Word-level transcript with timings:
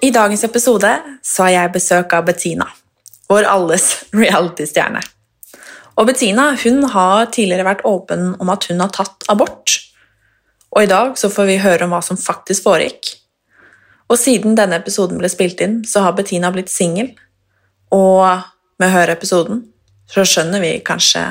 I 0.00 0.10
dagens 0.10 0.44
episode 0.44 0.90
så 1.22 1.42
har 1.44 1.50
jeg 1.52 1.72
besøk 1.74 2.14
av 2.16 2.24
Bettina, 2.24 2.64
vår 3.28 3.44
alles 3.44 3.88
reality-stjerne. 4.16 5.02
Og 6.00 6.06
Bettina 6.08 6.54
hun 6.62 6.86
har 6.94 7.26
tidligere 7.34 7.66
vært 7.66 7.84
åpen 7.84 8.30
om 8.40 8.52
at 8.52 8.64
hun 8.70 8.80
har 8.80 8.92
tatt 8.96 9.26
abort. 9.28 9.74
Og 10.72 10.86
i 10.86 10.88
dag 10.88 11.18
så 11.20 11.28
får 11.28 11.50
vi 11.50 11.58
høre 11.60 11.84
om 11.84 11.92
hva 11.92 12.00
som 12.06 12.16
faktisk 12.16 12.64
foregikk. 12.64 13.10
Og 14.08 14.16
siden 14.18 14.56
denne 14.56 14.78
episoden 14.80 15.20
ble 15.20 15.28
spilt 15.28 15.60
inn, 15.60 15.82
så 15.84 16.06
har 16.06 16.16
Bettina 16.16 16.48
blitt 16.54 16.72
singel. 16.72 17.12
Og 17.92 18.24
med 18.80 18.88
å 18.88 18.94
høre 18.94 19.18
episoden 19.18 19.66
så 20.10 20.24
skjønner 20.24 20.64
vi 20.64 20.72
kanskje 20.86 21.26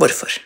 hvorfor. 0.00 0.40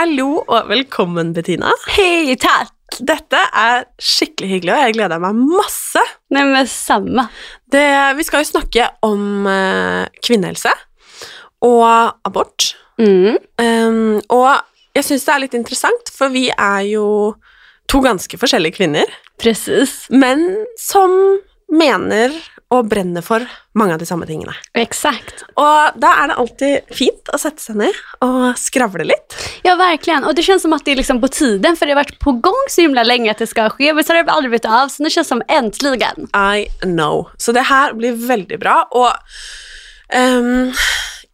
Hallo 0.00 0.38
og 0.48 0.70
velkommen, 0.70 1.34
Bettina. 1.36 1.74
Hej, 1.92 2.30
tack! 2.40 2.70
Dette 3.04 3.36
er 3.36 3.82
skikkelig 4.00 4.48
hyggelig, 4.48 4.72
og 4.72 4.84
jeg 4.86 4.94
gleder 4.96 5.20
meg 5.20 5.36
masse. 5.36 6.00
Nej 6.32 6.46
men 6.48 6.70
samma. 6.72 7.26
Det, 7.68 7.82
vi 8.16 8.24
skal 8.24 8.40
jo 8.40 8.48
snakke 8.48 8.86
om 9.04 9.44
eh, 9.50 10.06
kvinnehelse 10.24 10.72
og 11.68 11.84
abort. 12.24 12.70
Mm. 12.96 13.36
Um, 13.60 14.16
og 14.32 14.64
jeg 14.96 15.04
syns 15.04 15.28
det 15.28 15.34
er 15.34 15.44
litt 15.44 15.58
interessant, 15.60 16.14
for 16.16 16.32
vi 16.32 16.46
er 16.48 16.80
jo 16.94 17.04
to 17.92 18.00
ganske 18.00 18.40
forskjellige 18.40 18.78
kvinner, 18.80 19.12
Precis. 19.36 20.06
men 20.08 20.46
som 20.80 21.12
mener 21.68 22.40
og 22.70 22.86
brenner 22.86 23.22
for 23.26 23.42
mange 23.74 23.94
av 23.96 23.98
de 23.98 24.06
samme 24.06 24.26
tingene. 24.28 24.52
Exakt. 24.78 25.42
Og 25.58 25.96
da 25.98 26.12
er 26.22 26.30
det 26.30 26.36
alltid 26.38 26.92
fint 26.94 27.30
å 27.34 27.38
sette 27.42 27.58
seg 27.64 27.80
ned 27.80 27.96
og 28.22 28.52
skravle 28.60 29.04
litt. 29.08 29.34
Ja, 29.66 29.74
verkligen. 29.76 30.24
Och 30.24 30.34
det 30.34 30.42
känns 30.42 30.62
som 30.62 30.72
att 30.72 30.84
det 30.84 30.92
är 30.92 30.96
liksom 30.96 31.20
på 31.20 31.28
tiden, 31.28 31.76
för 31.76 31.86
det 31.86 31.92
har 31.92 31.96
varit 32.04 32.18
på 32.18 32.32
gång 32.32 32.64
så 32.68 32.80
himla 32.80 33.02
länge 33.02 33.30
att 33.30 33.38
det 33.38 33.46
ska 33.46 33.68
ske, 33.70 33.92
men 33.94 34.04
så 34.04 34.12
har 34.12 34.22
det 34.24 34.30
aldrig 34.32 34.50
blivit 34.50 34.64
av, 34.64 34.88
så 34.88 35.02
nu 35.02 35.10
känns 35.10 35.26
det 35.26 35.34
som 35.34 35.42
äntligen. 35.48 36.28
I 36.54 36.66
know. 36.82 37.28
Så 37.36 37.52
det 37.52 37.60
her 37.66 37.92
blir 37.92 38.12
veldig 38.28 38.58
bra. 38.60 38.88
Og 38.90 39.10
ehm, 40.14 40.70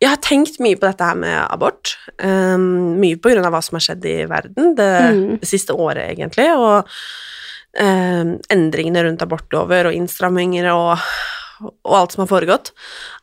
jeg 0.00 0.10
har 0.12 0.20
tenkt 0.24 0.58
mye 0.60 0.76
på 0.76 0.88
dette 0.88 1.04
her 1.04 1.16
med 1.16 1.38
abort. 1.50 1.94
Um, 2.22 2.96
mye 3.00 3.16
på 3.20 3.32
grunn 3.32 3.44
av 3.48 3.52
hva 3.54 3.62
som 3.64 3.76
har 3.78 3.84
skjedd 3.86 4.04
i 4.08 4.16
verden 4.28 4.74
det, 4.76 4.90
Mm. 5.12 5.38
det 5.40 5.48
siste 5.48 5.72
året, 5.72 6.10
egentlig. 6.12 6.48
Og 6.56 6.88
ehm, 7.78 8.36
endringene 8.52 9.04
rundt 9.04 9.22
abortlover 9.22 9.90
og 9.90 9.96
innstramminger 9.96 10.68
og, 10.72 11.02
og 11.64 11.96
alt 11.98 12.16
som 12.16 12.24
har 12.24 12.30
foregått. 12.30 12.72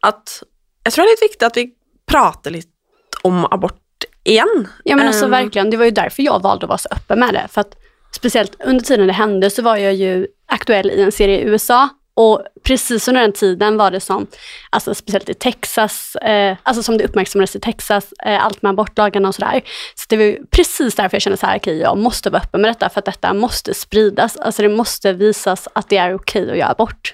At 0.06 0.42
jeg 0.84 0.94
tror 0.94 1.04
det 1.04 1.10
er 1.10 1.14
litt 1.14 1.28
viktig 1.30 1.48
at 1.48 1.60
vi 1.60 1.66
prater 2.10 2.56
litt 2.58 3.24
om 3.24 3.46
abort 3.52 4.08
igjen. 4.28 4.68
Ja 4.84 4.96
men 4.96 5.08
alltså 5.08 5.26
Ehm, 5.26 5.32
verkligen, 5.32 5.70
det 5.70 5.78
var 5.78 5.86
ju 5.86 5.92
därför 5.92 6.24
jag 6.24 6.42
valde 6.42 6.66
att 6.66 6.70
vara 6.70 6.78
så 6.78 6.90
öppen 6.92 7.20
med 7.20 7.34
det. 7.34 7.48
För 7.52 7.62
att 7.62 7.76
speciellt 8.16 8.56
under 8.66 8.84
tiden 8.84 9.08
det 9.08 9.14
hände 9.14 9.50
så 9.50 9.62
var 9.62 9.78
jag 9.78 9.94
ju 9.94 10.28
aktuell 10.48 10.92
i 10.92 11.02
en 11.02 11.12
serie 11.12 11.40
i 11.40 11.44
USA 11.44 11.90
och 12.16 12.42
precis 12.64 13.08
under 13.08 13.22
den 13.22 13.34
tiden 13.34 13.78
var 13.78 13.92
det 13.92 14.00
som, 14.00 14.28
alltså 14.70 14.96
speciellt 14.96 15.30
i 15.30 15.34
Texas, 15.34 16.16
eh, 16.16 16.58
alltså 16.64 16.84
som 16.84 16.98
det 16.98 17.04
uppmärksammades 17.04 17.56
i 17.56 17.60
Texas, 17.60 18.14
eh, 18.26 18.46
allt 18.46 18.62
med 18.62 18.70
abortlagarna 18.70 19.28
och 19.28 19.36
sådär. 19.36 19.62
Så 19.96 20.06
det 20.10 20.18
var 20.18 20.46
precis 20.52 20.96
därför 20.96 21.16
jag 21.16 21.22
kände 21.22 21.38
så 21.38 21.46
här, 21.46 21.58
okej 21.58 21.78
jag 21.78 21.98
måste 21.98 22.30
vara 22.30 22.42
öppen 22.42 22.62
med 22.62 22.70
detta 22.70 22.90
för 22.90 23.00
att 23.00 23.06
detta 23.06 23.34
måste 23.34 23.74
spridas. 23.74 24.38
Alltså 24.38 24.62
det 24.62 24.70
måste 24.70 25.14
visas 25.14 25.68
att 25.74 25.90
det 25.90 25.98
är 25.98 26.16
okej 26.16 26.52
att 26.52 26.58
göra 26.58 26.70
abort. 26.70 27.14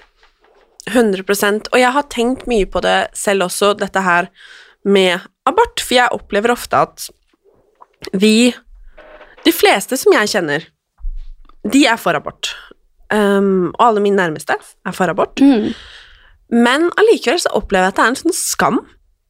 100% 0.86 1.68
och 1.68 1.78
jag 1.78 1.90
har 1.90 2.02
tänkt 2.02 2.46
mycket 2.46 2.72
på 2.72 2.80
det 2.80 3.08
själv 3.14 3.44
också, 3.44 3.74
detta 3.74 4.00
här 4.00 4.28
med 4.84 5.20
abort, 5.44 5.80
För 5.80 5.94
jag 5.94 6.12
upplever 6.12 6.50
ofta 6.50 6.78
att 6.78 7.10
vi 8.12 8.56
De 9.44 9.52
flesta 9.52 9.96
som 9.96 10.12
jag 10.12 10.28
känner, 10.28 10.64
de 11.72 11.86
är 11.86 11.96
för 11.96 12.14
abort. 12.14 12.56
Um, 13.10 13.72
og 13.74 13.86
alle 13.88 14.00
mine 14.04 14.16
nærmeste 14.16 14.54
er 14.86 14.94
for 14.94 15.10
abort. 15.10 15.40
Mm. 15.42 15.72
Men 16.50 16.90
allikevel 16.98 17.40
så 17.42 17.50
opplever 17.58 17.88
jeg 17.88 17.94
at 17.94 17.98
det 17.98 18.04
er 18.04 18.12
en 18.12 18.20
sånn 18.20 18.36
skam 18.36 18.78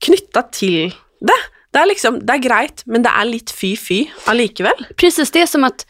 knytta 0.05 0.43
til 0.53 0.93
det. 1.21 1.41
Det 1.73 1.81
er 1.81 1.87
liksom, 1.87 2.19
det 2.27 2.35
är 2.35 2.43
greit, 2.43 2.83
men 2.87 3.05
det 3.05 3.11
er 3.15 3.29
litt 3.29 3.53
fy-fy 3.55 4.09
allikevel. 4.27 4.87
Precis, 4.97 5.31
det 5.31 5.43
är 5.43 5.47
som 5.47 5.65
att 5.65 5.87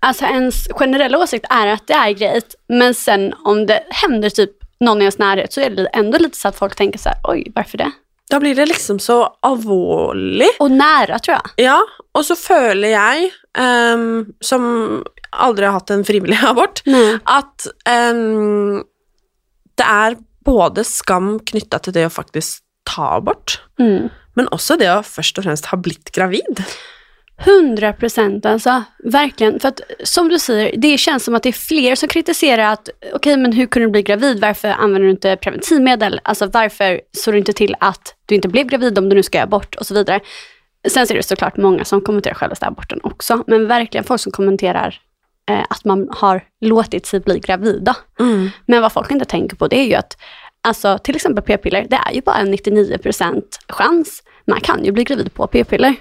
alltså 0.00 0.24
ens 0.24 0.68
generella 0.70 1.18
åsikt 1.18 1.46
är 1.50 1.66
att 1.66 1.86
det 1.86 1.94
är 1.94 2.10
grejt, 2.10 2.54
men 2.68 2.94
sen 2.94 3.34
om 3.44 3.66
det 3.66 3.82
händer 3.90 4.30
typ 4.30 4.50
någon 4.80 5.02
i 5.02 5.04
ens 5.04 5.18
närhet 5.18 5.52
så 5.52 5.60
är 5.60 5.70
det 5.70 5.86
ändå 5.86 6.18
lite 6.18 6.38
så 6.38 6.48
att 6.48 6.58
folk 6.58 6.76
tänker 6.76 6.98
så 6.98 7.08
här, 7.08 7.18
oj, 7.24 7.52
varför 7.54 7.78
det? 7.78 7.90
Da 8.30 8.40
blir 8.40 8.54
det 8.54 8.66
liksom 8.66 8.98
så 8.98 9.36
alvorlig. 9.42 10.48
Och 10.58 10.70
nära 10.70 11.18
tror 11.18 11.34
jag. 11.34 11.64
Ja, 11.64 11.80
og 12.14 12.24
så 12.24 12.36
føler 12.36 12.88
jeg, 12.88 13.30
ehm, 13.58 14.26
som 14.40 15.04
aldri 15.40 15.66
har 15.66 15.72
hatt 15.72 15.90
en 15.90 16.04
frivillig 16.04 16.38
abort, 16.50 16.82
Nej. 16.86 17.18
at 17.24 17.66
ehm, 17.88 18.82
det 19.78 19.84
er 19.86 20.16
både 20.44 20.84
skam 20.84 21.38
knytta 21.40 21.78
til 21.82 21.92
det 21.96 22.06
å 22.06 22.12
faktisk 22.12 22.62
ta 22.86 23.14
abort, 23.16 23.60
Mm. 23.80 24.10
men 24.36 24.46
også 24.52 24.76
det 24.78 24.90
å 24.92 25.00
først 25.02 25.38
og 25.38 25.44
fremst 25.44 25.66
ha 25.72 25.76
blitt 25.80 26.12
gravid. 26.12 26.60
100 27.44 27.92
procent 27.92 28.46
alltså, 28.46 28.82
verkligen. 29.04 29.60
För 29.60 29.68
att 29.68 29.80
som 30.04 30.28
du 30.28 30.38
säger, 30.38 30.76
det 30.76 30.98
känns 30.98 31.24
som 31.24 31.34
att 31.34 31.42
det 31.42 31.48
är 31.48 31.52
fler 31.52 31.94
som 31.94 32.08
kritiserar 32.08 32.72
att 32.72 32.88
okej, 33.14 33.36
men 33.36 33.52
hur 33.52 33.66
kunde 33.66 33.86
du 33.88 33.90
bli 33.92 34.02
gravid? 34.02 34.40
Varför 34.40 34.68
använder 34.68 35.00
du 35.00 35.10
inte 35.10 35.36
preventivmedel? 35.36 36.20
Alltså 36.24 36.46
varför 36.46 37.00
såg 37.12 37.34
du 37.34 37.38
inte 37.38 37.52
till 37.52 37.74
att 37.80 38.14
du 38.26 38.34
inte 38.34 38.48
blev 38.48 38.66
gravid 38.66 38.98
om 38.98 39.08
du 39.08 39.16
nu 39.16 39.22
ska 39.22 39.38
göra 39.38 39.44
abort 39.46 39.74
och 39.74 39.86
så 39.86 39.94
vidare. 39.94 40.20
Sen 40.88 41.06
så 41.06 41.12
är 41.12 41.16
det 41.16 41.22
såklart 41.22 41.56
många 41.56 41.84
som 41.84 42.00
kommenterar 42.00 42.34
själva 42.34 42.56
aborten 42.60 43.00
också, 43.02 43.44
men 43.46 43.66
verkligen 43.68 44.04
folk 44.04 44.20
som 44.20 44.32
kommenterar 44.32 45.00
eh, 45.50 45.64
att 45.70 45.84
man 45.84 46.08
har 46.10 46.44
låtit 46.60 47.06
sig 47.06 47.20
bli 47.20 47.38
gravida. 47.38 47.96
Men 48.66 48.82
vad 48.82 48.92
folk 48.92 49.10
inte 49.10 49.24
tänker 49.24 49.56
på 49.56 49.68
det 49.68 49.76
är 49.76 49.84
ju 49.86 49.94
att 49.94 50.16
alltså, 50.62 50.98
till 50.98 51.16
exempel 51.16 51.44
p-piller, 51.44 51.86
det 51.90 51.96
är 51.96 52.12
ju 52.12 52.20
bara 52.20 52.36
en 52.36 52.54
99% 52.54 53.42
chans. 53.68 54.22
Man 54.46 54.60
kan 54.60 54.84
ju 54.84 54.92
bli 54.92 55.04
gravid 55.04 55.34
på 55.34 55.46
p-piller. 55.46 55.94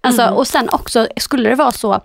Alltså, 0.00 0.28
Och 0.28 0.46
sen 0.46 0.68
också, 0.72 1.08
skulle 1.16 1.48
det 1.48 1.54
vara 1.54 1.72
så 1.72 2.00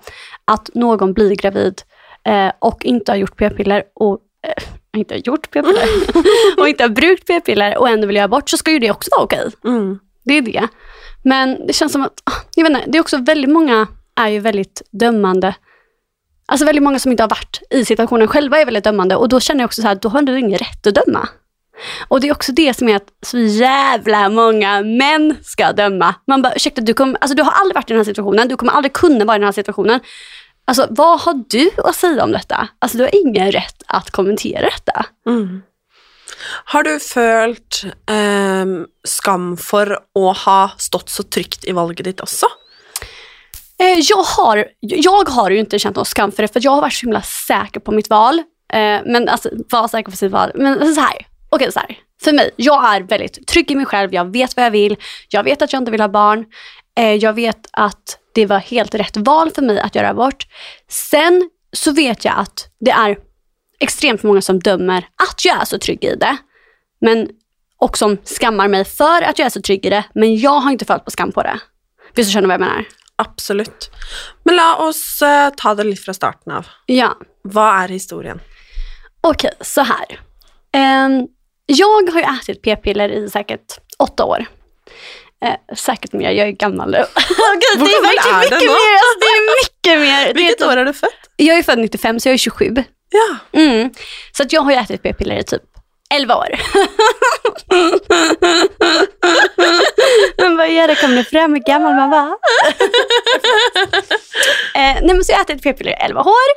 att 0.45 0.69
någon 0.73 1.13
blir 1.13 1.35
gravid 1.35 1.81
eh, 2.23 2.51
och 2.59 2.85
inte 2.85 3.11
har 3.11 3.17
gjort 3.17 3.37
p-piller 3.37 3.83
och 3.93 4.19
eh, 4.47 4.63
inte 4.99 5.13
har 5.13 5.19
gjort 5.19 5.51
p-piller 5.51 5.87
och 6.57 6.69
inte 6.69 6.83
har 6.83 6.89
brukt 6.89 7.27
p-piller 7.27 7.77
och 7.77 7.89
ändå 7.89 8.07
vill 8.07 8.15
göra 8.15 8.25
abort 8.25 8.49
så 8.49 8.57
ska 8.57 8.71
ju 8.71 8.79
det 8.79 8.91
också 8.91 9.09
vara 9.11 9.23
okej. 9.23 9.51
Mm. 9.63 9.99
Det 10.23 10.33
är 10.33 10.41
det. 10.41 10.67
Men 11.23 11.67
det 11.67 11.73
känns 11.73 11.91
som 11.91 12.01
att, 12.01 12.21
ah, 12.23 12.41
jag 12.55 12.63
vet 12.63 12.77
inte, 12.77 12.91
det 12.91 12.97
är 12.97 13.01
också 13.01 13.17
väldigt 13.17 13.49
många 13.51 13.87
är 14.15 14.29
ju 14.29 14.39
väldigt 14.39 14.81
dömande. 14.91 15.55
Alltså 16.47 16.65
väldigt 16.65 16.83
många 16.83 16.99
som 16.99 17.11
inte 17.11 17.23
har 17.23 17.29
varit 17.29 17.61
i 17.69 17.85
situationen 17.85 18.27
själva 18.27 18.59
är 18.59 18.65
väldigt 18.65 18.83
dömande 18.83 19.15
och 19.15 19.29
då 19.29 19.39
känner 19.39 19.61
jag 19.61 19.67
också 19.67 19.81
så 19.81 19.87
här, 19.87 19.95
då 19.95 20.09
har 20.09 20.21
du 20.21 20.39
ingen 20.39 20.59
rätt 20.59 20.87
att 20.87 20.95
döma. 20.95 21.29
Och 22.07 22.19
det 22.19 22.27
är 22.27 22.31
också 22.31 22.51
det 22.51 22.77
som 22.77 22.89
är 22.89 22.95
att 22.95 23.07
så 23.21 23.37
jävla 23.37 24.29
många 24.29 24.81
män 24.81 25.37
ska 25.43 25.71
döma. 25.71 26.15
Man 26.27 26.41
bara, 26.41 26.53
ursäkta, 26.55 26.81
du, 26.81 26.93
kom, 26.93 27.17
alltså, 27.21 27.35
du 27.35 27.43
har 27.43 27.51
aldrig 27.51 27.75
varit 27.75 27.89
i 27.89 27.93
den 27.93 27.99
här 27.99 28.05
situationen, 28.05 28.47
du 28.47 28.57
kommer 28.57 28.71
aldrig 28.71 28.93
kunna 28.93 29.25
vara 29.25 29.35
i 29.35 29.39
den 29.39 29.45
här 29.45 29.51
situationen. 29.51 29.99
Alltså 30.67 30.87
vad 30.89 31.21
har 31.21 31.43
du 31.49 31.69
att 31.77 31.95
säga 31.95 32.23
om 32.23 32.31
detta? 32.31 32.67
Alltså 32.79 32.97
du 32.97 33.03
har 33.03 33.15
ingen 33.15 33.51
rätt 33.51 33.83
att 33.87 34.11
kommentera 34.11 34.61
detta. 34.61 35.05
Mm. 35.27 35.61
Har 36.65 36.83
du 36.83 36.99
følt 36.99 37.83
eh, 38.09 38.65
skam 39.03 39.57
för 39.57 39.91
att 39.91 40.37
ha 40.37 40.71
stått 40.77 41.09
så 41.09 41.23
tryggt 41.23 41.65
i 41.65 41.71
valget 41.71 42.03
ditt 42.03 42.21
också? 42.21 42.45
Eh, 43.79 43.99
jag, 43.99 44.23
har, 44.23 44.67
jag 44.79 45.29
har 45.29 45.51
ju 45.51 45.59
inte 45.59 45.79
känt 45.79 45.95
någon 45.95 46.05
skam 46.05 46.31
för 46.31 46.41
det, 46.43 46.53
för 46.53 46.59
jag 46.63 46.71
har 46.71 46.81
varit 46.81 46.93
så 46.93 47.05
himla 47.05 47.21
säker 47.21 47.79
på 47.79 47.91
mitt 47.91 48.09
val. 48.09 48.39
Eh, 48.73 49.01
men 49.05 49.29
alltså, 49.29 49.49
var 49.69 49.87
säker 49.87 50.11
på 50.11 50.17
sitt 50.17 50.31
val. 50.31 50.51
Men 50.55 50.95
så 50.95 51.01
här, 51.01 51.27
okej 51.49 51.71
så 51.71 51.79
här. 51.79 51.97
För 52.23 52.33
mig, 52.33 52.49
jag 52.55 52.95
är 52.95 53.01
väldigt 53.01 53.47
trygg 53.47 53.71
i 53.71 53.75
mig 53.75 53.85
själv, 53.85 54.13
jag 54.13 54.31
vet 54.31 54.55
vad 54.55 54.65
jag 54.65 54.71
vill, 54.71 54.97
jag 55.29 55.43
vet 55.43 55.61
att 55.61 55.73
jag 55.73 55.81
inte 55.81 55.91
vill 55.91 56.01
ha 56.01 56.07
barn, 56.07 56.45
eh, 56.97 57.13
jag 57.13 57.33
vet 57.33 57.67
att 57.71 58.19
det 58.33 58.45
var 58.45 58.59
helt 58.59 58.95
rätt 58.95 59.17
val 59.17 59.51
för 59.51 59.61
mig 59.61 59.79
att 59.79 59.95
göra 59.95 60.09
abort. 60.09 60.47
Sen 60.89 61.49
så 61.73 61.91
vet 61.91 62.25
jag 62.25 62.33
att 62.37 62.67
det 62.79 62.91
är 62.91 63.17
extremt 63.79 64.23
många 64.23 64.41
som 64.41 64.59
dömer 64.59 64.97
att 64.97 65.45
jag 65.45 65.61
är 65.61 65.65
så 65.65 65.77
trygg 65.77 66.03
i 66.03 66.15
det. 66.15 66.37
Men, 67.01 67.29
och 67.77 67.97
som 67.97 68.17
skammar 68.17 68.67
mig 68.67 68.85
för 68.85 69.21
att 69.21 69.39
jag 69.39 69.45
är 69.45 69.49
så 69.49 69.61
trygg 69.61 69.85
i 69.85 69.89
det, 69.89 70.03
men 70.13 70.37
jag 70.37 70.59
har 70.59 70.71
inte 70.71 70.85
följt 70.85 71.05
på 71.05 71.11
skam 71.11 71.31
på 71.31 71.43
det. 71.43 71.59
Visst 72.15 72.29
du 72.29 72.33
känner 72.33 72.47
vad 72.47 72.53
jag 72.53 72.61
menar? 72.61 72.85
Absolutt. 73.17 73.89
Men 74.43 74.55
la 74.55 74.75
oss 74.75 75.21
eh, 75.21 75.49
ta 75.57 75.75
det 75.75 75.83
litt 75.83 76.05
fra 76.05 76.13
starten 76.13 76.51
av. 76.53 76.67
Ja. 76.85 77.13
Hva 77.43 77.83
er 77.83 77.87
historien? 77.93 78.39
Okej, 79.21 79.51
så 79.61 79.81
här. 79.81 80.19
Ehm, 80.73 81.27
jag 81.65 82.11
har 82.11 82.19
ju 82.19 82.25
ätit 82.41 82.61
p-piller 82.61 83.09
i 83.09 83.29
säkert 83.29 83.79
åtta 83.99 84.25
år. 84.25 84.45
Eh, 85.45 85.75
säkert 85.75 86.13
mer, 86.13 86.31
jag 86.31 86.47
är 86.47 86.51
gammal 86.51 86.91
nu. 86.91 86.97
Gud, 87.15 87.85
det 87.85 87.91
är 87.95 88.01
verkligen 88.01 88.35
är 88.35 88.41
mycket 88.41 88.61
mer. 88.69 88.95
Alltså, 88.95 89.19
det 89.19 89.25
är 89.25 89.63
mycket 89.63 89.99
mer. 89.99 90.23
Det 90.25 90.29
är 90.29 90.33
Hvilket 90.33 90.57
typ- 90.57 90.67
år 90.67 90.77
er 90.77 90.85
du 90.85 90.93
født? 90.93 91.29
Jag 91.35 91.57
är 91.57 91.63
född 91.63 91.79
95 91.79 92.19
så 92.19 92.29
jag 92.29 92.33
är 92.33 92.37
27. 92.37 92.73
Ja. 93.09 93.59
Mm. 93.59 93.89
Så 94.31 94.43
att 94.43 94.53
jag 94.53 94.61
har 94.61 94.71
ju 94.71 94.77
ätit 94.77 95.03
p-piller 95.03 95.37
i 95.39 95.43
typ 95.43 95.61
11 96.13 96.35
år. 96.35 96.49
man 100.41 100.57
bara, 100.57 100.67
ja 100.67 100.87
det 100.87 100.95
kommer 100.95 101.23
fram 101.23 101.53
hur 101.53 101.59
gammal 101.59 101.95
man 101.95 102.09
var. 102.09 102.37
eh, 104.75 105.01
nej 105.01 105.13
men 105.13 105.23
så 105.23 105.31
jag 105.31 105.37
har 105.37 105.43
ätit 105.43 105.63
p-piller 105.63 105.91
i 105.91 105.95
11 105.95 106.21
år. 106.21 106.51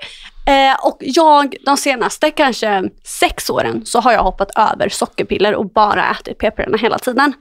Eh, 0.49 0.87
och 0.87 0.97
jag, 1.01 1.57
de 1.67 1.77
senaste 1.77 2.31
kanske 2.31 2.91
sex 3.05 3.51
åren, 3.51 3.87
så 3.87 4.01
har 4.01 4.13
jag 4.13 4.23
hoppat 4.23 4.51
över 4.57 4.89
sockerpiller 4.89 5.55
och 5.55 5.67
bara 5.71 6.11
ätit 6.11 6.39
p-pillerna 6.39 6.77
hela 6.77 6.99
tiden. 6.99 7.33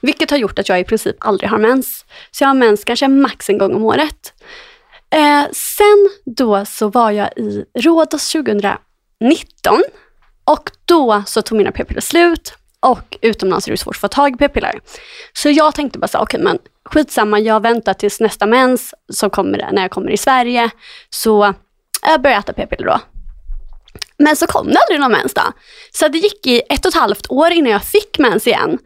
Vilket 0.00 0.30
har 0.30 0.38
gjort 0.38 0.58
att 0.58 0.68
jag 0.68 0.80
i 0.80 0.84
princip 0.84 1.16
aldrig 1.18 1.50
har 1.50 1.58
mens. 1.58 2.04
Så 2.30 2.44
jag 2.44 2.48
har 2.48 2.54
mens 2.54 2.84
kanske 2.84 3.08
max 3.08 3.48
en 3.48 3.58
gång 3.58 3.74
om 3.74 3.84
året. 3.84 4.32
Eh, 5.10 5.44
sen 5.52 6.08
då 6.24 6.64
så 6.64 6.88
var 6.88 7.10
jag 7.10 7.28
i 7.36 7.64
Rhodos 7.78 8.32
2019 8.32 8.78
och 10.44 10.70
då 10.84 11.22
så 11.26 11.42
tog 11.42 11.58
mina 11.58 11.72
p-piller 11.72 12.00
slut 12.00 12.54
och 12.80 13.18
utomlands 13.20 13.66
är 13.66 13.70
det 13.70 13.76
svårt 13.76 13.96
att 13.96 14.00
få 14.00 14.08
tag 14.08 14.34
i 14.34 14.36
p-piller. 14.36 14.80
Så 15.32 15.50
jag 15.50 15.74
tänkte 15.74 15.98
bara 15.98 16.08
så 16.08 16.18
okej 16.18 16.40
okay, 16.40 16.44
men 16.44 16.58
skitsamma, 16.86 17.40
jag 17.40 17.62
väntar 17.62 17.94
tills 17.94 18.20
nästa 18.20 18.46
mens 18.46 18.94
som 19.12 19.30
kommer 19.30 19.68
när 19.72 19.82
jag 19.82 19.90
kommer 19.90 20.10
i 20.10 20.16
Sverige. 20.16 20.70
Så 21.10 21.54
jag 22.02 22.22
började 22.22 22.40
äta 22.40 22.52
p-piller 22.52 22.86
då. 22.86 23.00
Men 24.18 24.36
så 24.36 24.46
kom 24.46 24.66
det 24.66 24.78
aldrig 24.78 25.00
någon 25.00 25.12
mens 25.12 25.34
då. 25.34 25.42
Så 25.92 26.08
det 26.08 26.18
gick 26.18 26.46
i 26.46 26.62
ett 26.68 26.84
och 26.84 26.88
ett 26.88 26.94
halvt 26.94 27.30
år 27.30 27.50
innan 27.50 27.72
jag 27.72 27.84
fick 27.84 28.18
mens 28.18 28.46
igen. 28.46 28.78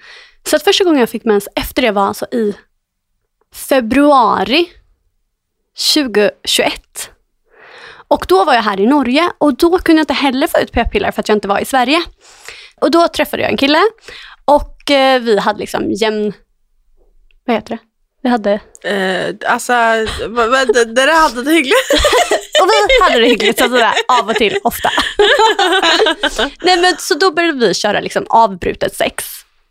Så 0.47 0.56
att 0.56 0.62
första 0.62 0.85
gången 0.85 1.00
jag 1.00 1.08
fick 1.08 1.25
mens 1.25 1.49
efter 1.55 1.82
det 1.82 1.91
var 1.91 2.06
alltså 2.06 2.26
i 2.32 2.55
februari 3.55 4.69
2021. 5.94 7.11
Och 8.08 8.25
då 8.29 8.44
var 8.44 8.55
jag 8.55 8.62
här 8.62 8.81
i 8.81 8.87
Norge 8.87 9.31
och 9.38 9.56
då 9.56 9.79
kunde 9.79 10.00
jag 10.00 10.03
inte 10.03 10.12
heller 10.12 10.46
få 10.46 10.58
ut 10.58 10.73
p-piller 10.73 11.11
för 11.11 11.20
att 11.20 11.29
jag 11.29 11.37
inte 11.37 11.49
var 11.49 11.58
i 11.58 11.64
Sverige. 11.64 12.03
Och 12.81 12.91
då 12.91 13.08
träffade 13.08 13.43
jag 13.43 13.50
en 13.50 13.56
kille 13.56 13.81
och 14.44 14.91
eh, 14.91 15.20
vi 15.20 15.38
hade 15.38 15.58
liksom 15.58 15.93
jämn... 15.93 16.32
Vad 17.44 17.56
heter 17.56 17.70
det? 17.76 17.90
Vi 18.22 18.28
hade... 18.28 18.52
Eh, 18.84 19.34
altså, 19.46 19.72
hva- 19.72 20.49
hva- 20.50 20.72
d- 20.72 20.84
dere 20.84 21.11
hadde 21.11 21.43
det 21.43 21.50
hyggelig. 21.50 21.75
Och 22.62 22.69
vi 22.69 23.05
hade 23.05 23.20
det 23.20 23.26
hyggligt 23.28 23.58
så 23.58 23.64
sådär, 23.64 23.93
av 24.08 24.28
och 24.28 24.34
till, 24.34 24.58
ofta. 24.64 24.90
Nej, 26.62 26.81
men, 26.81 26.96
så 26.99 27.14
då 27.14 27.31
började 27.32 27.58
vi 27.67 27.75
köra 27.75 28.00
liksom 28.00 28.26
avbrutet 28.28 28.96
sex. 28.96 29.25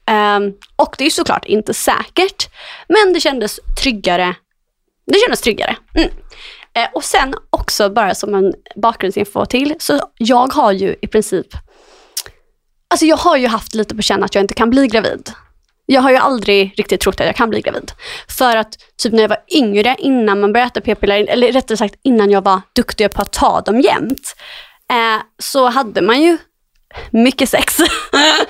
Ehm, 0.07 0.51
och 0.75 0.95
det 0.97 1.05
är 1.05 1.09
såklart 1.09 1.45
inte 1.45 1.73
säkert, 1.73 2.49
men 2.87 3.13
det 3.13 3.19
kändes 3.19 3.59
tryggare. 3.81 4.35
Det 5.05 5.19
kändes 5.19 5.41
tryggare. 5.41 5.75
Mm. 5.95 6.09
Eh, 6.73 6.87
och 6.93 7.03
sen 7.03 7.33
också 7.49 7.89
bara 7.89 8.15
som 8.15 8.33
en 8.35 8.53
bakgrundsinfo 8.75 9.45
till, 9.45 9.75
så 9.79 9.99
jag 10.17 10.53
har 10.53 10.71
ju 10.71 10.95
i 11.01 11.07
princip, 11.07 11.47
alltså 12.89 13.05
jag 13.05 13.17
har 13.17 13.37
ju 13.37 13.47
haft 13.47 13.75
lite 13.75 13.95
på 13.95 14.01
känn 14.01 14.23
att 14.23 14.35
jag 14.35 14.43
inte 14.43 14.53
kan 14.53 14.69
bli 14.69 14.87
gravid. 14.87 15.31
Jag 15.91 16.01
har 16.01 16.11
ju 16.11 16.17
aldrig 16.17 16.73
riktigt 16.77 17.01
trott 17.01 17.19
att 17.19 17.25
jag 17.25 17.35
kan 17.35 17.49
bli 17.49 17.61
gravid. 17.61 17.91
För 18.27 18.57
att 18.57 18.77
typ 18.97 19.13
när 19.13 19.21
jag 19.21 19.29
var 19.29 19.43
yngre, 19.55 19.95
innan 19.99 20.39
man 20.39 20.53
började 20.53 20.67
äta 20.67 20.81
p-piller, 20.81 21.25
eller 21.29 21.51
rättare 21.51 21.77
sagt 21.77 21.95
innan 22.03 22.31
jag 22.31 22.43
var 22.43 22.61
duktig 22.75 23.11
på 23.11 23.21
att 23.21 23.31
ta 23.31 23.61
dem 23.61 23.81
jämt, 23.81 24.35
eh, 24.91 25.21
så 25.39 25.69
hade 25.69 26.01
man 26.01 26.21
ju 26.21 26.37
mycket 27.11 27.49
sex. 27.49 27.77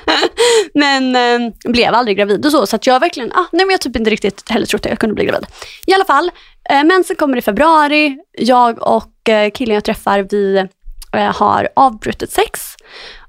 men 0.74 1.15
eh, 1.15 1.53
blev 1.63 1.94
aldrig 1.94 2.18
gravid 2.18 2.45
och 2.45 2.51
så. 2.51 2.68
Så 2.68 2.75
att 2.75 2.88
jag 2.88 3.00
verkligen, 3.00 3.31
ah, 3.31 3.45
nej 3.51 3.65
men 3.65 3.69
jag 3.69 3.81
typ 3.81 3.95
inte 3.95 4.09
riktigt 4.09 4.50
heller 4.50 4.65
trott 4.65 4.85
att 4.85 4.89
jag 4.89 5.00
kunde 5.00 5.15
bli 5.15 5.25
gravid. 5.25 5.45
I 5.85 5.94
alla 5.94 6.06
fall, 6.06 6.31
eh, 6.69 6.83
mensen 6.83 7.15
kommer 7.15 7.38
i 7.38 7.42
februari. 7.42 8.18
Jag 8.38 8.88
och 8.88 9.30
eh, 9.30 9.51
killen 9.51 9.74
jag 9.74 9.83
träffar, 9.83 10.27
vi 10.30 10.65
eh, 11.13 11.35
har 11.35 11.69
avbrutet 11.75 12.31
sex. 12.31 12.75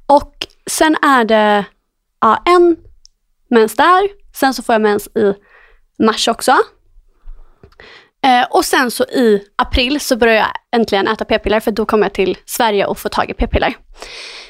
Och 0.07 0.47
sen 0.71 0.97
är 1.03 1.25
det 1.25 1.65
ja, 2.21 2.43
en 2.47 2.77
mens 3.51 3.77
där. 3.77 4.09
Sen 4.37 4.55
så 4.55 4.63
får 4.63 4.75
jag 4.75 4.83
mens 4.83 5.07
i 5.07 5.35
mars 6.03 6.29
också. 6.29 6.57
Eh, 8.25 8.47
och 8.51 8.65
sen 8.65 8.91
så 8.91 9.05
i 9.05 9.45
april 9.57 10.01
så 10.01 10.17
börjar 10.17 10.35
jag 10.35 10.81
äntligen 10.81 11.09
äta 11.09 11.25
p-piller 11.25 11.61
för 11.61 11.71
då 11.71 11.87
kommer 11.87 12.05
jag 12.05 12.13
till 12.13 12.39
Sverige 12.47 12.87
och 12.87 12.99
får 12.99 13.09
tag 13.09 13.31
i 13.31 13.35
p-piller. 13.35 13.77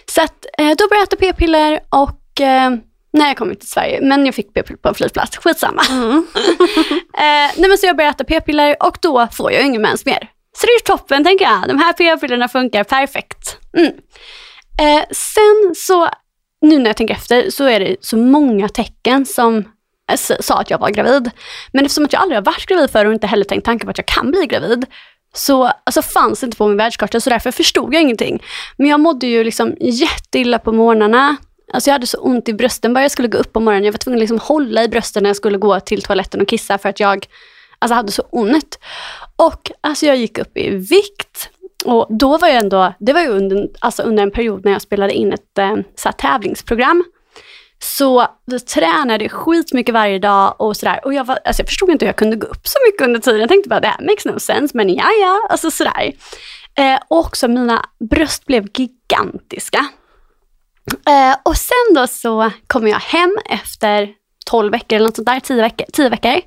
Så 0.06 0.22
att, 0.22 0.46
eh, 0.58 0.68
då 0.78 0.88
började 0.88 0.96
jag 0.96 1.02
äta 1.02 1.16
p-piller 1.16 1.80
och 1.88 2.40
eh, 2.40 2.70
när 3.12 3.26
jag 3.26 3.36
kom 3.36 3.56
till 3.56 3.68
Sverige, 3.68 4.00
men 4.02 4.26
jag 4.26 4.34
fick 4.34 4.54
p-piller 4.54 4.78
på 4.78 4.88
en 4.88 4.94
flygplats, 4.94 5.36
skitsamma. 5.36 5.82
eh, 7.18 7.50
nej 7.56 7.68
men 7.68 7.78
så 7.78 7.86
jag 7.86 7.96
började 7.96 8.14
äta 8.14 8.24
p-piller 8.24 8.76
och 8.80 8.98
då 9.02 9.28
får 9.32 9.52
jag 9.52 9.66
ingen 9.66 9.82
mens 9.82 10.06
mer. 10.06 10.30
Så 10.52 10.66
det 10.66 10.72
är 10.72 10.96
toppen 10.96 11.24
tänker 11.24 11.44
jag, 11.44 11.68
de 11.68 11.78
här 11.78 11.92
p-pillerna 11.92 12.48
funkar 12.48 12.84
perfekt. 12.84 13.56
Mm. 13.76 13.92
Eh, 14.80 15.04
sen 15.10 15.74
så, 15.76 16.08
nu 16.60 16.78
när 16.78 16.86
jag 16.86 16.96
tänker 16.96 17.14
efter, 17.14 17.50
så 17.50 17.64
är 17.64 17.80
det 17.80 17.96
så 18.00 18.16
många 18.16 18.68
tecken 18.68 19.26
som 19.26 19.58
eh, 20.12 20.36
sa 20.40 20.60
att 20.60 20.70
jag 20.70 20.78
var 20.78 20.90
gravid. 20.90 21.30
Men 21.72 21.84
eftersom 21.84 22.04
att 22.04 22.12
jag 22.12 22.22
aldrig 22.22 22.36
har 22.36 22.44
varit 22.44 22.66
gravid 22.66 22.90
förr 22.90 23.06
och 23.06 23.12
inte 23.12 23.26
heller 23.26 23.44
tänkt 23.44 23.64
tanken 23.64 23.86
på 23.86 23.90
att 23.90 23.98
jag 23.98 24.06
kan 24.06 24.30
bli 24.30 24.46
gravid, 24.46 24.86
så 25.34 25.64
alltså, 25.64 26.02
fanns 26.02 26.40
det 26.40 26.44
inte 26.44 26.56
på 26.56 26.68
min 26.68 26.76
världskarta, 26.76 27.20
så 27.20 27.30
därför 27.30 27.50
förstod 27.50 27.94
jag 27.94 28.02
ingenting. 28.02 28.42
Men 28.76 28.86
jag 28.86 29.00
mådde 29.00 29.26
ju 29.26 29.44
liksom 29.44 29.76
jätteilla 29.80 30.58
på 30.58 30.72
morgnarna. 30.72 31.36
Alltså 31.72 31.90
jag 31.90 31.94
hade 31.94 32.06
så 32.06 32.18
ont 32.18 32.48
i 32.48 32.52
brösten 32.52 32.94
bara 32.94 33.02
jag 33.02 33.10
skulle 33.10 33.28
gå 33.28 33.38
upp 33.38 33.52
på 33.52 33.60
morgonen. 33.60 33.84
Jag 33.84 33.92
var 33.92 33.98
tvungen 33.98 34.18
att 34.18 34.20
liksom 34.20 34.38
hålla 34.38 34.84
i 34.84 34.88
brösten 34.88 35.22
när 35.22 35.30
jag 35.30 35.36
skulle 35.36 35.58
gå 35.58 35.80
till 35.80 36.02
toaletten 36.02 36.40
och 36.40 36.48
kissa 36.48 36.78
för 36.78 36.88
att 36.88 37.00
jag 37.00 37.26
alltså, 37.78 37.94
hade 37.94 38.12
så 38.12 38.22
ont. 38.22 38.78
Och 39.36 39.70
alltså, 39.80 40.06
jag 40.06 40.16
gick 40.16 40.38
upp 40.38 40.56
i 40.56 40.70
vikt. 40.70 41.50
Och 41.84 42.06
då 42.10 42.38
var 42.38 42.48
jag 42.48 42.56
ändå, 42.56 42.92
det 42.98 43.12
var 43.12 43.20
ju 43.20 43.28
under, 43.28 43.68
alltså 43.78 44.02
under 44.02 44.22
en 44.22 44.30
period 44.30 44.64
när 44.64 44.72
jag 44.72 44.82
spelade 44.82 45.12
in 45.12 45.32
ett 45.32 45.58
eh, 45.58 45.76
så 45.94 46.08
här, 46.08 46.12
tävlingsprogram. 46.12 47.04
Så 47.82 48.26
vi 48.46 48.60
tränade 48.60 49.28
skitmycket 49.28 49.94
varje 49.94 50.18
dag 50.18 50.54
och 50.58 50.76
sådär. 50.76 51.00
Och 51.04 51.14
jag, 51.14 51.24
var, 51.24 51.38
alltså 51.44 51.62
jag 51.62 51.68
förstod 51.68 51.90
inte 51.90 52.04
hur 52.04 52.08
jag 52.08 52.16
kunde 52.16 52.36
gå 52.36 52.46
upp 52.46 52.66
så 52.66 52.78
mycket 52.86 53.06
under 53.06 53.20
tiden. 53.20 53.40
Jag 53.40 53.48
tänkte 53.48 53.68
bara, 53.68 53.80
det 53.80 53.88
här 53.88 54.00
makes 54.00 54.24
no 54.24 54.38
sense, 54.38 54.76
men 54.76 54.94
ja, 54.94 55.08
ja, 55.20 55.46
alltså 55.50 55.70
sådär. 55.70 56.12
Eh, 56.74 56.98
och 57.08 57.18
också 57.18 57.48
mina 57.48 57.86
bröst 58.10 58.46
blev 58.46 58.66
gigantiska. 58.74 59.86
Eh, 61.06 61.36
och 61.42 61.56
sen 61.56 61.94
då 61.94 62.06
så 62.06 62.50
kom 62.66 62.88
jag 62.88 62.98
hem 62.98 63.38
efter 63.50 64.08
12 64.46 64.72
veckor 64.72 64.96
eller 64.96 65.06
något 65.06 65.16
sånt 65.16 65.28
där, 65.28 65.40
10 65.40 65.62
veckor. 65.62 65.86
10 65.92 66.08
veckor. 66.08 66.40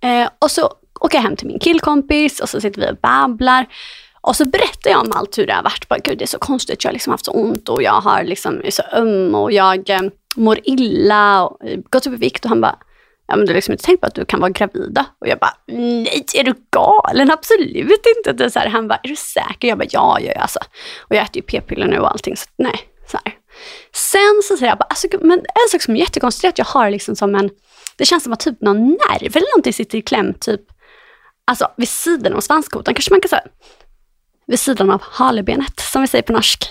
Eh, 0.00 0.28
och 0.38 0.50
så 0.50 0.72
åker 1.00 1.18
jag 1.18 1.22
hem 1.22 1.36
till 1.36 1.46
min 1.46 1.58
killkompis 1.58 2.40
och 2.40 2.48
så 2.48 2.60
sitter 2.60 2.80
vi 2.80 2.90
och 2.90 2.96
babblar. 3.02 3.66
Och 4.26 4.36
så 4.36 4.44
berättar 4.44 4.90
jag 4.90 5.00
om 5.00 5.12
allt 5.12 5.38
hur 5.38 5.46
det 5.46 5.52
har 5.52 5.62
varit. 5.62 5.88
Bara, 5.88 5.98
Gud, 5.98 6.18
det 6.18 6.24
är 6.24 6.26
så 6.26 6.38
konstigt, 6.38 6.84
jag 6.84 6.88
har 6.88 6.92
liksom 6.92 7.10
haft 7.10 7.24
så 7.24 7.32
ont 7.32 7.68
och 7.68 7.82
jag 7.82 8.00
har 8.00 8.24
liksom, 8.24 8.60
är 8.64 8.70
så 8.70 8.82
öm 8.92 9.34
och 9.34 9.52
jag 9.52 9.90
eh, 9.90 10.00
mår 10.36 10.58
illa 10.64 11.46
och 11.46 11.64
eh, 11.64 11.78
gått 11.90 12.06
upp 12.06 12.12
i 12.12 12.16
vikt. 12.16 12.44
Och 12.44 12.48
han 12.48 12.60
bara, 12.60 12.78
ja 13.28 13.36
men 13.36 13.46
du 13.46 13.52
har 13.52 13.54
liksom 13.54 13.72
inte 13.72 13.84
tänkt 13.84 14.00
på 14.00 14.06
att 14.06 14.14
du 14.14 14.24
kan 14.24 14.40
vara 14.40 14.50
gravida? 14.50 15.06
Och 15.20 15.28
jag 15.28 15.38
bara, 15.38 15.54
nej, 15.66 16.24
är 16.34 16.44
du 16.44 16.54
galen? 16.70 17.30
Absolut 17.30 18.02
inte. 18.16 18.32
Det 18.32 18.44
är 18.44 18.48
så 18.48 18.58
här, 18.58 18.68
han 18.68 18.88
bara, 18.88 19.00
är 19.02 19.08
du 19.08 19.16
säker? 19.16 19.68
Jag 19.68 19.78
bara, 19.78 19.88
ja, 19.90 20.18
ja, 20.20 20.32
ja, 20.34 20.40
alltså. 20.40 20.58
Och 20.98 21.16
jag 21.16 21.24
äter 21.24 21.36
ju 21.36 21.42
p-piller 21.42 21.86
nu 21.86 21.98
och 21.98 22.10
allting, 22.10 22.36
så 22.36 22.46
nej. 22.58 22.80
Så 23.10 23.18
här. 23.24 23.34
Sen 23.94 24.40
så 24.44 24.56
säger 24.56 24.70
jag 24.70 24.78
bara, 24.78 24.86
alltså, 24.88 25.06
men 25.20 25.38
en 25.38 25.68
sak 25.70 25.82
som 25.82 25.96
är 25.96 26.00
jättekonstig 26.00 26.48
är 26.48 26.52
att 26.52 26.58
jag 26.58 26.64
har 26.64 26.90
liksom 26.90 27.16
som 27.16 27.34
en, 27.34 27.50
det 27.96 28.04
känns 28.04 28.22
som 28.24 28.32
att 28.32 28.40
typ 28.40 28.60
någon 28.60 28.88
nerv 28.88 29.36
eller 29.36 29.56
någonting 29.56 29.72
sitter 29.72 29.98
i 29.98 30.02
kläm, 30.02 30.34
typ, 30.40 30.60
alltså 31.44 31.68
vid 31.76 31.88
sidan 31.88 32.34
av 32.34 32.40
svanskotan, 32.40 32.94
kanske 32.94 33.12
man 33.12 33.20
kan 33.20 33.28
säga 33.28 33.42
vid 34.46 34.60
sidan 34.60 34.90
av 34.90 35.02
halebenet, 35.02 35.80
som 35.80 36.02
vi 36.02 36.08
säger 36.08 36.22
på 36.22 36.32
norsk. 36.32 36.64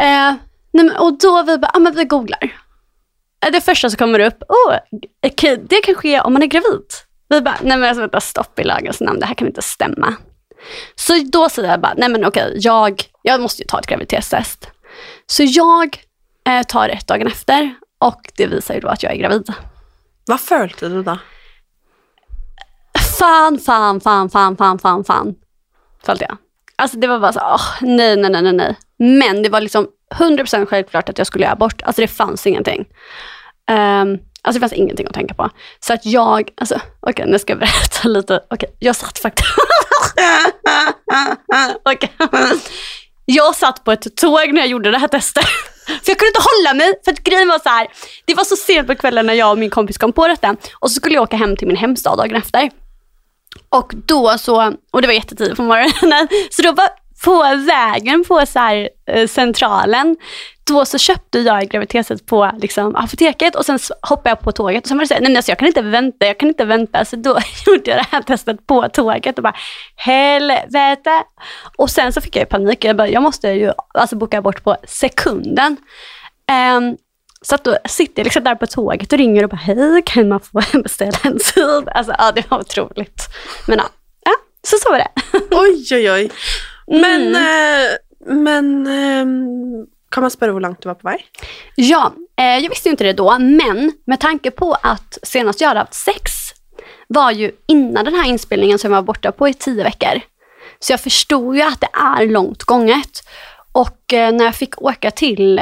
Eh, 0.00 0.34
och 0.98 1.18
då 1.18 1.42
vi 1.42 1.58
bara, 1.58 1.70
ah, 1.74 1.78
men 1.78 1.94
vi 1.94 2.04
googlar. 2.04 2.58
Eh, 3.46 3.52
Det 3.52 3.60
första 3.60 3.90
som 3.90 3.96
kommer 3.98 4.20
upp, 4.20 4.42
oh, 4.48 4.76
okej, 5.26 5.64
det 5.68 5.80
kan 5.80 5.94
ske 5.94 6.20
om 6.20 6.32
man 6.32 6.42
är 6.42 6.46
gravid. 6.46 6.82
Vi 7.28 7.40
bara, 7.40 7.56
nej 7.62 7.76
men 7.78 7.88
alltså 7.88 8.00
vänta, 8.00 8.20
stopp 8.20 8.58
i 8.58 8.64
lagens 8.64 9.00
namn, 9.00 9.20
det 9.20 9.26
här 9.26 9.34
kan 9.34 9.46
inte 9.48 9.62
stämma. 9.62 10.14
Så 10.94 11.12
då 11.32 11.48
säger 11.48 11.68
jag 11.70 11.80
bara, 11.80 11.94
nej 11.96 12.08
men 12.08 12.24
okej, 12.24 12.52
jag, 12.56 13.02
jag 13.22 13.40
måste 13.40 13.62
ju 13.62 13.66
ta 13.66 13.78
ett 13.78 13.86
graviditetstest. 13.86 14.70
Så 15.26 15.42
jag 15.46 15.96
eh, 16.48 16.62
tar 16.62 16.88
ett 16.88 17.06
dagen 17.06 17.26
efter 17.26 17.74
och 17.98 18.32
det 18.36 18.46
visar 18.46 18.74
ju 18.74 18.80
då 18.80 18.88
att 18.88 19.02
jag 19.02 19.12
är 19.12 19.16
gravid. 19.16 19.52
Hva 20.26 20.38
følte 20.38 20.88
du 20.88 21.02
da? 21.02 21.18
Fan, 23.18 23.58
fan, 23.58 24.00
fan, 24.00 24.30
fan, 24.30 24.56
fan, 24.56 24.78
fan, 24.78 25.04
fan. 25.04 25.34
Följde 26.04 26.26
jag. 26.28 26.36
Alltså 26.78 26.96
det 26.98 27.06
var 27.06 27.18
bara 27.18 27.32
så, 27.32 27.40
åh, 27.40 27.66
nej, 27.80 28.16
nej, 28.16 28.30
nej, 28.30 28.42
nej, 28.42 28.52
nej. 28.52 28.76
Men 28.98 29.42
det 29.42 29.48
var 29.48 29.60
liksom 29.60 29.88
100% 30.14 30.66
självklart 30.66 31.08
att 31.08 31.18
jag 31.18 31.26
skulle 31.26 31.44
göra 31.44 31.52
abort. 31.52 31.82
Alltså 31.82 32.02
det 32.02 32.08
fanns 32.08 32.46
ingenting. 32.46 32.80
Um, 33.70 34.18
alltså 34.42 34.58
det 34.58 34.60
fanns 34.60 34.72
ingenting 34.72 35.06
att 35.06 35.14
tänka 35.14 35.34
på. 35.34 35.50
Så 35.80 35.92
att 35.92 36.06
jag, 36.06 36.50
alltså 36.56 36.80
okej 37.00 37.26
nu 37.28 37.38
ska 37.38 37.52
jag 37.52 37.60
berätta 37.60 38.08
lite. 38.08 38.40
Okej, 38.50 38.76
jag 38.78 38.96
satt 38.96 39.18
faktiskt... 39.18 39.48
okay. 41.92 42.08
Jag 43.24 43.54
satt 43.56 43.84
på 43.84 43.92
ett 43.92 44.16
tåg 44.16 44.52
när 44.52 44.60
jag 44.60 44.68
gjorde 44.68 44.90
det 44.90 44.98
här 44.98 45.08
testet. 45.08 45.44
För 45.86 46.10
jag 46.10 46.18
kunde 46.18 46.28
inte 46.28 46.40
hålla 46.40 46.74
mig. 46.74 46.94
För 47.04 47.12
att 47.12 47.18
grejen 47.18 47.48
var 47.48 47.58
så 47.58 47.68
här, 47.68 47.88
det 48.24 48.34
var 48.34 48.44
så 48.44 48.56
sent 48.56 48.86
på 48.86 48.94
kvällen 48.94 49.26
när 49.26 49.34
jag 49.34 49.50
och 49.50 49.58
min 49.58 49.70
kompis 49.70 49.98
kom 49.98 50.12
på 50.12 50.28
detta. 50.28 50.56
Och 50.74 50.90
så 50.90 50.94
skulle 50.94 51.14
jag 51.14 51.22
åka 51.22 51.36
hem 51.36 51.56
till 51.56 51.66
min 51.66 51.76
hemstad 51.76 52.18
dagen 52.18 52.36
efter. 52.36 52.70
Och 53.68 53.92
då 54.06 54.38
så, 54.38 54.74
och 54.90 55.02
det 55.02 55.08
var 55.08 55.14
jättetidigt 55.14 55.56
på 55.56 55.62
morgonen, 55.62 56.28
så 56.50 56.62
då 56.62 56.72
var 56.72 56.88
på 57.24 57.64
vägen 57.66 58.24
på 58.28 58.46
så 58.46 58.58
här, 58.58 58.88
eh, 59.06 59.28
centralen, 59.28 60.16
då 60.64 60.84
så 60.84 60.98
köpte 60.98 61.38
jag 61.38 61.68
graviditetstest 61.68 62.26
på 62.26 62.50
liksom, 62.58 62.96
apoteket 62.96 63.54
och 63.54 63.64
sen 63.64 63.78
hoppade 64.02 64.30
jag 64.30 64.40
på 64.40 64.52
tåget 64.52 64.84
och 64.84 64.88
sen 64.88 64.96
var 64.96 65.04
det 65.04 65.08
så 65.08 65.14
här, 65.14 65.20
nej 65.20 65.30
men 65.30 65.36
alltså, 65.36 65.50
jag 65.50 65.58
kan 65.58 65.68
inte 65.68 65.82
vänta, 65.82 66.26
jag 66.26 66.38
kan 66.38 66.48
inte 66.48 66.64
vänta. 66.64 67.04
Så 67.04 67.16
då 67.16 67.30
gjorde 67.66 67.90
jag 67.90 67.98
det 67.98 68.06
här 68.10 68.22
testet 68.22 68.66
på 68.66 68.88
tåget 68.88 69.38
och 69.38 69.42
bara 69.42 69.54
helvete. 69.96 71.22
Och 71.76 71.90
sen 71.90 72.12
så 72.12 72.20
fick 72.20 72.36
jag 72.36 72.42
ju 72.42 72.46
panik, 72.46 72.84
jag, 72.84 72.96
bara, 72.96 73.08
jag 73.08 73.22
måste 73.22 73.48
ju 73.48 73.72
alltså, 73.94 74.16
boka 74.16 74.42
bort 74.42 74.64
på 74.64 74.76
sekunden. 74.84 75.76
Um, 76.76 76.96
så 77.42 77.54
att 77.54 77.64
då 77.64 77.78
sitter 77.88 78.20
jag 78.20 78.24
liksom 78.24 78.44
där 78.44 78.54
på 78.54 78.66
tåget 78.66 79.12
och 79.12 79.18
ringer 79.18 79.42
och 79.44 79.50
bara 79.50 79.56
hej, 79.56 80.02
kan 80.06 80.28
man 80.28 80.40
få 80.40 80.62
beställa 80.82 81.18
en 81.22 81.38
tid? 81.38 81.88
Alltså 81.94 82.14
ja, 82.18 82.32
det 82.32 82.50
var 82.50 82.58
otroligt. 82.60 83.22
Men 83.66 83.78
ja, 83.78 83.84
ja 84.24 84.32
så 84.62 84.76
så 84.82 84.90
var 84.90 84.98
det. 84.98 85.08
Oi, 85.56 85.86
oi, 85.92 86.10
oi. 86.10 86.30
Men, 86.86 87.22
Mm. 87.36 87.36
eh, 87.36 87.90
men 88.34 88.86
eh, 88.86 89.26
kan 90.10 90.20
man 90.20 90.30
spørre 90.30 90.50
hvor 90.52 90.60
langt 90.60 90.82
du 90.82 90.88
var 90.88 90.94
på 90.94 91.08
vei? 91.08 91.18
Ja, 91.76 92.12
eh, 92.36 92.58
jag 92.58 92.68
visste 92.70 92.88
ju 92.88 92.90
inte 92.90 93.04
det 93.04 93.12
då, 93.12 93.38
men 93.38 93.92
med 94.04 94.20
tanke 94.20 94.50
på 94.50 94.76
att 94.82 95.18
senast 95.22 95.60
jag 95.60 95.68
hade 95.68 95.80
haft 95.80 95.94
sex 95.94 96.32
var 97.08 97.30
ju 97.30 97.50
innan 97.66 98.04
den 98.04 98.14
här 98.14 98.28
inspelningen 98.28 98.78
som 98.78 98.92
jag 98.92 98.98
var 98.98 99.06
borta 99.06 99.32
på 99.32 99.48
i 99.48 99.54
tio 99.54 99.84
veckor. 99.84 100.20
Så 100.78 100.92
jag 100.92 101.00
förstod 101.00 101.56
ju 101.56 101.62
att 101.62 101.80
det 101.80 101.88
är 101.92 102.26
långt 102.26 102.62
gånget. 102.64 103.22
Och 103.72 104.12
eh, 104.12 104.32
när 104.32 104.44
jag 104.44 104.54
fick 104.54 104.82
åka 104.82 105.10
till 105.10 105.60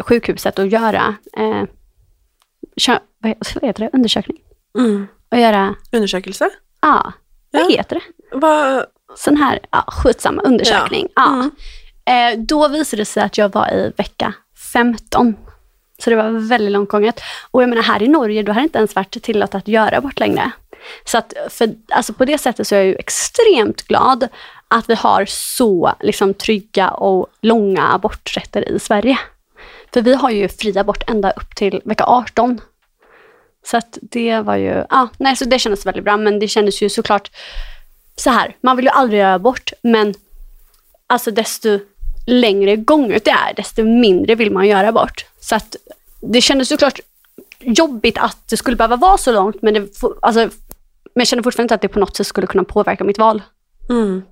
sjukhuset 0.00 0.58
och 0.58 0.66
göra 0.66 1.14
eh, 1.36 1.62
kö- 2.80 2.98
vad 3.18 3.32
he- 3.32 3.54
vad 3.60 3.64
heter 3.68 3.84
det? 3.84 3.90
undersökning 3.92 4.38
Mm. 4.78 5.06
och 5.30 5.38
göra, 5.38 5.74
Undersøkelse? 5.92 6.50
ja, 6.82 7.12
vad 7.52 7.62
Ja. 7.62 7.68
heter 7.68 7.96
det? 7.96 8.36
Hva 8.36 8.86
sån 9.16 9.36
här, 9.36 9.58
ja, 9.70 9.84
skitsamma 9.88 10.42
undersökning. 10.42 11.08
Ja. 11.16 11.50
Eh, 12.04 12.38
då 12.38 12.68
visade 12.68 13.00
det 13.00 13.04
sig 13.06 13.22
att 13.22 13.38
jag 13.38 13.52
var 13.52 13.68
i 13.74 13.92
vecka 13.96 14.34
15. 14.72 15.36
Så 15.98 16.10
det 16.10 16.16
var 16.16 16.48
väldigt 16.48 16.72
långt 16.72 16.88
gånget. 16.88 17.20
Och 17.50 17.62
jag 17.62 17.68
menar 17.68 17.82
här 17.82 18.02
i 18.02 18.08
Norge, 18.08 18.42
då 18.42 18.52
har 18.52 18.60
det 18.60 18.64
inte 18.64 18.78
ens 18.78 18.94
varit 18.94 19.22
tillåtet 19.22 19.54
att 19.54 19.68
göra 19.68 19.96
abort 19.98 20.18
längre. 20.20 20.50
Så 21.04 21.18
att 21.18 21.32
för, 21.50 21.74
alltså 21.90 22.12
på 22.12 22.24
det 22.24 22.38
sättet 22.38 22.66
så 22.68 22.74
är 22.74 22.78
jag 22.78 22.86
ju 22.86 22.94
extremt 22.94 23.82
glad 23.82 24.28
att 24.68 24.90
vi 24.90 24.94
har 24.94 25.24
så 25.28 25.92
liksom, 26.00 26.34
trygga 26.34 26.90
och 26.90 27.26
långa 27.42 27.92
aborträtter 27.92 28.68
i 28.68 28.78
Sverige. 28.78 29.18
För 29.92 30.02
vi 30.02 30.14
har 30.14 30.30
ju 30.30 30.48
fri 30.48 30.78
abort 30.78 31.10
ända 31.10 31.30
upp 31.30 31.54
till 31.56 31.80
vecka 31.84 32.04
18. 32.06 32.60
Så 33.64 33.76
att 33.76 33.98
det 34.02 34.40
var 34.40 34.56
ju, 34.56 34.84
ja, 34.90 35.08
nej 35.18 35.36
så 35.36 35.44
det 35.44 35.58
kändes 35.58 35.86
väldigt 35.86 36.04
bra, 36.04 36.16
men 36.16 36.38
det 36.38 36.48
kändes 36.48 36.82
ju 36.82 36.88
såklart 36.88 37.30
så 38.16 38.30
här, 38.30 38.56
man 38.60 38.76
vill 38.76 38.84
ju 38.84 38.90
aldrig 38.90 39.20
göra 39.20 39.34
abort, 39.34 39.72
men 39.82 40.14
alltså 41.06 41.30
desto 41.30 41.78
längre 42.26 42.76
gånget 42.76 43.24
det 43.24 43.30
är, 43.30 43.54
desto 43.56 43.84
mindre 43.84 44.34
vill 44.34 44.52
man 44.52 44.68
göra 44.68 44.88
abort. 44.88 45.26
Så 45.40 45.54
att 45.54 45.76
det 46.20 46.40
kändes 46.40 46.68
såklart 46.68 47.00
jobbigt 47.60 48.18
att 48.18 48.48
det 48.48 48.56
skulle 48.56 48.76
behöva 48.76 48.96
vara 48.96 49.18
så 49.18 49.32
långt, 49.32 49.62
men, 49.62 49.74
det, 49.74 49.88
alltså, 50.22 50.40
men 50.40 50.50
jag 51.14 51.26
känner 51.26 51.42
fortfarande 51.42 51.64
inte 51.64 51.74
att 51.74 51.82
det 51.82 51.88
på 51.88 51.98
något 51.98 52.16
sätt 52.16 52.26
skulle 52.26 52.46
kunna 52.46 52.64
påverka 52.64 53.04
mitt 53.04 53.18
val. 53.18 53.42
mm. 53.88 54.22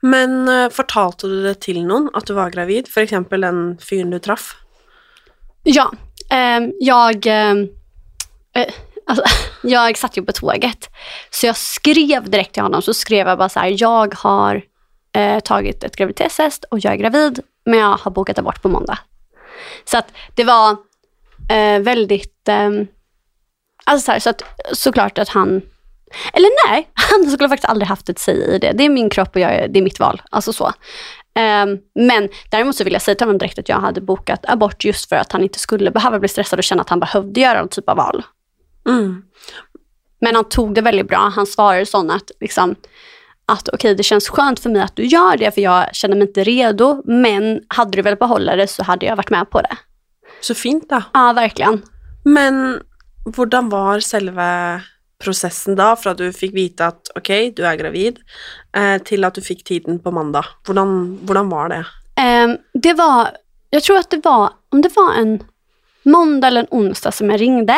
Men 0.00 0.48
eh, 0.48 0.64
uh, 0.64 0.70
fortalte 0.70 1.26
du 1.26 1.42
det 1.42 1.54
till 1.54 1.84
någon 1.84 2.10
att 2.12 2.26
du 2.26 2.32
var 2.32 2.50
gravid? 2.50 2.88
För 2.88 3.00
exempel 3.00 3.40
den 3.40 3.78
fyren 3.90 4.10
du 4.10 4.18
träffade? 4.18 4.67
Ja, 5.70 5.92
eh, 6.30 6.68
jag, 6.80 7.26
ehm, 7.26 7.68
eh, 8.54 8.74
alltså, 9.06 9.24
jag 9.62 9.98
satt 9.98 10.16
ju 10.16 10.24
på 10.24 10.32
tåget. 10.32 10.88
Så 11.30 11.46
jag 11.46 11.56
skrev 11.56 12.30
direkt 12.30 12.52
till 12.52 12.62
honom, 12.62 12.82
så 12.82 12.94
skrev 12.94 13.28
jag 13.28 13.38
bara 13.38 13.48
så 13.48 13.60
här, 13.60 13.76
jag 13.80 14.14
har 14.14 14.62
eh, 15.12 15.40
tagit 15.40 15.84
ett 15.84 15.96
graviditetstest 15.96 16.64
och 16.64 16.78
jag 16.78 16.92
är 16.92 16.96
gravid, 16.96 17.40
men 17.64 17.78
jag 17.78 17.96
har 17.96 18.10
bokat 18.10 18.38
abort 18.38 18.62
på 18.62 18.68
måndag. 18.68 18.98
Så 19.84 19.98
att 19.98 20.12
det 20.34 20.44
var 20.44 20.70
eh, 21.50 21.80
väldigt, 21.80 22.48
ehm, 22.48 22.86
alltså 23.84 24.04
så, 24.04 24.12
här, 24.12 24.18
så 24.18 24.30
att 24.30 24.42
såklart 24.72 25.18
att 25.18 25.28
han, 25.28 25.62
eller 26.32 26.68
nej, 26.68 26.88
han 26.94 27.30
skulle 27.30 27.48
faktiskt 27.48 27.70
aldrig 27.70 27.88
haft 27.88 28.08
ett 28.08 28.18
säg 28.18 28.54
i 28.54 28.58
det. 28.58 28.72
Det 28.72 28.84
är 28.84 28.88
min 28.88 29.10
kropp 29.10 29.34
och 29.34 29.40
jag, 29.40 29.72
det 29.72 29.78
är 29.78 29.82
mitt 29.82 30.00
val. 30.00 30.22
Alltså 30.30 30.52
så. 30.52 30.72
Ehm, 31.38 31.78
men 31.94 32.28
däremot 32.50 32.76
så 32.76 32.84
vill 32.84 32.92
jag 32.92 33.02
säga 33.02 33.14
till 33.14 33.26
honom 33.26 33.38
direkt 33.38 33.58
att 33.58 33.68
jag 33.68 33.80
hade 33.80 34.00
bokat 34.00 34.44
abort 34.48 34.84
just 34.84 35.08
för 35.08 35.16
att 35.16 35.32
han 35.32 35.42
inte 35.42 35.58
skulle 35.58 35.90
behöva 35.90 36.18
bli 36.18 36.28
stressad 36.28 36.58
och 36.58 36.64
känna 36.64 36.82
att 36.82 36.90
han 36.90 37.00
behövde 37.00 37.40
göra 37.40 37.58
någon 37.58 37.68
typ 37.68 37.88
av 37.88 37.96
val. 37.96 38.22
Mm. 38.88 39.22
Men 40.20 40.34
han 40.34 40.44
tog 40.44 40.74
det 40.74 40.80
väldigt 40.80 41.08
bra. 41.08 41.32
Han 41.34 41.46
svarade 41.46 41.86
sånt 41.86 42.12
att, 42.12 42.30
liksom, 42.40 42.74
att 43.46 43.68
okej, 43.68 43.94
det 43.94 44.02
känns 44.02 44.28
skönt 44.28 44.60
för 44.60 44.70
mig 44.70 44.82
att 44.82 44.96
du 44.96 45.04
gör 45.04 45.36
det, 45.36 45.54
för 45.54 45.60
jag 45.60 45.94
känner 45.94 46.16
mig 46.16 46.28
inte 46.28 46.44
redo. 46.44 47.02
Men 47.04 47.60
hade 47.68 47.90
du 47.90 48.02
velat 48.02 48.18
behålla 48.18 48.56
det 48.56 48.66
så 48.66 48.82
hade 48.82 49.06
jag 49.06 49.16
varit 49.16 49.30
med 49.30 49.50
på 49.50 49.60
det. 49.60 49.76
Så 50.40 50.54
fint, 50.54 50.88
da. 50.88 51.02
Ja, 51.12 51.32
verkligen. 51.32 51.82
Men 52.24 52.82
hvordan 53.24 53.68
var 53.68 54.00
selve 54.00 54.80
prosessen 55.18 55.76
da, 55.78 55.92
fra 55.98 56.14
du 56.14 56.28
fikk 56.32 56.54
vite 56.54 56.90
at 56.92 57.10
ok, 57.18 57.30
du 57.56 57.64
er 57.66 57.78
gravid, 57.80 58.20
eh, 58.76 58.96
til 59.02 59.26
at 59.26 59.34
du 59.34 59.42
fikk 59.44 59.64
tiden 59.66 59.98
på 60.02 60.12
mandag? 60.14 60.46
Hvordan, 60.66 61.18
hvordan 61.26 61.50
var 61.50 61.72
det? 61.74 61.84
Ehm, 62.18 62.56
det 62.74 62.94
var, 62.98 63.30
jag 63.70 63.82
tror 63.82 63.98
att 63.98 64.10
det 64.10 64.24
var, 64.24 64.52
om 64.72 64.82
det 64.82 64.96
var 64.96 65.14
en 65.14 65.42
måndag 66.02 66.48
eller 66.48 66.60
en 66.60 66.70
onsdag 66.70 67.12
som 67.12 67.30
jag 67.30 67.40
ringde. 67.40 67.76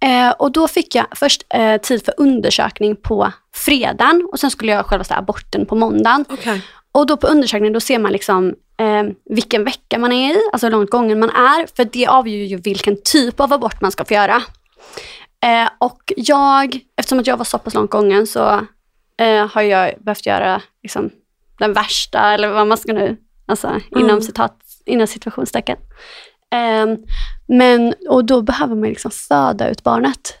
Eh, 0.00 0.30
och 0.30 0.52
då 0.52 0.68
fick 0.68 0.94
jag 0.94 1.06
först 1.12 1.46
eh, 1.54 1.80
tid 1.80 2.04
för 2.04 2.14
undersökning 2.16 2.96
på 2.96 3.32
fredagen 3.54 4.28
och 4.32 4.40
sen 4.40 4.50
skulle 4.50 4.72
jag 4.72 4.86
själva 4.86 5.04
aborten 5.08 5.66
på 5.66 5.74
måndagen. 5.74 6.24
Ok. 6.28 6.46
Och 6.92 7.06
då 7.06 7.16
på 7.16 7.26
undersökningen 7.26 7.72
då 7.72 7.80
ser 7.80 7.98
man 7.98 8.12
liksom 8.12 8.54
eh, 8.80 9.02
vilken 9.24 9.64
vecka 9.64 9.98
man 9.98 10.12
är 10.12 10.34
i, 10.34 10.40
alltså 10.52 10.66
hur 10.66 10.70
långt 10.70 10.90
gången 10.90 11.18
man 11.18 11.30
är, 11.30 11.76
för 11.76 11.84
det 11.84 12.06
avgör 12.06 12.44
ju 12.44 12.56
vilken 12.56 12.96
typ 13.04 13.40
av 13.40 13.52
abort 13.52 13.80
man 13.80 13.92
ska 13.92 14.04
få 14.04 14.14
göra. 14.14 14.42
Eh, 15.44 15.68
och 15.78 16.12
jag, 16.16 16.80
eftersom 16.96 17.18
att 17.18 17.26
jag 17.26 17.36
var 17.36 17.44
så 17.44 17.58
pass 17.58 17.74
långt 17.74 17.90
gången 17.90 18.26
så 18.26 18.66
eh, 19.18 19.46
har 19.46 19.62
jag 19.62 19.94
behövt 20.00 20.26
göra 20.26 20.62
liksom, 20.82 21.10
den 21.58 21.72
värsta, 21.72 22.32
eller 22.34 22.48
vad 22.48 22.66
man 22.66 22.78
ska 22.78 22.92
nu, 22.92 23.16
alltså 23.46 23.80
inom, 23.90 24.10
Mm. 24.10 24.22
citat, 24.22 24.58
inom 24.86 25.06
situationstecken. 25.06 25.76
Eh, 26.52 26.86
men, 27.48 27.94
och 28.08 28.24
då 28.24 28.42
behöver 28.42 28.74
man 28.74 28.88
liksom 28.88 29.10
föda 29.10 29.68
ut 29.68 29.82
barnet. 29.82 30.34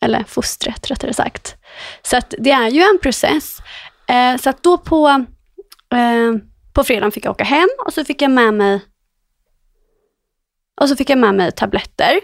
Eller 0.00 0.24
fostret 0.24 0.90
rättare 0.90 1.14
sagt. 1.14 1.56
Så 2.02 2.16
att 2.16 2.34
det 2.38 2.50
är 2.50 2.68
ju 2.68 2.80
en 2.80 2.98
process. 3.02 3.58
Eh, 4.08 4.36
så 4.36 4.50
att 4.50 4.62
då 4.62 4.78
på, 4.78 5.08
eh, 5.94 6.32
på 6.72 6.84
fredagen 6.84 7.12
fick 7.12 7.24
jag 7.24 7.30
åka 7.30 7.44
hem 7.44 7.68
och 7.86 7.92
så 7.92 8.04
fick 8.04 8.22
jag 8.22 8.30
med 8.30 8.54
mig 8.54 8.80
och 10.80 10.88
så 10.88 10.96
fick 10.96 11.10
jag 11.10 11.18
med 11.18 11.34
mig 11.34 11.52
tabletter. 11.52 12.20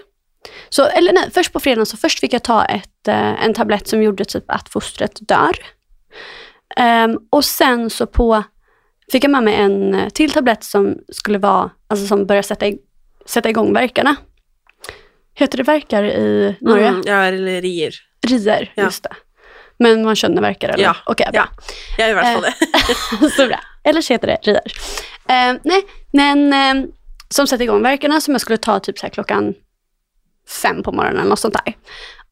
Så, 0.68 0.86
eller 0.86 1.12
nej, 1.12 1.30
först 1.34 1.52
på 1.52 1.60
fredagen 1.60 1.86
så 1.86 1.96
först 1.96 2.20
fick 2.20 2.32
jag 2.32 2.42
ta 2.44 2.64
ett, 2.64 3.08
eh, 3.08 3.44
en 3.44 3.54
tablett 3.54 3.88
som 3.88 4.02
gjorde 4.02 4.24
typ 4.24 4.44
att 4.50 4.68
fostret 4.68 5.18
dör. 5.28 5.56
Ehm, 6.76 7.18
och 7.30 7.44
sen 7.44 7.90
så 7.90 8.06
på, 8.06 8.42
fick 9.12 9.24
jag 9.24 9.30
med 9.30 9.42
mig 9.42 9.54
en 9.54 9.94
eh, 9.94 10.08
till 10.08 10.30
tablett 10.32 10.64
som 10.64 10.96
skulle 11.12 11.38
vara, 11.38 11.70
alltså 11.88 12.06
som 12.06 12.26
börjar 12.26 12.42
sätta, 12.42 12.66
sätta 13.26 13.48
igång 13.50 13.72
verkarna. 13.72 14.16
Heter 15.34 15.56
det 15.58 15.62
verkar 15.64 16.04
i 16.04 16.56
Norge? 16.60 16.88
Mm, 16.88 17.02
ja, 17.06 17.22
eller 17.24 17.62
rier. 17.62 17.94
Rier, 18.26 18.72
Ja. 18.74 18.82
just 18.82 19.02
det. 19.02 19.12
Men 19.78 20.04
man 20.04 20.16
känner 20.16 20.42
verkar 20.42 20.68
eller? 20.68 20.84
Ja, 20.84 20.96
Okej, 21.06 21.26
ja. 21.32 21.32
bra. 21.32 21.48
Jeg 21.98 22.08
gjør 22.08 22.10
i 22.10 22.14
hvert 22.14 22.34
fall 22.34 22.42
det. 23.22 23.30
så 23.36 23.46
bra. 23.46 23.60
Eller 23.84 24.00
så 24.00 24.12
heter 24.12 24.26
det 24.26 24.38
rier. 24.42 24.72
Eh, 25.28 25.56
nej, 25.64 25.82
men, 26.12 26.52
eh, 26.52 26.88
som 27.28 27.46
satte 27.46 27.64
igång 27.64 27.82
verkarna 27.82 28.20
som 28.20 28.34
jag 28.34 28.40
skulle 28.40 28.56
ta 28.58 28.80
typ 28.80 28.98
så 28.98 29.08
klockan 29.08 29.54
fem 30.62 30.82
på 30.82 30.92
morgonen 30.92 31.18
eller 31.18 31.30
något 31.30 31.38
sånt 31.38 31.56
där. 31.64 31.74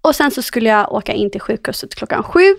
Och 0.03 0.15
sen 0.15 0.31
så 0.31 0.43
skulle 0.43 0.69
jag 0.69 0.93
åka 0.93 1.13
in 1.13 1.31
till 1.31 1.41
sjukhuset 1.41 1.95
klockan 1.95 2.23
sju 2.23 2.57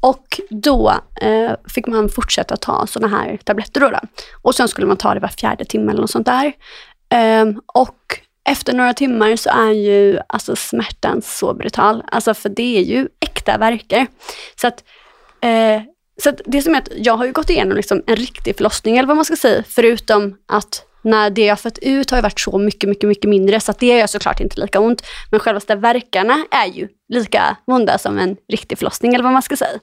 och 0.00 0.40
då 0.50 0.94
eh, 1.20 1.52
fick 1.74 1.86
man 1.86 2.08
fortsätta 2.08 2.56
ta 2.56 2.86
sådana 2.86 3.16
här 3.16 3.36
tabletter 3.36 3.80
då, 3.80 3.88
då. 3.90 4.00
Och 4.42 4.54
sen 4.54 4.68
skulle 4.68 4.86
man 4.86 4.96
ta 4.96 5.14
det 5.14 5.20
var 5.20 5.28
fjärde 5.28 5.64
timme 5.64 5.92
eller 5.92 6.00
något 6.00 6.10
sånt 6.10 6.26
där. 6.26 6.52
Eh, 7.12 7.46
och 7.66 8.20
efter 8.44 8.72
några 8.72 8.94
timmar 8.94 9.36
så 9.36 9.50
är 9.50 9.70
ju 9.70 10.18
alltså 10.26 10.56
smärtan 10.56 11.22
så 11.22 11.54
brutal. 11.54 12.02
Alltså 12.06 12.34
för 12.34 12.48
det 12.48 12.78
är 12.78 12.82
ju 12.82 13.08
äkta 13.20 13.58
verkar. 13.58 14.06
Så 14.60 14.66
att, 14.66 14.84
eh, 15.40 15.82
så 16.22 16.28
att 16.28 16.40
det 16.44 16.62
som 16.62 16.74
är 16.74 16.78
att 16.78 16.88
jag 16.96 17.16
har 17.16 17.24
ju 17.24 17.32
gått 17.32 17.50
igenom 17.50 17.76
liksom 17.76 18.02
en 18.06 18.16
riktig 18.16 18.56
förlossning 18.56 18.98
eller 18.98 19.08
vad 19.08 19.16
man 19.16 19.24
ska 19.24 19.36
säga. 19.36 19.64
Förutom 19.68 20.36
att 20.48 20.84
när 21.02 21.30
det 21.30 21.44
jag 21.44 21.60
fått 21.60 21.78
ut 21.78 22.10
har 22.10 22.18
ju 22.18 22.22
varit 22.22 22.40
så 22.40 22.58
mycket, 22.58 22.88
mycket, 22.88 23.08
mycket 23.08 23.30
mindre. 23.30 23.60
Så 23.60 23.70
att 23.70 23.78
det 23.78 23.98
gör 23.98 24.06
såklart 24.06 24.40
inte 24.40 24.60
lika 24.60 24.80
ont. 24.80 25.02
Men 25.30 25.40
själva 25.40 25.74
verkarna 25.74 26.44
är 26.50 26.66
ju 26.66 26.88
lika 27.08 27.56
onda 27.66 27.98
som 27.98 28.18
en 28.18 28.36
riktig 28.52 28.78
förlossning 28.78 29.14
eller 29.14 29.24
vad 29.24 29.32
man 29.32 29.42
ska 29.42 29.56
säga. 29.56 29.78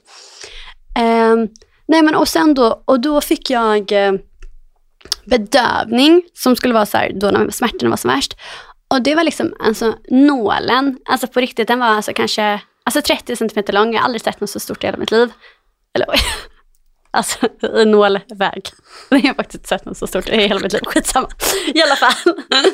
Um, 0.98 1.48
nej 1.88 2.02
men 2.02 2.14
och 2.14 2.28
sen 2.28 2.54
då, 2.54 2.82
och 2.84 3.00
då 3.00 3.20
fick 3.20 3.50
jag 3.50 3.92
eh, 3.92 4.12
bedövning 5.24 6.22
som 6.34 6.56
skulle 6.56 6.74
vara 6.74 6.86
så 6.86 6.96
här, 6.96 7.12
då 7.14 7.30
när 7.30 7.50
smärtorna 7.50 7.90
var 7.90 7.96
som 7.96 8.10
värst. 8.10 8.36
Och 8.88 9.02
det 9.02 9.14
var 9.14 9.24
liksom 9.24 9.54
alltså 9.60 9.94
nålen, 10.10 10.98
alltså 11.04 11.26
på 11.26 11.40
riktigt, 11.40 11.68
den 11.68 11.78
var 11.78 11.86
alltså 11.86 12.12
kanske 12.12 12.60
alltså 12.84 13.02
30 13.02 13.36
centimeter 13.36 13.72
lång. 13.72 13.92
Jag 13.92 14.00
har 14.00 14.04
aldrig 14.04 14.22
sett 14.22 14.40
något 14.40 14.50
så 14.50 14.60
stort 14.60 14.84
i 14.84 14.86
hela 14.86 14.98
mitt 14.98 15.10
liv. 15.10 15.32
Eller 15.94 16.08
Alltså 17.18 17.48
i 17.78 17.84
nålväg. 17.84 18.70
Jag 19.10 19.20
har 19.20 19.34
faktiskt 19.34 19.66
sett 19.66 19.84
något 19.84 19.96
så 19.96 20.06
stort 20.06 20.28
i 20.28 20.36
hela 20.36 20.60
mitt 20.60 20.72
liv. 20.72 20.80
Skitsamma. 20.84 21.28
I 21.74 21.82
alla 21.82 21.96
fall. 21.96 22.34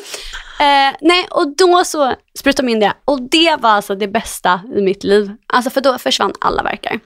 Eh, 0.60 0.96
nej, 1.00 1.26
och 1.30 1.56
då 1.56 1.84
så 1.84 2.14
sprutade 2.38 2.68
de 2.68 2.72
in 2.72 2.80
det. 2.80 2.92
Och 3.04 3.22
det 3.22 3.56
var 3.60 3.70
alltså 3.70 3.94
det 3.94 4.08
bästa 4.08 4.60
i 4.76 4.82
mitt 4.82 5.04
liv. 5.04 5.32
Alltså 5.46 5.70
för 5.70 5.80
då 5.80 5.98
försvann 5.98 6.32
alla 6.40 6.62
verkar. 6.62 7.00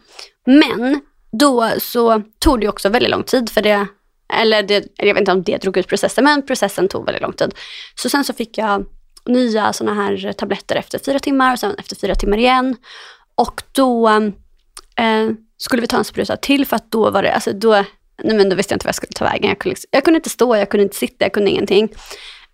Men 0.46 1.00
då 1.32 1.70
så 1.78 2.22
tog 2.38 2.60
det 2.60 2.68
också 2.68 2.88
väldigt 2.88 3.10
lång 3.10 3.22
tid 3.22 3.50
för 3.50 3.62
det. 3.62 3.86
Eller 4.32 4.62
det, 4.62 4.86
jag 4.96 5.14
vet 5.14 5.20
inte 5.20 5.32
om 5.32 5.42
det 5.42 5.56
drog 5.56 5.76
ut 5.76 5.88
processen, 5.88 6.24
men 6.24 6.46
processen 6.46 6.88
tog 6.88 7.06
väldigt 7.06 7.22
lång 7.22 7.32
tid. 7.32 7.54
Så 7.94 8.08
sen 8.08 8.24
så 8.24 8.32
fick 8.32 8.58
jag 8.58 8.84
nya 9.26 9.72
sådana 9.72 10.02
här 10.02 10.32
tabletter 10.32 10.76
efter 10.76 10.98
fyra 10.98 11.18
timmar 11.18 11.52
och 11.52 11.58
sen 11.58 11.74
efter 11.78 11.96
fyra 11.96 12.14
timmar 12.14 12.38
igen. 12.38 12.76
Och 13.34 13.62
då 13.72 14.08
eh, 14.96 15.28
skulle 15.58 15.80
vi 15.80 15.86
ta 15.86 15.96
en 15.96 16.04
spruta 16.04 16.36
till 16.36 16.66
för 16.66 16.76
att 16.76 16.90
då 16.90 17.10
var 17.10 17.22
det, 17.22 17.34
alltså 17.34 17.52
då, 17.52 17.72
nej 18.22 18.36
men 18.36 18.48
då 18.48 18.56
visste 18.56 18.72
jag 18.72 18.76
inte 18.76 18.86
vad 18.86 18.88
jag 18.88 18.94
skulle 18.94 19.12
ta 19.12 19.24
vägen. 19.24 19.48
Jag 19.48 19.58
kunde, 19.58 19.70
liksom, 19.70 19.88
jag 19.90 20.04
kunde 20.04 20.16
inte 20.16 20.30
stå, 20.30 20.56
jag 20.56 20.70
kunde 20.70 20.82
inte 20.82 20.96
sitta, 20.96 21.24
jag 21.24 21.32
kunde 21.32 21.50
ingenting. 21.50 21.88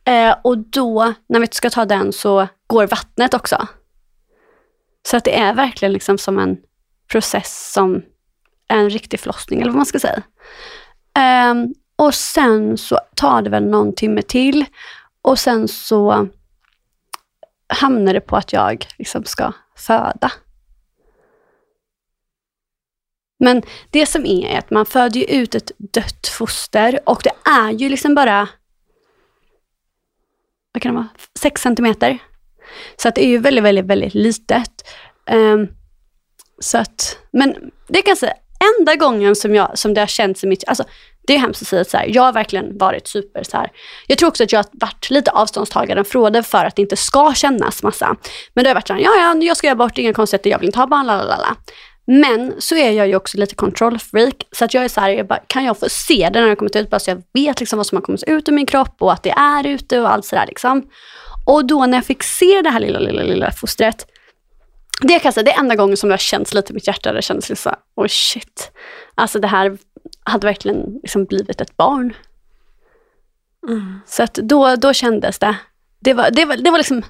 Eh, 0.05 0.37
och 0.45 0.59
då, 0.59 1.15
när 1.29 1.41
vi 1.41 1.49
ska 1.51 1.71
ta 1.71 1.85
den 1.85 2.13
så 2.13 2.49
går 2.67 2.87
vattnet 2.87 3.35
också. 3.35 3.67
Så 5.07 5.17
att 5.17 5.25
det 5.25 5.39
är 5.39 5.55
verkligen 5.55 5.93
liksom 5.93 6.19
som 6.19 6.39
en 6.39 6.57
process 7.13 7.73
som 7.73 8.03
en 8.69 8.91
riktig 8.91 9.21
förlossning, 9.21 9.61
eller 9.61 9.71
vad 9.71 9.77
man 9.77 9.87
ska 9.87 9.99
säga. 9.99 10.23
Eh, 11.17 11.55
och 11.97 12.15
sen 12.15 12.79
så 12.79 13.01
tar 13.17 13.43
det 13.43 13.51
väl 13.51 13.65
någon 13.65 13.95
timme 13.95 14.23
till 14.23 14.65
och 15.23 15.39
sen 15.39 15.69
så 15.69 16.29
hamnar 17.67 18.15
det 18.15 18.21
på 18.21 18.37
att 18.37 18.53
jag 18.53 18.87
liksom 18.99 19.25
ska 19.25 19.53
föda. 19.77 20.33
Men 23.39 23.63
det 23.91 24.07
som 24.07 24.27
är, 24.27 24.47
är 24.47 24.59
att 24.59 24.71
man 24.71 24.87
föder 24.87 25.21
ju 25.21 25.27
ut 25.27 25.55
ett 25.55 25.71
dött 25.79 26.27
foster 26.27 27.01
och 27.07 27.21
det 27.25 27.51
är 27.51 27.71
ju 27.71 27.89
liksom 27.89 28.15
bara 28.15 28.49
vad 30.73 30.83
kan 30.83 30.95
det 30.95 30.97
vara, 30.97 31.09
6 31.39 31.63
centimeter. 31.63 32.19
Så 32.97 33.09
att 33.09 33.15
det 33.15 33.25
är 33.25 33.29
ju 33.29 33.39
väldigt, 33.39 33.65
väldigt, 33.65 33.85
väldigt 33.85 34.15
litet. 34.15 34.89
Um, 35.31 35.69
så 36.59 36.79
att, 36.79 37.19
men 37.31 37.55
det 37.89 38.03
kan 38.03 38.11
jag 38.11 38.19
säga, 38.19 38.35
enda 38.79 38.95
gången 38.95 39.37
som, 39.37 39.55
jag, 39.55 39.79
som 39.79 39.95
det 39.95 40.01
har 40.01 40.07
känts 40.07 40.45
i 40.45 40.47
mitt, 40.47 40.65
alltså 40.67 40.85
det 41.27 41.35
är 41.35 41.39
hemskt 41.39 41.63
att 41.63 41.69
säga 41.69 41.85
så 41.85 41.97
här, 41.97 42.07
jag 42.09 42.23
har 42.23 42.33
verkligen 42.33 42.79
varit 42.79 43.09
super 43.09 43.43
så 43.43 43.57
här. 43.57 43.71
Jag 44.07 44.19
tror 44.19 44.29
också 44.29 44.45
att 44.45 44.53
jag 44.53 44.59
har 44.59 44.67
varit 44.73 45.11
lite 45.11 45.31
avståndstagare 45.31 46.05
från 46.05 46.33
det 46.33 46.43
för 46.43 46.65
att 46.65 46.77
det 46.77 46.83
inte 46.83 46.97
ska 46.97 47.35
kännas 47.35 47.83
massa. 47.83 48.17
Men 48.55 48.65
det 48.65 48.71
har 48.71 48.75
varit 48.75 48.87
så 48.87 48.95
här, 48.95 49.01
ja 49.01 49.11
ja, 49.17 49.37
jag 49.43 49.57
ska 49.57 49.67
göra 49.67 49.77
bort, 49.77 49.99
inga 49.99 50.13
konstigheter, 50.13 50.51
jag 50.51 50.59
vill 50.59 50.69
inte 50.69 50.79
ha 50.79 50.87
barn, 50.87 51.07
lalala. 51.07 51.57
Men 52.07 52.55
så 52.59 52.75
är 52.75 52.91
jag 52.91 53.09
ju 53.09 53.17
också 53.17 53.39
lite 53.39 53.55
control 53.55 53.99
freak. 53.99 54.47
Så 54.53 54.65
att 54.65 54.75
jag 54.75 54.85
är 54.85 54.89
så 54.89 55.01
här, 55.01 55.11
jag 55.11 55.27
bara, 55.27 55.41
kan 55.47 55.65
jag 55.65 55.79
få 55.79 55.89
se 55.89 56.31
det 56.33 56.41
när 56.41 56.49
det 56.49 56.57
kommit 56.57 56.77
ut? 56.77 56.91
Bara 56.91 57.01
så 57.01 57.11
jag 57.11 57.23
vet 57.33 57.61
liksom 57.61 57.77
vad 57.77 57.87
som 57.87 57.97
har 57.97 58.03
kommit 58.03 58.23
ut 58.23 58.49
ur 58.49 58.53
min 58.53 58.67
kropp 58.67 58.97
och 58.99 59.13
att 59.13 59.23
det 59.23 59.31
är 59.31 59.67
ute 59.67 60.01
och 60.01 60.13
allt 60.13 60.25
sådär. 60.25 60.47
Liksom. 60.47 60.83
Och 61.47 61.67
då 61.67 61.87
när 61.87 61.99
jag 61.99 62.05
fick 62.05 62.23
se 62.23 62.63
det 62.63 62.71
här 62.71 62.81
lilla, 62.81 62.99
lilla, 62.99 63.23
lilla 63.23 63.51
fostret. 63.51 64.07
Det 65.01 65.19
kan 65.19 65.21
jag 65.25 65.35
säga, 65.35 65.45
det 65.45 65.53
är 65.53 65.61
enda 65.61 65.77
gången 65.77 65.97
som 65.97 66.09
det 66.09 66.13
har 66.13 66.19
känts 66.19 66.55
lite 66.55 66.73
i 66.73 66.75
mitt 66.75 66.87
hjärta. 66.87 67.13
Det 67.13 67.23
kändes 67.23 67.49
liksom 67.49 67.71
så 67.97 68.03
oh 68.03 68.09
shit. 68.09 68.73
Alltså 69.15 69.39
det 69.39 69.49
här 69.49 69.79
hade 70.25 70.47
verkligen 70.47 70.99
liksom 71.03 71.25
blivit 71.25 71.61
ett 71.61 71.77
barn. 71.77 72.15
Mm. 73.69 74.01
Så 74.07 74.23
att 74.23 74.35
då, 74.35 74.77
då 74.77 74.93
kändes 74.93 75.39
det. 75.39 75.57
Det 76.01 76.15
var, 76.15 76.31
det, 76.31 76.45
var, 76.45 76.57
det 76.57 76.71
var 76.71 76.79
liksom, 76.79 77.03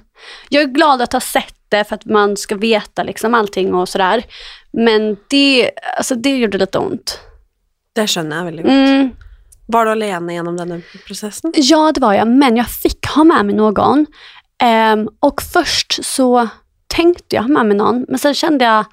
jag 0.49 0.63
är 0.63 0.67
glad 0.67 1.01
att 1.01 1.13
ha 1.13 1.19
sett 1.19 1.54
det 1.69 1.83
för 1.83 1.95
att 1.95 2.05
man 2.05 2.37
ska 2.37 2.55
veta 2.55 3.03
liksom 3.03 3.33
allting 3.33 3.75
och 3.75 3.89
sådär. 3.89 4.23
Men 4.71 5.17
det, 5.29 5.71
alltså 5.97 6.15
det 6.15 6.37
gjorde 6.37 6.57
lite 6.57 6.79
ont. 6.79 7.19
Det 7.93 8.07
känner 8.07 8.37
jag 8.37 8.45
väldigt 8.45 8.65
mm. 8.65 9.09
Var 9.67 9.85
du 9.85 9.91
alene 9.91 10.33
genom 10.33 10.57
den 10.57 10.83
processen? 11.07 11.53
Ja, 11.55 11.91
det 11.91 12.01
var 12.01 12.13
jag. 12.13 12.27
Men 12.27 12.57
jag 12.57 12.69
fick 12.69 13.07
ha 13.07 13.23
med 13.23 13.45
mig 13.45 13.55
någon. 13.55 14.05
Um, 14.93 15.09
och 15.19 15.41
först 15.41 16.05
så 16.05 16.47
tänkte 16.87 17.35
jag 17.35 17.41
ha 17.41 17.49
med 17.49 17.65
mig 17.65 17.77
någon, 17.77 18.05
men 18.07 18.19
sen 18.19 18.33
kände 18.33 18.65
jag 18.65 18.85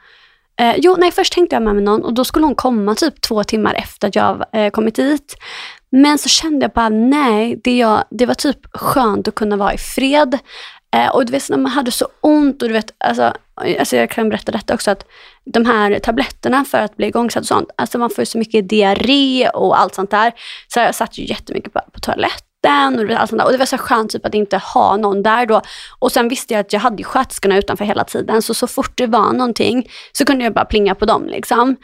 Eh, 0.61 0.74
jo, 0.78 0.96
nej, 0.98 1.11
först 1.11 1.32
tänkte 1.32 1.56
jag 1.56 1.62
med 1.62 1.74
mig 1.74 1.85
någon 1.85 2.04
och 2.04 2.14
då 2.14 2.24
skulle 2.24 2.46
hon 2.46 2.54
komma 2.54 2.94
typ 2.94 3.20
två 3.20 3.44
timmar 3.44 3.74
efter 3.74 4.08
att 4.08 4.16
jag 4.16 4.44
eh, 4.52 4.70
kommit 4.70 4.94
dit. 4.94 5.37
Men 5.90 6.18
så 6.18 6.28
kände 6.28 6.64
jag 6.64 6.72
bara, 6.72 6.88
nej, 6.88 7.61
det, 7.64 7.78
jag, 7.78 8.04
det 8.11 8.26
var 8.26 8.35
typ 8.35 8.58
skönt 8.72 9.28
att 9.28 9.35
kunna 9.35 9.56
vara 9.56 9.74
i 9.74 9.78
fred. 9.78 10.38
Eh, 10.94 11.09
och 11.09 11.26
du 11.26 11.33
vet, 11.33 11.50
när 11.50 11.59
man 11.59 11.72
hade 11.72 11.90
så 11.90 12.09
ont 12.20 12.62
och 12.62 12.68
du 12.68 12.74
vet, 12.74 12.94
alltså, 12.98 13.35
alltså 13.78 13.96
jag 13.96 14.11
kan 14.11 14.28
berätta 14.28 14.52
detta 14.52 14.74
också, 14.74 14.90
att 14.90 15.07
de 15.44 15.66
här 15.66 15.98
tabletterna 15.98 16.64
för 16.64 16.78
att 16.78 16.96
bli 16.96 17.07
igångsatt 17.07 17.40
och 17.40 17.46
sånt, 17.46 17.70
alltså 17.76 17.98
man 17.98 18.11
får 18.11 18.22
ju 18.22 18.26
så 18.26 18.38
mycket 18.38 18.68
diarré 18.68 19.48
och 19.48 19.81
allt 19.81 19.94
sånt 19.94 20.11
där. 20.11 20.33
Så 20.68 20.81
jag 20.81 20.94
satt 20.94 21.18
ju 21.18 21.24
jättemycket 21.24 21.72
på, 21.72 21.81
på 21.92 22.00
toaletten 22.00 23.11
och, 23.11 23.11
allt 23.11 23.31
sånt 23.31 23.40
där. 23.40 23.46
och 23.46 23.52
det 23.52 23.59
var 23.59 23.66
så 23.66 23.78
skönt 23.78 24.11
typ 24.11 24.26
att 24.26 24.35
inte 24.35 24.57
ha 24.57 24.96
någon 24.96 25.22
där 25.22 25.46
då. 25.46 25.61
Och 25.98 26.12
sen 26.12 26.28
visste 26.28 26.55
jag 26.55 26.61
att 26.61 26.72
jag 26.72 26.81
hade 26.81 26.96
ju 26.96 27.05
sköterskorna 27.05 27.59
utanför 27.59 27.85
hela 27.85 28.05
tiden, 28.05 28.42
så 28.42 28.55
så 28.55 28.66
fort 28.66 28.92
det 28.96 29.07
var 29.07 29.33
någonting 29.33 29.90
så 30.12 30.24
kunde 30.24 30.44
jag 30.44 30.55
bara 30.55 30.64
plinga 30.64 30.94
på 30.94 31.05
dem. 31.05 31.26
Liksom. 31.26 31.76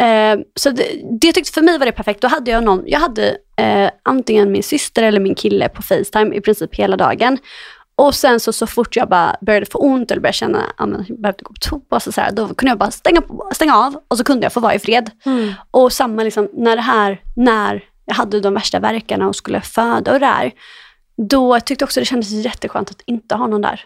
Eh, 0.00 0.38
så 0.54 0.70
det, 0.70 0.84
det 1.20 1.32
tyckte 1.32 1.52
för 1.52 1.62
mig 1.62 1.78
var 1.78 1.86
det 1.86 1.92
perfekt. 1.92 2.20
Då 2.20 2.28
hade 2.28 2.50
jag 2.50 2.64
någon, 2.64 2.82
jag 2.86 3.00
hade 3.00 3.36
eh, 3.56 3.90
antingen 4.02 4.52
min 4.52 4.62
syster 4.62 5.02
eller 5.02 5.20
min 5.20 5.34
kille 5.34 5.68
på 5.68 5.82
Facetime 5.82 6.36
i 6.36 6.40
princip 6.40 6.74
hela 6.74 6.96
dagen. 6.96 7.38
Och 7.98 8.14
sen 8.14 8.40
så, 8.40 8.52
så 8.52 8.66
fort 8.66 8.96
jag 8.96 9.08
bara 9.08 9.36
började 9.40 9.66
få 9.66 9.78
ont 9.78 10.10
eller 10.10 10.20
började 10.20 10.36
känna 10.36 10.62
att 10.76 11.08
jag 11.08 11.20
behövde 11.20 11.42
gå 11.42 11.52
på 11.52 11.60
toa, 11.60 12.00
så, 12.00 12.12
så 12.12 12.20
här, 12.20 12.32
då 12.32 12.46
kunde 12.46 12.70
jag 12.70 12.78
bara 12.78 12.90
stänga, 12.90 13.22
stänga 13.52 13.76
av 13.76 14.02
och 14.08 14.18
så 14.18 14.24
kunde 14.24 14.44
jag 14.44 14.52
få 14.52 14.60
vara 14.60 14.74
i 14.74 14.78
fred. 14.78 15.10
Mm. 15.24 15.54
Och 15.70 15.92
samma 15.92 16.22
liksom, 16.22 16.48
när 16.52 16.76
det 16.76 16.82
här, 16.82 17.20
när 17.36 17.84
jag 18.04 18.14
hade 18.14 18.40
de 18.40 18.54
värsta 18.54 18.78
verkarna 18.80 19.28
och 19.28 19.36
skulle 19.36 19.60
föda 19.60 20.12
och 20.12 20.20
det 20.20 20.26
där, 20.26 20.52
då 21.16 21.60
tyckte 21.60 21.82
jag 21.82 21.86
också 21.86 22.00
det 22.00 22.06
kändes 22.06 22.30
jätteskönt 22.30 22.90
att 22.90 23.00
inte 23.06 23.34
ha 23.34 23.46
någon 23.46 23.62
där. 23.62 23.80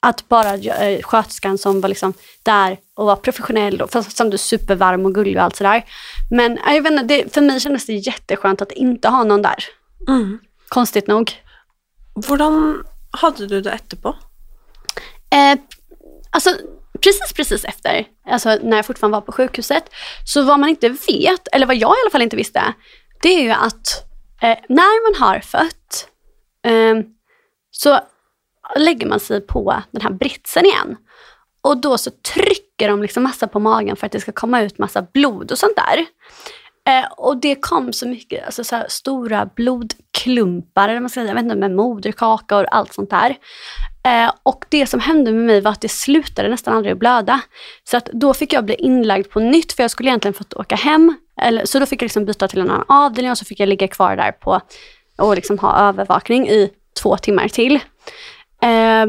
Att 0.00 0.28
bara 0.28 0.54
äh, 0.54 1.02
sköterskan 1.02 1.58
som 1.58 1.80
var 1.80 1.88
liksom 1.88 2.12
där 2.42 2.76
och 2.94 3.06
var 3.06 3.16
professionell 3.16 3.82
och 3.82 3.90
som 4.08 4.30
du 4.30 4.38
supervarm 4.38 5.06
och 5.06 5.14
gullig 5.14 5.36
och 5.36 5.42
allt 5.42 5.56
sådär. 5.56 5.84
Men 6.30 6.58
jag 6.66 6.82
vet 6.82 6.92
inte, 6.92 7.04
det, 7.04 7.34
för 7.34 7.40
mig 7.40 7.60
kändes 7.60 7.86
det 7.86 7.92
jätteskönt 7.92 8.62
att 8.62 8.72
inte 8.72 9.08
ha 9.08 9.24
någon 9.24 9.42
där. 9.42 9.64
Mm. 10.08 10.38
Konstigt 10.68 11.06
nog. 11.06 11.32
Hvordan 12.26 12.84
hade 13.10 13.46
du 13.46 13.60
det 13.60 13.70
etterpå? 13.70 14.08
Eh, 15.30 15.58
alltså, 16.30 16.50
precis, 17.00 17.32
precis 17.32 17.64
efter, 17.64 18.06
alltså 18.26 18.58
när 18.62 18.76
jag 18.76 18.86
fortfarande 18.86 19.16
var 19.16 19.22
på 19.22 19.32
sjukhuset, 19.32 19.84
så 20.24 20.42
vad 20.42 20.60
man 20.60 20.68
inte 20.68 20.88
vet, 20.88 21.48
eller 21.52 21.66
vad 21.66 21.76
jag 21.76 21.90
i 21.90 22.00
alla 22.04 22.10
fall 22.10 22.22
inte 22.22 22.36
visste, 22.36 22.74
det 23.22 23.28
är 23.28 23.42
ju 23.42 23.50
att 23.50 24.04
eh, 24.42 24.58
när 24.68 25.12
man 25.12 25.28
har 25.28 25.40
fött 25.40 26.08
eh, 26.64 26.94
så 27.70 28.00
lägger 28.76 29.06
man 29.06 29.20
sig 29.20 29.40
på 29.40 29.82
den 29.90 30.02
här 30.02 30.10
britsen 30.10 30.64
igen. 30.64 30.96
Och 31.60 31.80
då 31.80 31.98
så 31.98 32.10
trycker 32.34 32.88
de 32.88 33.02
liksom 33.02 33.22
massa 33.22 33.46
på 33.46 33.60
magen 33.60 33.96
för 33.96 34.06
att 34.06 34.12
det 34.12 34.20
ska 34.20 34.32
komma 34.32 34.62
ut 34.62 34.78
massa 34.78 35.02
blod 35.02 35.52
och 35.52 35.58
sånt 35.58 35.76
där. 35.76 36.06
Eh, 36.88 37.04
och 37.16 37.36
det 37.36 37.54
kom 37.54 37.92
så 37.92 38.08
mycket 38.08 38.46
alltså 38.46 38.64
så 38.64 38.84
stora 38.88 39.46
blodklumpar, 39.54 40.88
eller 40.88 41.00
man 41.00 41.10
ska 41.10 41.20
säga, 41.20 41.28
jag 41.28 41.34
vet 41.34 41.44
inte, 41.44 41.56
med 41.56 41.70
moderkaka 41.70 42.56
och 42.56 42.64
allt 42.70 42.92
sånt 42.92 43.10
där. 43.10 43.36
Eh, 44.04 44.32
och 44.42 44.64
det 44.68 44.86
som 44.86 45.00
hände 45.00 45.32
med 45.32 45.44
mig 45.44 45.60
var 45.60 45.70
att 45.70 45.80
det 45.80 45.88
slutade 45.88 46.48
nästan 46.48 46.76
aldrig 46.76 46.92
att 46.92 46.98
blöda. 46.98 47.40
Så 47.84 47.96
att 47.96 48.06
då 48.12 48.34
fick 48.34 48.52
jag 48.52 48.64
bli 48.64 48.74
inlagd 48.74 49.30
på 49.30 49.40
nytt, 49.40 49.72
för 49.72 49.82
jag 49.82 49.90
skulle 49.90 50.10
egentligen 50.10 50.34
fått 50.34 50.54
åka 50.54 50.76
hem. 50.76 51.14
Eller, 51.40 51.64
så 51.64 51.78
då 51.78 51.86
fick 51.86 52.02
jag 52.02 52.06
liksom 52.06 52.24
byta 52.24 52.48
till 52.48 52.60
en 52.60 52.70
annan 52.70 52.84
avdelning 52.88 53.30
och 53.30 53.38
så 53.38 53.44
fick 53.44 53.60
jag 53.60 53.68
ligga 53.68 53.88
kvar 53.88 54.16
där 54.16 54.32
på 54.32 54.60
och 55.18 55.34
liksom 55.34 55.58
ha 55.58 55.78
övervakning 55.78 56.48
i 56.48 56.70
två 57.02 57.16
timmar 57.16 57.48
till. 57.48 57.74
Eh, 58.62 59.06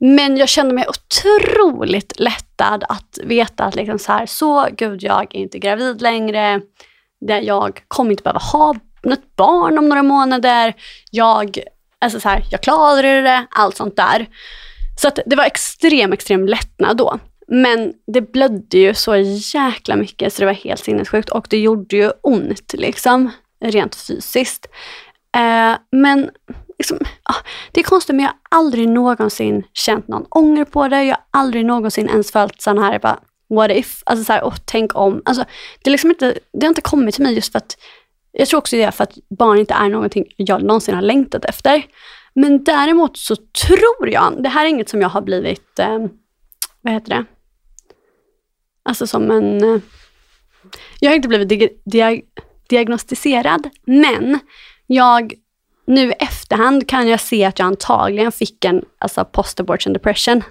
men 0.00 0.36
jag 0.36 0.48
kände 0.48 0.74
mig 0.74 0.86
otroligt 0.88 2.20
lättad 2.20 2.84
att 2.88 3.18
veta 3.24 3.64
att 3.64 3.74
liksom 3.74 3.98
så 3.98 4.12
här, 4.12 4.26
så 4.26 4.68
gud 4.72 5.02
jag 5.02 5.34
är 5.34 5.38
inte 5.38 5.58
gravid 5.58 6.02
längre. 6.02 6.60
Jag 7.42 7.82
kommer 7.88 8.10
inte 8.10 8.22
behöva 8.22 8.40
ha 8.40 8.74
något 9.02 9.36
barn 9.36 9.78
om 9.78 9.88
några 9.88 10.02
månader. 10.02 10.74
Jag, 11.10 11.58
alltså 11.98 12.20
så 12.20 12.28
här, 12.28 12.42
jag 12.50 12.62
klarade 12.62 13.22
det, 13.22 13.46
allt 13.50 13.76
sånt 13.76 13.96
där. 13.96 14.26
Så 15.00 15.08
att 15.08 15.18
det 15.26 15.36
var 15.36 15.44
extrem, 15.44 16.12
extrem 16.12 16.46
lättnad 16.46 16.96
då. 16.96 17.18
Men 17.48 17.92
det 18.06 18.20
blödde 18.20 18.78
ju 18.78 18.94
så 18.94 19.16
jäkla 19.54 19.96
mycket 19.96 20.32
så 20.32 20.40
det 20.40 20.46
var 20.46 20.52
helt 20.52 20.84
sinnessjukt 20.84 21.28
och 21.28 21.46
det 21.50 21.58
gjorde 21.58 21.96
ju 21.96 22.10
ont 22.22 22.72
liksom, 22.72 23.30
rent 23.60 23.94
fysiskt. 23.94 24.66
Eh, 25.36 25.76
men 25.90 26.30
liksom, 26.78 26.98
ah, 27.22 27.34
det 27.72 27.80
är 27.80 27.84
konstigt 27.84 28.16
men 28.16 28.24
jag 28.24 28.32
har 28.32 28.58
aldrig 28.58 28.88
någonsin 28.88 29.62
känt 29.72 30.08
någon 30.08 30.26
ånger 30.30 30.64
på 30.64 30.88
det. 30.88 31.04
Jag 31.04 31.14
har 31.14 31.24
aldrig 31.30 31.66
någonsin 31.66 32.08
ens 32.08 32.32
följt 32.32 32.62
sån 32.62 32.78
här, 32.78 32.98
bara, 32.98 33.20
what 33.48 33.70
if? 33.70 34.02
Alltså 34.06 34.24
så 34.24 34.32
här, 34.32 34.42
oh, 34.42 34.54
tänk 34.64 34.96
om. 34.96 35.22
Alltså, 35.24 35.44
det, 35.82 35.90
är 35.90 35.92
liksom 35.92 36.10
inte, 36.10 36.38
det 36.52 36.66
har 36.66 36.68
inte 36.68 36.80
kommit 36.80 37.14
till 37.14 37.24
mig 37.24 37.34
just 37.34 37.52
för 37.52 37.58
att, 37.58 37.76
jag 38.32 38.48
tror 38.48 38.58
också 38.58 38.76
det 38.76 38.82
är 38.82 38.90
för 38.90 39.04
att 39.04 39.18
barn 39.38 39.58
inte 39.58 39.74
är 39.74 39.88
någonting 39.88 40.24
jag 40.36 40.62
någonsin 40.62 40.94
har 40.94 41.02
längtat 41.02 41.44
efter. 41.44 41.86
Men 42.34 42.64
däremot 42.64 43.16
så 43.16 43.36
tror 43.36 44.08
jag, 44.08 44.42
det 44.42 44.48
här 44.48 44.64
är 44.64 44.68
inget 44.68 44.88
som 44.88 45.00
jag 45.00 45.08
har 45.08 45.22
blivit, 45.22 45.78
eh, 45.78 45.98
vad 46.80 46.92
heter 46.92 47.08
det? 47.08 47.24
Alltså 48.82 49.06
som 49.06 49.30
en, 49.30 49.74
eh, 49.74 49.80
jag 51.00 51.10
har 51.10 51.16
inte 51.16 51.28
blivit 51.28 51.48
dig, 51.48 51.82
diag, 51.84 52.20
diagnostiserad, 52.68 53.68
men 53.86 54.38
jag 54.86 55.34
nu 55.86 56.12
efter 56.12 56.37
efterhand 56.48 56.88
kan 56.88 57.08
jag 57.08 57.20
se 57.20 57.44
att 57.44 57.58
jag 57.58 57.66
antagligen 57.66 58.32
fick 58.32 58.64
en 58.64 58.84
alltså 58.98 59.24
post-abortion 59.24 59.92
depression. 59.92 60.42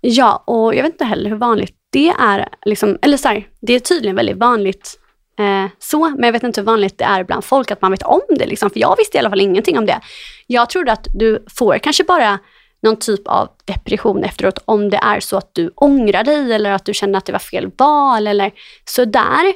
Ja, 0.00 0.42
och 0.46 0.74
jag 0.74 0.82
vet 0.82 0.92
inte 0.92 1.04
heller 1.04 1.30
hur 1.30 1.36
vanligt 1.36 1.74
det 1.90 2.14
är. 2.18 2.48
Liksom, 2.64 2.98
eller 3.02 3.16
så 3.16 3.28
här, 3.28 3.48
det 3.60 3.72
är 3.72 3.80
tydligen 3.80 4.16
väldigt 4.16 4.36
vanligt 4.36 5.00
eh, 5.38 5.70
så, 5.78 6.08
men 6.10 6.22
jag 6.22 6.32
vet 6.32 6.42
inte 6.42 6.60
hur 6.60 6.66
vanligt 6.66 6.98
det 6.98 7.04
är 7.04 7.24
bland 7.24 7.44
folk 7.44 7.70
att 7.70 7.82
man 7.82 7.90
vet 7.90 8.02
om 8.02 8.20
det. 8.28 8.46
Liksom, 8.46 8.70
för 8.70 8.80
jag 8.80 8.96
visste 8.98 9.16
i 9.16 9.20
alla 9.20 9.30
fall 9.30 9.40
ingenting 9.40 9.78
om 9.78 9.86
det. 9.86 10.00
Jag 10.46 10.70
trodde 10.70 10.92
att 10.92 11.06
du 11.14 11.44
får 11.56 11.78
kanske 11.78 12.04
bara 12.04 12.38
någon 12.82 12.96
typ 12.96 13.28
av 13.28 13.48
depression 13.64 14.24
efteråt 14.24 14.58
om 14.64 14.90
det 14.90 15.00
är 15.02 15.20
så 15.20 15.36
att 15.36 15.54
du 15.54 15.72
ångrar 15.74 16.24
dig 16.24 16.52
eller 16.52 16.72
att 16.72 16.84
du 16.84 16.94
känner 16.94 17.18
att 17.18 17.26
det 17.26 17.32
var 17.32 17.38
fel 17.38 17.70
val 17.76 18.26
eller 18.26 18.52
sådär. 18.84 19.46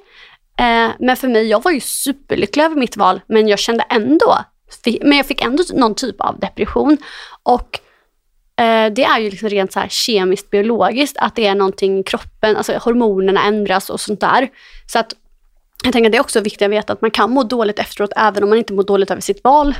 Eh, 0.58 0.90
men 0.98 1.16
för 1.16 1.28
mig, 1.28 1.46
jag 1.46 1.62
var 1.62 1.70
ju 1.70 1.80
superlycklig 1.80 2.64
över 2.64 2.76
mitt 2.76 2.96
val, 2.96 3.20
men 3.26 3.48
jag 3.48 3.58
kände 3.58 3.84
ändå, 3.88 4.38
men 5.02 5.16
jag 5.16 5.26
fick 5.26 5.42
ändå 5.42 5.62
någon 5.74 5.94
typ 5.94 6.20
av 6.20 6.40
depression. 6.40 6.98
Och 7.42 7.80
eh, 8.60 8.92
det 8.92 9.04
är 9.04 9.18
ju 9.18 9.30
liksom 9.30 9.48
rent 9.48 9.72
så 9.72 9.80
här 9.80 9.88
kemiskt, 9.88 10.50
biologiskt, 10.50 11.16
att 11.16 11.36
det 11.36 11.46
är 11.46 11.54
någonting 11.54 11.98
i 11.98 12.02
kroppen, 12.02 12.56
alltså 12.56 12.78
hormonerna 12.78 13.44
ändras 13.44 13.90
och 13.90 14.00
sånt 14.00 14.20
där. 14.20 14.48
Så 14.86 14.98
att 14.98 15.14
jag 15.84 15.92
tänker 15.92 16.08
att 16.08 16.12
det 16.12 16.18
är 16.18 16.20
också 16.20 16.40
viktigt 16.40 16.62
att 16.62 16.70
veta 16.70 16.92
att 16.92 17.00
man 17.00 17.10
kan 17.10 17.30
må 17.30 17.42
dåligt 17.42 17.78
efteråt, 17.78 18.10
även 18.16 18.42
om 18.42 18.48
man 18.48 18.58
inte 18.58 18.72
mår 18.72 18.82
dåligt 18.82 19.10
över 19.10 19.22
sitt 19.22 19.44
val. 19.44 19.74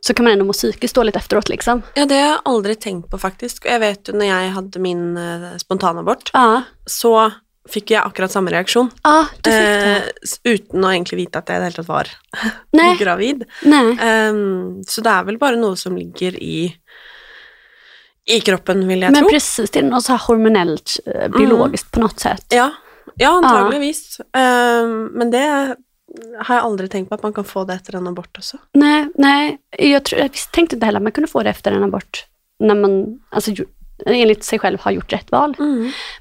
Så 0.00 0.14
kan 0.14 0.24
man 0.24 0.32
ändå 0.32 0.44
må 0.44 0.52
psykiskt 0.52 0.94
dåligt 0.94 1.16
efteråt 1.16 1.48
liksom. 1.48 1.82
Ja, 1.94 2.06
det 2.06 2.14
har 2.14 2.28
jag 2.28 2.40
aldrig 2.44 2.80
tänkt 2.80 3.10
på 3.10 3.18
faktisk. 3.18 3.64
Og 3.66 3.72
jeg 3.72 3.80
vet 3.80 4.08
jo, 4.08 4.14
når 4.16 4.26
jeg 4.26 4.52
hadde 4.52 4.80
min 4.80 5.16
eh, 5.16 5.56
spontanabort, 5.58 6.30
Ja, 6.32 6.62
så 6.86 7.30
fikk 7.70 7.90
jeg 7.94 8.02
akkurat 8.02 8.32
samme 8.32 8.50
reaksjon. 8.52 8.90
ja 9.04 9.16
du 9.42 9.50
fick 9.50 9.54
det. 9.54 9.96
Eh, 9.96 10.54
uten 10.54 10.84
å 10.84 10.90
egentlig 10.92 11.18
vite 11.24 11.38
at 11.38 11.48
jeg 11.48 11.56
i 11.56 11.60
det 11.62 11.68
hele 11.70 11.78
tatt 11.80 11.88
var 11.88 12.10
Nej, 12.80 12.96
gravid. 13.00 13.44
nej. 13.62 13.96
Ehm, 14.00 14.82
så 14.88 15.00
det 15.06 15.10
er 15.10 15.24
vel 15.30 15.38
bare 15.38 15.56
noe 15.60 15.76
som 15.76 15.96
ligger 15.96 16.36
i, 16.42 16.70
i 18.30 18.40
kroppen, 18.40 18.86
vil 18.88 19.00
jeg 19.06 19.12
Men 19.12 19.24
tro. 19.24 19.30
precis, 19.30 19.70
det 19.70 19.78
är 19.78 19.82
något 19.90 20.04
så 20.04 20.12
här 20.12 20.26
hormonellt, 20.26 20.96
eh, 21.06 21.28
biologiskt 21.28 21.90
på 21.90 22.00
något 22.00 22.20
sätt. 22.20 22.46
Ja, 22.48 22.70
ja 23.16 23.30
antageligvis. 23.36 24.20
Ehm, 24.36 25.04
men 25.14 25.30
det 25.30 25.46
har 26.44 26.54
jeg 26.54 26.64
aldri 26.64 26.88
tenkt 26.88 27.08
på, 27.08 27.14
at 27.14 27.22
man 27.22 27.32
kan 27.32 27.44
få 27.44 27.64
det 27.64 27.74
etter 27.74 27.96
en 27.96 28.06
abort 28.10 28.38
også. 28.38 28.58
Nej, 28.74 29.08
nej. 29.14 29.58
Jag, 29.78 30.04
tror, 30.04 30.20
jag 30.20 30.32
tänkte 30.52 30.76
inte 30.76 30.86
heller 30.86 30.98
att 30.98 31.02
man 31.02 31.12
kunde 31.12 31.28
få 31.30 31.42
det 31.42 31.50
efter 31.50 31.72
en 31.72 31.84
abort. 31.84 32.24
När 32.60 32.74
man 32.74 33.20
alltså, 33.30 33.52
enligt 34.06 34.44
sig 34.44 34.58
själv 34.58 34.78
har 34.80 34.90
gjort 34.90 35.12
rätt 35.12 35.30
val. 35.32 35.54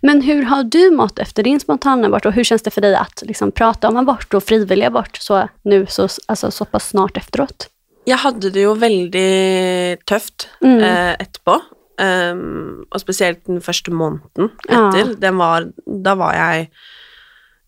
Men 0.02 0.22
hur 0.22 0.44
har 0.44 0.64
du 0.64 0.92
mått 0.92 1.20
efter 1.20 1.44
din 1.44 1.60
spontanabort 1.60 2.26
och 2.26 2.34
hur 2.34 2.44
känns 2.44 2.62
det 2.62 2.72
för 2.72 2.82
dig 2.82 2.96
att 2.96 3.24
liksom, 3.26 3.52
prata 3.52 3.88
om 3.88 3.98
abort 3.98 4.34
och 4.34 4.44
frivillig 4.44 4.86
abort 4.86 5.18
så, 5.18 5.48
nu 5.64 5.86
så, 5.90 6.08
alltså, 6.26 6.52
så 6.52 6.66
pass 6.66 6.90
snart 6.90 7.18
efteråt? 7.18 7.70
Jeg 8.06 8.18
hadde 8.18 8.50
det 8.50 8.62
jo 8.64 8.74
veldig 8.74 10.00
tøft 10.10 10.48
Mm. 10.62 10.80
eh, 10.84 11.14
etterpå. 11.20 11.60
Ehm, 12.02 12.86
og 12.92 13.02
spesielt 13.02 13.46
den 13.46 13.62
første 13.62 13.92
måneden 13.92 14.50
Ja. 14.70 14.88
etter. 14.90 15.16
Den 15.20 15.38
var, 15.38 15.68
da 15.86 16.16
var 16.16 16.34
jeg 16.34 16.70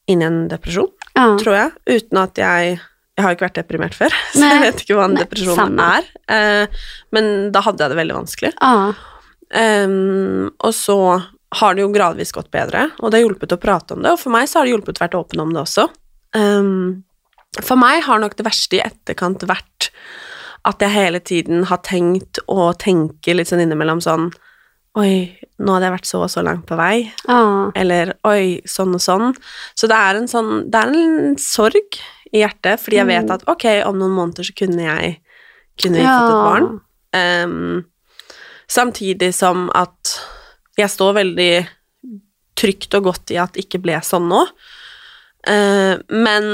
inne 0.07 0.23
i 0.23 0.27
en 0.27 0.47
depresjon, 0.49 0.87
Ja. 1.15 1.37
tror 1.37 1.53
jeg. 1.55 1.71
Uten 1.87 2.17
at 2.17 2.37
jeg 2.37 2.79
Jeg 3.17 3.25
har 3.25 3.31
jo 3.33 3.35
ikke 3.35 3.49
vært 3.49 3.59
deprimert 3.67 3.93
før, 3.93 4.09
så 4.33 4.39
jeg 4.39 4.61
vet 4.61 4.81
ikke 4.81 4.95
hva 4.95 5.03
en 5.05 5.15
depresjon 5.19 5.79
er. 5.83 6.05
Eh, 6.31 6.67
men 7.11 7.51
da 7.51 7.59
hadde 7.61 7.83
jeg 7.83 7.91
det 7.91 8.15
vanskelig. 8.15 8.53
Ja. 8.61 8.93
Ehm, 9.53 10.49
og 10.59 10.73
så 10.75 10.97
har 11.59 11.75
det 11.75 11.83
jo 11.83 11.91
gradvis 11.91 12.31
gått 12.31 12.51
bedre, 12.53 12.87
og 12.99 13.11
det 13.11 13.19
har 13.19 13.25
hjulpet 13.27 13.55
å 13.55 13.59
prate 13.59 13.95
om 13.95 14.03
det. 14.03 14.13
Og 14.13 14.21
for 14.21 14.33
meg 14.33 14.47
så 14.47 14.59
har 14.59 14.67
det 14.67 14.75
hjulpet 14.75 14.99
å 14.99 15.05
være 15.05 15.19
åpen 15.19 15.43
om 15.43 15.51
det 15.51 15.63
også. 15.65 15.87
Ehm, 16.37 17.03
for 17.59 17.79
meg 17.79 18.05
har 18.05 18.21
nok 18.23 18.37
det 18.39 18.47
verste 18.47 18.79
i 18.79 18.85
etterkant 18.85 19.43
vært 19.43 19.89
at 20.67 20.83
jeg 20.83 20.93
hele 20.93 21.19
tiden 21.19 21.65
har 21.67 21.81
tenkt 21.83 22.39
og 22.47 22.77
tenker 22.79 23.35
litt 23.35 23.49
sånn 23.49 23.63
innimellom 23.65 24.01
sånn 24.03 24.31
Oi, 24.99 25.31
nå 25.63 25.71
hadde 25.71 25.87
jeg 25.87 25.93
vært 25.93 26.07
så 26.09 26.19
og 26.25 26.31
så 26.33 26.41
langt 26.43 26.65
på 26.67 26.75
vei. 26.75 27.05
Ja. 27.23 27.43
Eller 27.79 28.09
oi, 28.27 28.59
sånn 28.67 28.91
og 28.97 28.99
sånn. 28.99 29.29
Så 29.71 29.87
det 29.87 29.95
er 29.95 30.19
en 30.19 30.27
sånn 30.27 30.65
Det 30.67 30.81
er 30.81 30.91
en 30.91 31.37
sorg 31.39 31.95
i 32.31 32.41
hjertet, 32.41 32.79
fordi 32.83 32.99
jeg 32.99 33.07
vet 33.07 33.31
at 33.31 33.45
ok, 33.47 33.65
om 33.87 33.95
noen 33.99 34.17
måneder 34.17 34.47
så 34.47 34.55
kunne 34.55 34.83
jeg 34.83 35.13
kunne 35.79 36.01
vi 36.01 36.03
fått 36.03 36.27
et 36.27 36.43
barn. 36.43 36.67
Ehm, 37.15 37.79
samtidig 38.71 39.33
som 39.35 39.67
at 39.75 40.13
jeg 40.79 40.89
står 40.93 41.17
veldig 41.19 41.51
trygt 42.61 42.93
og 42.99 43.09
godt 43.09 43.33
i 43.35 43.39
at 43.41 43.53
det 43.55 43.65
ikke 43.65 43.81
ble 43.83 43.97
sånn 44.05 44.29
nå. 44.31 44.45
Eh, 45.49 45.97
men 46.13 46.47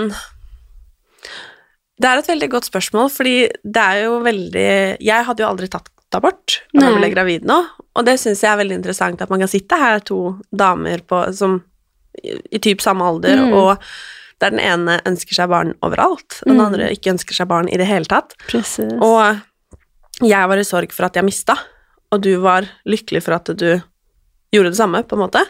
det 1.98 2.10
er 2.10 2.22
et 2.22 2.30
veldig 2.30 2.50
godt 2.54 2.68
spørsmål, 2.70 3.10
fordi 3.12 3.36
det 3.66 3.84
er 3.84 4.04
jo 4.06 4.20
veldig 4.26 4.68
Jeg 5.02 5.26
hadde 5.28 5.44
jo 5.44 5.48
aldri 5.50 5.70
tatt 5.74 5.90
abort 6.16 6.60
da 6.72 6.86
jeg 6.86 6.94
Nei. 6.94 7.00
ble 7.02 7.10
gravid 7.12 7.48
nå, 7.50 7.58
og 7.98 8.06
det 8.08 8.14
syns 8.22 8.40
jeg 8.46 8.48
er 8.54 8.62
veldig 8.62 8.78
interessant 8.80 9.22
at 9.22 9.30
man 9.34 9.42
kan 9.44 9.50
sitte 9.52 9.76
her 9.78 10.00
to 10.08 10.38
damer 10.56 11.02
på, 11.04 11.20
som 11.36 11.58
i, 12.24 12.38
i 12.56 12.62
typ 12.64 12.80
samme 12.82 13.04
alder, 13.06 13.42
Mm. 13.44 13.52
og 13.54 13.84
der 14.40 14.54
den 14.54 14.62
ene 14.62 15.00
ønsker 15.10 15.34
seg 15.36 15.50
barn 15.52 15.74
overalt, 15.84 16.40
og 16.46 16.48
den 16.48 16.58
Mm. 16.62 16.66
andre 16.68 16.90
ikke 16.96 17.12
ønsker 17.12 17.36
seg 17.36 17.48
barn 17.50 17.68
i 17.70 17.78
det 17.78 17.88
hele 17.90 18.06
tatt. 18.06 18.38
Precis. 18.48 18.94
Og 19.02 19.42
jeg 20.22 20.48
var 20.48 20.58
i 20.58 20.64
sorg 20.64 20.94
for 20.96 21.06
at 21.10 21.14
jeg 21.20 21.26
mista, 21.28 21.58
og 22.12 22.24
du 22.24 22.38
var 22.44 22.68
lykkelig 22.88 23.24
for 23.26 23.38
at 23.38 23.52
du 23.60 23.80
gjorde 24.52 24.72
det 24.72 24.80
samme, 24.80 25.04
på 25.04 25.18
en 25.18 25.24
måte. 25.26 25.44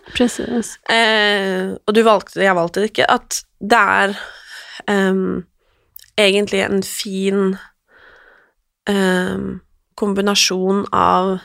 Eh, 0.90 1.76
og 1.86 1.94
du 1.94 2.02
valgte 2.06 2.40
det, 2.40 2.48
jeg 2.48 2.58
valgte 2.58 2.82
det 2.82 2.90
ikke. 2.92 3.10
At 3.14 3.42
det 3.62 3.78
er 3.78 4.16
ehm, 4.90 5.44
egentlig 6.18 6.64
en 6.66 6.82
fin 6.84 7.44
ehm, 8.90 9.60
kombinasjon 9.98 10.86
av 10.94 11.38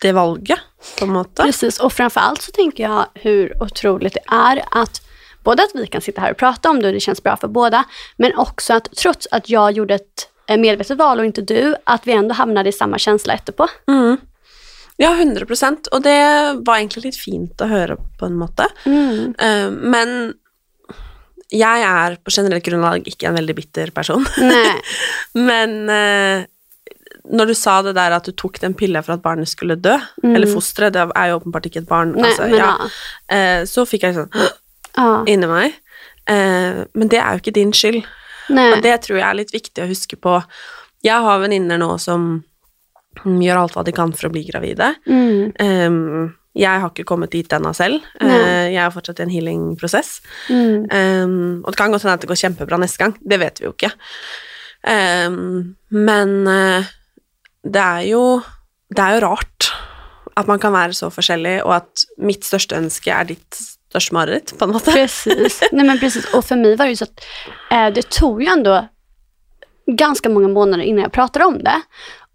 det 0.00 0.14
valget, 0.16 0.60
på 0.98 1.04
en 1.04 1.12
måte. 1.12 1.42
Precis, 1.42 1.80
och 1.80 1.92
framförallt 1.92 2.42
så 2.42 2.52
tänker 2.52 2.82
jag 2.82 3.06
hur 3.14 3.62
otroligt 3.62 4.14
det 4.14 4.24
är 4.34 4.64
att 4.70 5.02
både 5.44 5.62
att 5.62 5.70
vi 5.74 5.86
kan 5.86 6.00
sitta 6.00 6.20
här 6.20 6.30
och 6.30 6.36
prata 6.36 6.70
om 6.70 6.82
det 6.82 6.88
och 6.88 6.94
det 6.94 7.00
känns 7.00 7.22
bra 7.22 7.36
för 7.36 7.48
båda, 7.48 7.84
men 8.16 8.36
också 8.36 8.74
att 8.74 8.88
trots 8.96 9.28
att 9.30 9.50
jag 9.50 9.72
gjorde 9.72 9.94
ett 9.94 10.29
medvetet 10.58 10.98
val 10.98 11.18
och 11.18 11.24
inte 11.24 11.42
du, 11.42 11.74
att 11.84 12.06
vi 12.06 12.12
ändå 12.12 12.34
hamnade 12.34 12.68
i 12.68 12.72
samma 12.72 12.98
känsla 12.98 13.34
etterpå. 13.34 13.68
Mm. 13.88 14.16
Ja, 14.96 15.10
100% 15.16 15.88
og 15.92 16.02
det 16.02 16.18
var 16.66 16.76
egentlig 16.76 17.04
litt 17.04 17.16
fint 17.16 17.60
å 17.64 17.68
høre, 17.70 17.96
på 18.18 18.26
en 18.26 18.36
måte. 18.36 18.66
Mm. 18.84 19.34
Eh, 19.38 19.70
men 19.70 20.34
jeg 21.50 21.82
er 21.82 22.16
på 22.22 22.30
generelt 22.34 22.64
grunnlag 22.66 23.08
ikke 23.08 23.30
en 23.30 23.34
veldig 23.38 23.54
bitter 23.56 23.90
person. 23.96 24.26
Nej, 24.38 24.76
Men 25.48 25.88
eh, 25.90 26.44
når 27.30 27.46
du 27.50 27.54
sa 27.54 27.80
det 27.82 27.94
der 27.96 28.12
at 28.16 28.26
du 28.28 28.32
tok 28.32 28.60
den 28.62 28.74
pilla 28.74 29.02
for 29.02 29.14
at 29.16 29.22
barnet 29.24 29.48
skulle 29.50 29.76
dø, 29.78 29.96
Mm. 30.22 30.34
eller 30.36 30.46
fosteret, 30.52 30.92
det 30.92 31.06
er 31.16 31.30
jo 31.30 31.38
åpenbart 31.40 31.66
ikke 31.66 31.80
et 31.80 31.88
barn, 31.88 32.12
nej, 32.12 32.28
altså, 32.28 32.42
men 32.50 32.58
ja, 32.60 32.70
ja. 32.76 32.88
eh, 33.36 33.62
så 33.64 33.86
fikk 33.88 34.02
jeg 34.04 34.14
sånn 34.18 34.28
ja. 34.98 35.24
inni 35.26 35.48
meg. 35.48 35.78
Eh, 36.28 36.84
men 36.92 37.08
det 37.08 37.18
er 37.22 37.32
jo 37.38 37.40
ikke 37.40 37.54
din 37.56 37.72
skyld, 37.72 38.02
Nej. 38.50 38.74
og 38.74 38.84
det 38.84 38.96
tror 39.06 39.18
jeg 39.18 39.26
er 39.28 39.38
litt 39.38 39.54
viktig 39.54 39.84
å 39.84 39.88
huske 39.90 40.18
på. 40.20 40.36
Jeg 41.06 41.24
har 41.24 41.40
venninner 41.42 41.80
nå 41.80 41.94
som 42.02 42.42
gjør 43.24 43.62
alt 43.62 43.74
hva 43.76 43.84
de 43.86 43.94
kan 43.94 44.12
for 44.14 44.28
å 44.28 44.34
bli 44.34 44.44
gravide. 44.48 44.94
Mm. 45.08 45.52
Ehm, 45.60 46.36
Jeg 46.58 46.80
har 46.82 46.90
ikke 46.90 47.06
kommet 47.06 47.30
dit 47.30 47.52
ennå 47.54 47.70
selv. 47.78 48.02
Nei. 48.18 48.34
Eh, 48.34 48.68
jeg 48.74 48.80
er 48.82 48.90
fortsatt 48.90 49.20
i 49.20 49.22
en 49.22 49.30
healing-prosess. 49.30 50.08
Mm. 50.50 50.88
Um, 50.90 51.62
og 51.62 51.70
det 51.70 51.78
kan 51.78 51.92
godt 51.94 52.02
hende 52.02 52.14
at 52.18 52.24
det 52.24 52.30
går 52.30 52.40
kjempebra 52.40 52.78
neste 52.82 52.98
gang. 52.98 53.14
Det 53.22 53.38
vet 53.38 53.60
vi 53.60 53.68
jo 53.68 53.70
ikke. 53.76 53.92
Um, 54.82 55.76
men 55.94 56.32
eh, 56.50 56.88
det 57.62 57.84
er 57.84 58.02
jo 58.08 58.42
Det 58.90 58.98
er 59.04 59.14
jo 59.14 59.26
rart 59.28 59.68
at 60.40 60.48
man 60.48 60.58
kan 60.58 60.72
være 60.72 60.96
så 60.96 61.10
forskjellig, 61.12 61.60
og 61.62 61.76
at 61.76 62.04
mitt 62.18 62.42
største 62.48 62.78
ønske 62.78 63.12
er 63.14 63.28
ditt 63.28 63.60
største 63.90 64.14
mareritt, 64.14 64.54
på 64.58 64.64
en 64.64 64.70
måte. 64.70 64.92
Precis. 64.92 65.62
Nej, 65.72 65.86
men 65.86 65.98
precis. 65.98 66.34
Och 66.34 66.44
för 66.44 66.56
mig 66.56 66.76
var 66.76 66.84
det 66.84 66.90
ju 66.90 66.96
så 66.96 67.04
att 67.04 67.24
eh, 67.70 67.88
det 67.94 68.10
tog 68.10 68.42
ju 68.42 68.48
ändå 68.48 68.88
ganska 69.86 70.28
många 70.28 70.48
månader 70.48 70.84
innan 70.84 71.02
jag 71.02 71.12
pratade 71.12 71.44
om 71.44 71.58
det. 71.64 71.80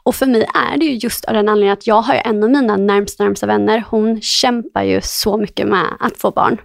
Och 0.03 0.15
för 0.15 0.25
mig 0.25 0.47
är 0.73 0.77
det 0.77 0.85
ju 0.85 0.93
just 0.95 1.25
av 1.25 1.33
den 1.33 1.49
anledningen 1.49 1.73
att 1.73 1.87
jag 1.87 2.01
har 2.01 2.13
ju 2.13 2.19
en 2.19 2.43
av 2.43 2.49
mina 2.49 2.77
närmsta, 2.77 3.23
närmsta 3.23 3.47
vänner, 3.47 3.83
hon 3.89 4.21
kämpar 4.21 4.83
ju 4.83 5.01
så 5.03 5.37
mycket 5.37 5.67
med 5.67 5.85
att 5.99 6.17
få 6.17 6.31
barn. 6.31 6.57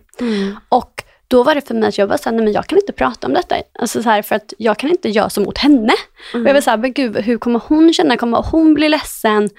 Och 0.68 1.02
då 1.28 1.42
var 1.42 1.54
det 1.54 1.60
för 1.60 1.74
mig 1.74 1.88
att 1.88 1.98
jag 1.98 2.06
var 2.06 2.16
såhär, 2.16 2.36
nej 2.36 2.44
men 2.44 2.52
jag 2.52 2.66
kan 2.66 2.78
inte 2.78 2.92
prata 2.92 3.26
om 3.26 3.34
detta. 3.34 3.56
Alltså 3.78 4.02
så 4.02 4.08
här, 4.08 4.22
för 4.22 4.34
att 4.34 4.54
jag 4.58 4.78
kan 4.78 4.90
inte 4.90 5.08
göra 5.08 5.30
så 5.30 5.40
mot 5.40 5.58
henne. 5.58 5.92
Och 6.34 6.48
jag 6.48 6.54
var 6.54 6.60
såhär, 6.60 6.78
men 6.78 6.92
gud, 6.92 7.16
hur 7.16 7.38
kommer 7.38 7.60
hon 7.66 7.92
känna? 7.92 8.16
Kommer 8.16 8.44
hon 8.50 8.74
bli 8.74 8.88
ledsen? 8.88 9.50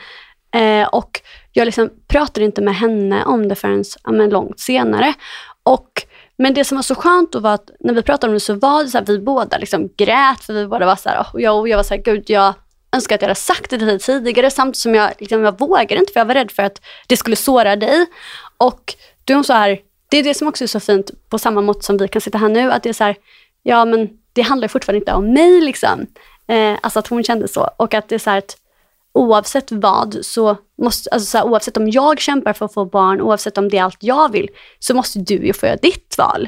Eh, 0.56 0.88
och 0.88 1.22
jag 1.52 1.66
liksom 1.66 1.90
pratade 2.08 2.46
inte 2.46 2.62
med 2.62 2.76
henne 2.76 3.26
om 3.26 3.48
det 3.48 3.56
förrän 3.56 3.84
ja, 4.04 4.12
men 4.12 4.30
långt 4.30 4.60
senare. 4.60 5.14
Och, 5.64 5.90
men 6.38 6.54
det 6.54 6.64
som 6.64 6.78
var 6.78 6.84
så 6.84 6.96
skönt 6.96 7.32
då 7.32 7.40
var 7.40 7.54
att 7.54 7.70
när 7.80 7.94
vi 7.94 8.02
pratade 8.02 8.30
om 8.30 8.34
det 8.34 8.40
så 8.40 8.54
var 8.54 8.84
det 8.84 8.90
så 8.90 8.98
här, 8.98 9.06
vi 9.06 9.20
båda 9.20 9.58
liksom 9.58 9.90
grät, 9.98 10.44
för 10.44 10.54
vi 10.54 10.68
båda 10.68 10.86
var 10.86 10.96
så 10.96 11.10
här, 11.10 11.28
och 11.34 11.42
jag, 11.42 11.60
och 11.60 11.70
jag 11.70 11.78
var 11.78 11.84
så 11.84 11.94
här, 11.94 12.02
gud 12.02 12.24
jag 12.30 12.54
önskar 12.92 13.16
att 13.16 13.22
jag 13.22 13.28
hade 13.28 13.40
sagt 13.40 13.70
det 13.70 13.78
till 13.78 13.88
dig 13.88 14.00
tidigare, 14.00 14.52
samtidigt 14.52 14.78
som 14.78 14.96
jag, 14.96 15.12
liksom, 15.20 15.44
jag 15.44 15.60
vågade 15.60 15.96
inte, 15.96 16.14
för 16.14 16.20
jag 16.20 16.26
var 16.26 16.34
rädd 16.34 16.52
för 16.52 16.64
att 16.64 16.82
det 17.08 17.18
skulle 17.18 17.36
såra 17.36 17.76
dig. 17.76 18.06
Och 18.58 18.96
då 19.26 19.34
är 19.34 19.36
hon 19.36 19.44
så 19.44 19.54
här, 19.54 19.80
det 20.10 20.18
är 20.18 20.24
det 20.24 20.34
som 20.34 20.48
också 20.48 20.64
är 20.64 20.68
så 20.68 20.80
fint, 20.80 21.12
på 21.30 21.40
samma 21.40 21.62
mått 21.62 21.84
som 21.84 21.98
vi 21.98 22.08
kan 22.08 22.22
sitta 22.22 22.38
här 22.38 22.50
nu, 22.50 22.72
att 22.72 22.84
det 22.84 22.90
är 22.90 22.94
så 22.94 23.04
här, 23.04 23.16
ja 23.64 23.86
men 23.86 24.10
det 24.34 24.42
handlar 24.42 24.68
fortfarande 24.68 25.00
inte 25.00 25.14
om 25.14 25.34
mig 25.34 25.62
liksom. 25.62 26.08
Eh, 26.48 26.78
alltså 26.82 27.00
att 27.00 27.08
hon 27.08 27.24
kände 27.24 27.48
så. 27.48 27.70
Och 27.78 27.94
att 27.94 28.10
det 28.10 28.16
är 28.16 28.20
så 28.20 28.30
här 28.30 28.38
att 28.38 28.58
oavsett 29.14 29.72
vad, 29.72 30.18
så 30.22 30.58
måste, 30.82 31.10
alltså 31.10 31.26
så 31.32 31.38
här, 31.38 31.46
oavsett 31.46 31.78
om 31.78 31.90
jag 31.90 32.20
kämpar 32.20 32.54
för 32.54 32.66
att 32.66 32.74
få 32.74 32.86
barn, 32.86 33.22
oavsett 33.22 33.58
om 33.58 33.70
det 33.70 33.78
är 33.78 33.84
allt 33.84 34.04
jag 34.04 34.32
vill, 34.32 34.50
så 34.80 34.94
måste 34.94 35.20
du 35.20 35.36
ju 35.36 35.54
få 35.54 35.66
göra 35.66 35.78
ditt 35.82 36.16
val. 36.18 36.48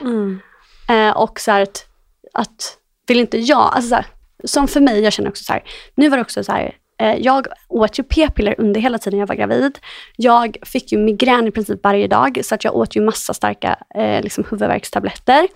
Eh, 0.90 1.18
och 1.18 1.40
så 1.40 1.52
här 1.52 1.62
att, 1.62 1.86
att, 2.34 2.78
vill 3.08 3.20
inte 3.20 3.38
jag, 3.38 3.72
alltså 3.74 3.90
så 3.90 3.96
här, 3.96 4.06
som 4.44 4.68
för 4.68 4.82
mig, 4.82 5.00
jag 5.00 5.14
känner 5.14 5.30
också 5.30 5.44
så 5.44 5.54
här, 5.54 5.64
nu 5.96 6.10
var 6.10 6.18
det 6.18 6.22
också 6.22 6.44
så 6.44 6.52
här, 6.52 6.76
eh, 7.02 7.16
jag 7.16 7.48
åt 7.70 8.00
ju 8.00 8.04
p-piller 8.04 8.56
under 8.58 8.82
hela 8.82 8.98
tiden 8.98 9.20
jag 9.20 9.28
var 9.28 9.36
gravid. 9.36 9.80
Jag 10.16 10.58
fick 10.62 10.92
ju 10.92 10.98
migrän 10.98 11.48
i 11.48 11.52
princip 11.52 11.84
varje 11.84 12.08
dag, 12.08 12.40
så 12.44 12.56
att 12.56 12.64
jag 12.64 12.76
åt 12.76 12.96
ju 12.96 13.02
massa 13.02 13.34
starka 13.34 13.78
eh, 13.96 14.22
liksom 14.22 14.44
huvudvärkstabletter. 14.50 15.48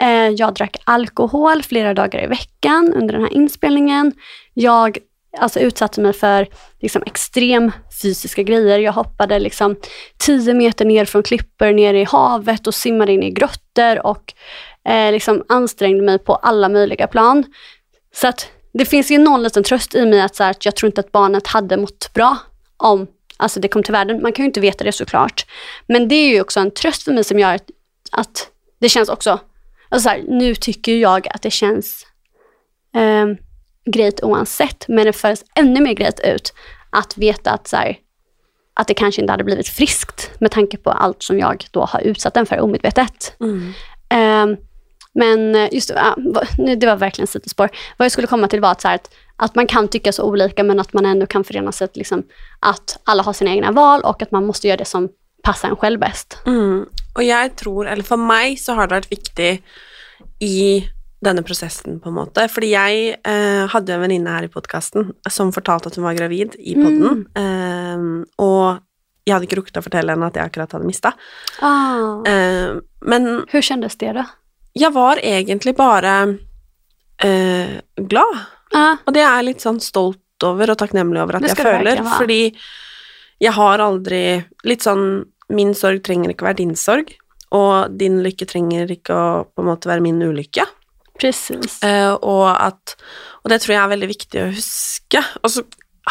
Eh, 0.00 0.28
jag 0.28 0.54
drack 0.54 0.76
alkohol 0.84 1.62
flera 1.62 1.94
dagar 1.94 2.24
i 2.24 2.26
veckan 2.26 2.92
under 2.96 3.14
den 3.14 3.22
här 3.22 3.32
inspelningen. 3.32 4.12
Jag 4.54 4.98
alltså, 5.38 5.60
utsatte 5.60 6.00
mig 6.00 6.12
för 6.12 6.48
liksom, 6.80 7.02
extrem 7.06 7.72
fysiska 8.02 8.42
grejer. 8.42 8.78
Jag 8.78 8.92
hoppade 8.92 9.38
liksom 9.38 9.76
10 10.18 10.54
meter 10.54 10.84
ner 10.84 11.04
från 11.04 11.22
klippor 11.22 11.72
ner 11.72 11.94
i 11.94 12.04
havet 12.04 12.66
och 12.66 12.74
simmade 12.74 13.12
in 13.12 13.22
i 13.22 13.30
grottor 13.30 14.06
och 14.06 14.34
eh, 14.88 15.12
liksom, 15.12 15.44
ansträngde 15.48 16.02
mig 16.02 16.18
på 16.18 16.34
alla 16.34 16.68
möjliga 16.68 17.06
plan. 17.06 17.44
Så 18.14 18.28
att 18.28 18.48
det 18.72 18.84
finns 18.84 19.10
ju 19.10 19.18
någon 19.18 19.42
liten 19.42 19.62
tröst 19.62 19.94
i 19.94 20.06
mig 20.06 20.20
att, 20.20 20.36
så 20.36 20.42
här, 20.42 20.50
att 20.50 20.64
jag 20.64 20.76
tror 20.76 20.86
inte 20.86 21.00
att 21.00 21.12
barnet 21.12 21.46
hade 21.46 21.76
mått 21.76 22.10
bra 22.14 22.36
om 22.76 23.06
alltså, 23.36 23.60
det 23.60 23.68
kom 23.68 23.82
till 23.82 23.92
världen. 23.92 24.22
Man 24.22 24.32
kan 24.32 24.42
ju 24.42 24.46
inte 24.46 24.60
veta 24.60 24.84
det 24.84 24.92
såklart. 24.92 25.46
Men 25.86 26.08
det 26.08 26.14
är 26.14 26.28
ju 26.28 26.40
också 26.40 26.60
en 26.60 26.70
tröst 26.70 27.02
för 27.02 27.12
mig 27.12 27.24
som 27.24 27.38
gör 27.38 27.54
att, 27.54 27.70
att 28.12 28.48
det 28.80 28.88
känns 28.88 29.08
också, 29.08 29.40
alltså, 29.88 30.08
så 30.08 30.08
här, 30.08 30.24
nu 30.28 30.54
tycker 30.54 30.96
jag 30.96 31.28
att 31.28 31.42
det 31.42 31.50
känns 31.50 32.06
eh, 32.94 33.26
grejt 33.84 34.22
oavsett, 34.22 34.88
men 34.88 35.06
det 35.06 35.12
förs 35.12 35.38
ännu 35.54 35.80
mer 35.80 35.92
grejt 35.92 36.20
ut 36.24 36.52
att 36.90 37.16
veta 37.16 37.50
att, 37.50 37.68
så 37.68 37.76
här, 37.76 37.98
att 38.74 38.88
det 38.88 38.94
kanske 38.94 39.20
inte 39.20 39.32
hade 39.32 39.44
blivit 39.44 39.68
friskt 39.68 40.30
med 40.40 40.50
tanke 40.50 40.76
på 40.76 40.90
allt 40.90 41.22
som 41.22 41.38
jag 41.38 41.66
då 41.70 41.84
har 41.84 42.00
utsatt 42.00 42.34
den 42.34 42.46
för 42.46 42.60
omedvetet. 42.60 43.36
Eh, 44.08 44.46
men 45.14 45.54
eh, 45.54 45.68
just 45.72 45.90
ja, 45.90 46.16
det 46.76 46.86
var 46.86 46.96
verkligen 46.96 47.26
sidospår. 47.26 47.68
Vad 47.96 48.04
jag 48.04 48.12
skulle 48.12 48.26
komma 48.26 48.48
till 48.48 48.60
var 48.60 48.70
att, 48.70 48.80
så 48.80 48.88
här, 48.88 48.94
att, 48.94 49.14
att 49.36 49.54
man 49.54 49.66
kan 49.66 49.88
tycka 49.88 50.12
så 50.12 50.22
olika, 50.22 50.64
men 50.64 50.80
att 50.80 50.92
man 50.92 51.06
ändå 51.06 51.26
kan 51.26 51.44
förena 51.44 51.72
sig 51.72 51.88
liksom, 51.94 52.22
att 52.60 52.98
alla 53.04 53.22
har 53.22 53.32
sina 53.32 53.50
egna 53.50 53.72
val 53.72 54.00
och 54.00 54.22
att 54.22 54.30
man 54.30 54.46
måste 54.46 54.68
göra 54.68 54.76
det 54.76 54.84
som 54.84 55.08
passar 55.42 55.68
en 55.68 55.76
själv 55.76 56.00
bäst. 56.00 56.38
Mm. 56.46 56.86
Og 57.14 57.22
jeg 57.22 57.56
tror, 57.56 57.86
eller 57.86 58.02
for 58.02 58.18
meg 58.18 58.58
så 58.58 58.74
har 58.74 58.88
det 58.88 58.96
vært 58.96 59.12
viktig 59.12 59.50
i 60.42 60.58
denne 61.24 61.44
prosessen, 61.46 61.98
på 62.00 62.10
en 62.10 62.18
måte. 62.20 62.46
Fordi 62.52 62.70
jeg 62.72 63.16
eh, 63.16 63.64
hadde 63.72 63.96
en 63.96 64.04
venninne 64.04 64.36
her 64.36 64.46
i 64.46 64.52
podkasten 64.52 65.12
som 65.30 65.52
fortalte 65.54 65.90
at 65.90 65.98
hun 65.98 66.06
var 66.06 66.16
gravid 66.18 66.56
i 66.60 66.76
podden. 66.78 67.24
Eh, 67.40 68.06
og 68.44 68.84
jeg 69.24 69.32
hadde 69.34 69.48
ikke 69.48 69.60
rukket 69.62 69.80
å 69.80 69.84
fortelle 69.84 70.12
henne 70.12 70.28
at 70.28 70.36
jeg 70.36 70.50
akkurat 70.50 70.76
hadde 70.76 70.88
mista. 70.88 71.14
Ah. 71.64 72.20
Eh, 72.28 72.80
men 73.08 73.30
Hur 73.48 73.62
kändes 73.62 73.96
det 73.96 74.12
då? 74.12 74.24
jeg 74.74 74.92
var 74.92 75.20
egentlig 75.22 75.76
bare 75.78 76.14
eh, 77.22 77.78
glad. 77.96 78.38
Ah. 78.74 78.98
Og 79.06 79.14
det 79.14 79.22
er 79.22 79.38
jeg 79.38 79.48
litt 79.48 79.64
sånn 79.64 79.78
stolt 79.82 80.44
over 80.44 80.72
og 80.72 80.78
takknemlig 80.80 81.22
over 81.22 81.38
at 81.38 81.46
jeg 81.46 81.60
føler. 81.60 82.02
Fordi 82.16 82.40
jeg 83.42 83.54
har 83.54 83.82
aldri 83.82 84.24
Litt 84.64 84.84
sånn 84.84 85.24
Min 85.54 85.74
sorg 85.76 86.00
trenger 86.06 86.32
ikke 86.32 86.46
være 86.46 86.62
din 86.62 86.72
sorg, 86.78 87.10
og 87.52 87.92
din 88.00 88.22
lykke 88.24 88.46
trenger 88.48 88.88
ikke 88.90 89.14
å 89.14 89.26
på 89.44 89.60
en 89.60 89.68
måte 89.68 89.90
være 89.90 90.02
min 90.02 90.22
ulykke. 90.24 90.64
Precis. 91.20 91.82
Eh, 91.82 92.12
og 92.22 92.48
at 92.52 92.96
Og 93.44 93.50
det 93.52 93.60
tror 93.60 93.74
jeg 93.74 93.82
er 93.84 93.92
veldig 93.92 94.08
viktig 94.08 94.40
å 94.42 94.50
huske. 94.54 95.20
Og 95.42 95.50
så 95.52 95.62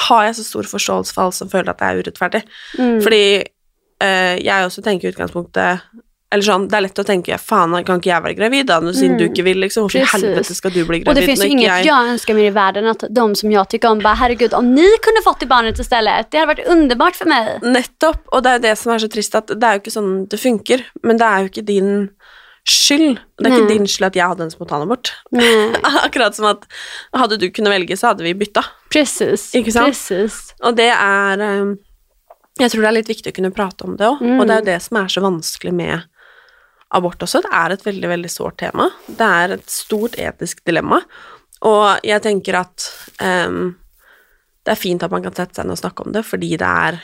har 0.09 0.23
jeg 0.25 0.35
så 0.35 0.43
stor 0.43 0.63
forståelse 0.69 1.13
for 1.13 1.23
alle 1.23 1.33
som 1.37 1.49
føler 1.49 1.69
at 1.73 1.79
det 1.81 1.87
er 1.89 1.99
urettferdig. 2.01 2.41
Mm. 2.79 3.01
Fordi 3.01 3.23
eh, 4.01 4.35
jeg 4.41 4.65
også 4.69 4.81
tenker 4.85 5.07
i 5.07 5.13
utgangspunktet 5.13 5.79
Eller 6.33 6.41
sånn, 6.47 6.63
det 6.65 6.73
er 6.73 6.81
lett 6.81 6.97
å 6.97 7.03
tenke 7.05 7.37
faen, 7.37 7.75
kan 7.85 7.99
ikke 7.99 8.09
jeg 8.09 8.23
være 8.25 8.33
gravid 8.39 8.65
da, 8.65 8.79
siden 8.81 9.11
Mm. 9.13 9.17
du 9.19 9.23
ikke 9.27 9.43
vil, 9.45 9.59
liksom? 9.61 9.83
Hvorfor 9.85 10.01
i 10.01 10.07
helvete 10.15 10.55
skal 10.57 10.71
du 10.73 10.79
bli 10.85 11.03
Och 11.05 11.13
det 11.13 11.21
gravid 11.21 11.25
finns 11.25 11.43
ju 11.45 11.49
inget 11.49 11.67
jeg 11.67 11.85
jag 11.85 12.07
önskar 12.09 12.33
mer 12.33 12.43
i 12.43 12.49
världen 12.49 12.87
att 12.87 13.03
de 13.09 13.35
som 13.35 13.51
jag 13.51 13.69
tycker 13.69 13.89
om 13.91 13.99
bara, 13.99 14.13
herregud, 14.15 14.53
om 14.53 14.73
ni 14.73 14.87
kunde 15.01 15.21
fått 15.23 15.39
det 15.39 15.45
barnet 15.45 15.79
istället, 15.79 16.31
det 16.31 16.37
hade 16.37 16.47
varit 16.53 16.67
underbart 16.67 17.15
för 17.15 17.25
mig. 17.25 17.59
Nettopp, 17.61 18.27
og 18.31 18.43
det 18.43 18.53
jo 18.53 18.59
det 18.59 18.75
som 18.77 18.91
er 18.93 18.97
så 18.97 19.07
trist, 19.07 19.35
at 19.35 19.47
det 19.47 19.63
er 19.63 19.73
jo 19.77 19.81
ikke 19.83 19.91
sånn 19.93 20.27
det 20.27 20.39
funker, 20.39 20.81
men 21.03 21.17
det 21.17 21.25
er 21.25 21.39
jo 21.39 21.45
ikke 21.51 21.65
din 21.67 22.09
skyld. 22.69 23.17
Det 23.39 23.47
er 23.47 23.51
ikke 23.57 23.65
Nei. 23.67 23.73
din 23.77 23.87
skyld 23.91 24.07
at 24.07 24.15
jeg 24.19 24.27
hadde 24.31 24.45
en 24.47 24.53
spontanabort. 24.53 25.11
Akkurat 26.05 26.35
som 26.37 26.45
at 26.51 26.63
hadde 27.17 27.37
du 27.41 27.49
kunnet 27.51 27.73
velge, 27.75 27.97
så 27.99 28.11
hadde 28.13 28.23
vi 28.23 28.33
bytta. 28.39 28.63
precis. 28.93 29.49
Ikke 29.57 29.73
sant? 29.75 29.91
Precis. 29.91 30.53
Og 30.63 30.75
det 30.77 30.89
er 30.93 31.43
eh, 31.43 31.73
Jeg 32.61 32.69
tror 32.71 32.81
det 32.85 32.89
er 32.91 32.97
litt 33.01 33.09
viktig 33.11 33.31
å 33.33 33.35
kunne 33.35 33.51
prate 33.55 33.83
om 33.87 33.95
det 33.97 34.05
òg, 34.07 34.21
Mm. 34.21 34.39
og 34.39 34.47
det 34.47 34.55
er 34.55 34.59
jo 34.61 34.69
det 34.71 34.81
som 34.85 34.97
er 35.01 35.07
så 35.11 35.21
vanskelig 35.25 35.73
med 35.73 36.03
abort 36.93 37.23
også. 37.25 37.41
Det 37.41 37.49
er 37.51 37.73
et 37.73 37.83
veldig, 37.87 38.09
veldig 38.11 38.29
sårt 38.29 38.57
tema. 38.61 38.89
Det 39.07 39.25
er 39.27 39.55
et 39.55 39.69
stort 39.73 40.13
etisk 40.21 40.59
dilemma, 40.63 40.99
og 41.65 41.99
jeg 42.05 42.21
tenker 42.21 42.59
at 42.59 42.85
em, 43.19 43.73
det 44.63 44.71
er 44.75 44.79
fint 44.79 45.01
at 45.03 45.11
man 45.11 45.23
kan 45.25 45.33
sette 45.33 45.55
seg 45.57 45.65
ned 45.65 45.73
og 45.73 45.81
snakke 45.81 46.05
om 46.05 46.13
det, 46.13 46.21
fordi 46.27 46.51
det 46.61 46.69
er 46.69 47.01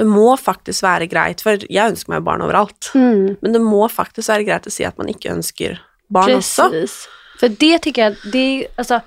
Det 0.00 0.06
må 0.08 0.30
faktisk 0.40 0.82
være 0.86 1.06
greit, 1.12 1.42
for 1.44 1.60
jeg 1.68 1.92
ønsker 1.92 2.14
meg 2.14 2.24
barn 2.24 2.40
overalt, 2.46 2.90
Mm. 2.96 3.36
men 3.42 3.52
det 3.52 3.60
må 3.60 3.84
faktisk 3.92 4.28
være 4.32 4.46
greit 4.48 4.66
å 4.66 4.72
si 4.72 4.84
at 4.88 4.96
man 4.98 5.08
ikke 5.12 5.32
ønsker 5.34 5.78
barn. 6.08 6.26
Precis. 6.32 7.06
För 7.40 7.48
det 7.48 7.78
tycker 7.84 8.02
jag, 8.02 8.16
det 8.32 8.38
är 8.38 8.66
alltså, 8.76 9.00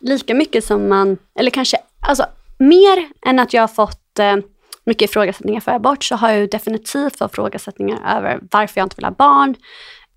lika 0.00 0.34
mycket 0.34 0.64
som 0.64 0.88
man, 0.88 1.18
eller 1.38 1.50
kanske, 1.50 1.76
alltså 2.08 2.26
mer 2.58 3.08
än 3.26 3.38
att 3.38 3.52
jag 3.52 3.62
har 3.62 3.68
fått 3.68 4.18
eh, 4.18 4.36
mycket 4.86 5.10
ifrågasättningar 5.10 5.60
för 5.60 5.72
abort 5.72 6.04
så 6.04 6.16
har 6.16 6.30
jag 6.30 6.38
ju 6.40 6.46
definitivt 6.46 7.18
fått 7.18 7.32
ifrågasättningar 7.32 8.16
över 8.18 8.40
varför 8.50 8.80
jag 8.80 8.86
inte 8.86 8.96
vill 8.96 9.04
ha 9.04 9.12
barn. 9.12 9.54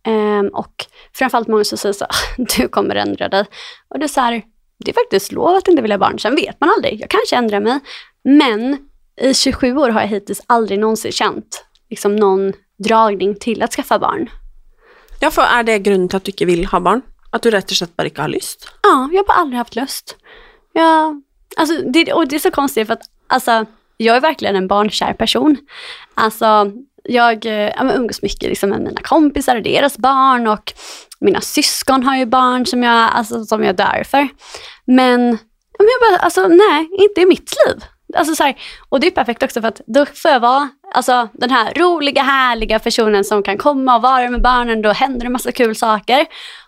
Ehm, 0.03 0.47
och 0.47 0.85
framförallt 1.13 1.47
många 1.47 1.63
som 1.63 1.77
säger 1.77 1.93
så 1.93 2.05
du 2.57 2.67
kommer 2.67 2.95
ändra 2.95 3.29
dig. 3.29 3.45
Och 3.89 3.99
det 3.99 4.05
är 4.05 4.07
så 4.07 4.21
här, 4.21 4.41
det 4.85 4.91
är 4.91 4.95
faktiskt 4.95 5.31
lov 5.31 5.55
att 5.55 5.67
inte 5.67 5.81
vilja 5.81 5.95
ha 5.97 5.99
barn. 5.99 6.19
Sen 6.19 6.35
vet 6.35 6.61
man 6.61 6.69
aldrig, 6.69 7.01
jag 7.01 7.09
kanske 7.09 7.35
ändrar 7.35 7.59
mig. 7.59 7.79
Men 8.23 8.77
i 9.19 9.33
27 9.33 9.77
år 9.77 9.89
har 9.89 10.01
jag 10.01 10.07
hittills 10.07 10.41
aldrig 10.47 10.79
någonsin 10.79 11.11
känt 11.11 11.63
liksom, 11.89 12.15
någon 12.15 12.53
dragning 12.83 13.35
till 13.35 13.63
att 13.63 13.73
skaffa 13.73 13.99
barn. 13.99 14.29
Ja, 15.19 15.31
for 15.31 15.43
er 15.43 15.63
det 15.63 15.81
grunnen 15.83 16.07
til 16.09 16.17
at 16.17 16.25
du 16.25 16.31
ikke 16.31 16.47
vil 16.47 16.65
ha 16.71 16.79
barn? 16.79 17.01
At 17.35 17.43
du 17.43 17.51
rett 17.51 17.71
og 17.71 17.77
slett 17.77 17.95
bare 17.99 18.07
ikke 18.07 18.23
har 18.23 18.31
lyst? 18.31 18.69
Ja, 18.83 19.09
jag 19.11 19.19
har 19.19 19.27
bara 19.27 19.41
aldrig 19.41 19.57
haft 19.57 19.75
lust. 19.75 20.15
Jag, 20.73 21.21
alltså, 21.57 21.81
det, 21.81 22.13
och 22.13 22.27
det 22.27 22.35
är 22.35 22.39
så 22.39 22.51
konstigt 22.51 22.87
för 22.87 22.93
att 22.93 23.09
alltså, 23.27 23.65
jag 23.97 24.15
är 24.15 24.21
verkligen 24.21 24.55
en 24.55 24.67
barnkär 24.67 25.13
person. 25.13 25.57
Alltså, 26.13 26.71
jag 27.03 27.45
eh, 27.45 27.73
ja, 27.77 27.93
umgås 27.95 28.21
mycket 28.21 28.49
liksom, 28.49 28.69
med 28.69 28.81
mina 28.81 29.01
kompisar 29.01 29.55
och 29.55 29.63
deras 29.63 29.97
barn 29.97 30.47
och 30.47 30.73
mina 31.19 31.41
syskon 31.41 32.03
har 32.03 32.17
ju 32.17 32.25
barn 32.25 32.65
som 32.65 32.83
jag, 32.83 33.09
alltså, 33.13 33.45
som 33.45 33.63
jag 33.63 33.75
dör 33.75 34.03
för. 34.05 34.27
Men, 34.85 35.21
men 35.79 35.87
jag 35.87 36.11
bara, 36.11 36.19
alltså, 36.19 36.47
nej, 36.47 36.89
inte 36.91 37.21
i 37.21 37.25
mitt 37.25 37.53
liv. 37.67 37.83
Alltså, 38.15 38.35
så 38.35 38.43
här, 38.43 38.55
och 38.89 38.99
det 38.99 39.07
är 39.07 39.11
perfekt 39.11 39.43
också 39.43 39.61
för 39.61 39.67
att 39.67 39.81
då 39.87 40.05
får 40.05 40.31
jag 40.31 40.39
vara 40.39 40.69
Alltså 40.93 41.27
den 41.33 41.49
här 41.49 41.73
roliga, 41.73 42.21
härliga 42.21 42.79
personen 42.79 43.23
som 43.23 43.43
kan 43.43 43.57
komma 43.57 43.95
och 43.95 44.01
vara 44.01 44.29
med 44.29 44.41
barnen, 44.41 44.81
då 44.81 44.91
händer 44.91 45.25
det 45.25 45.29
massa 45.29 45.51
kul 45.51 45.75
saker. 45.75 46.25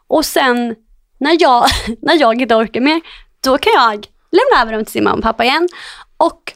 Och 0.07 0.25
sen 0.25 0.75
när 1.19 1.37
jag, 1.39 1.65
när 2.01 2.15
jag 2.15 2.41
inte 2.41 2.55
orkar 2.55 2.81
mer, 2.81 3.01
då 3.43 3.57
kan 3.57 3.73
jag 3.73 4.07
lämna 4.31 4.61
över 4.61 4.73
dem 4.73 4.85
till 4.85 4.91
sin 4.91 5.03
mamma 5.03 5.17
och 5.17 5.23
pappa 5.23 5.43
igen. 5.43 5.69
Och 6.17 6.53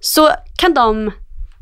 så 0.00 0.30
kan 0.58 0.74
de 0.74 1.12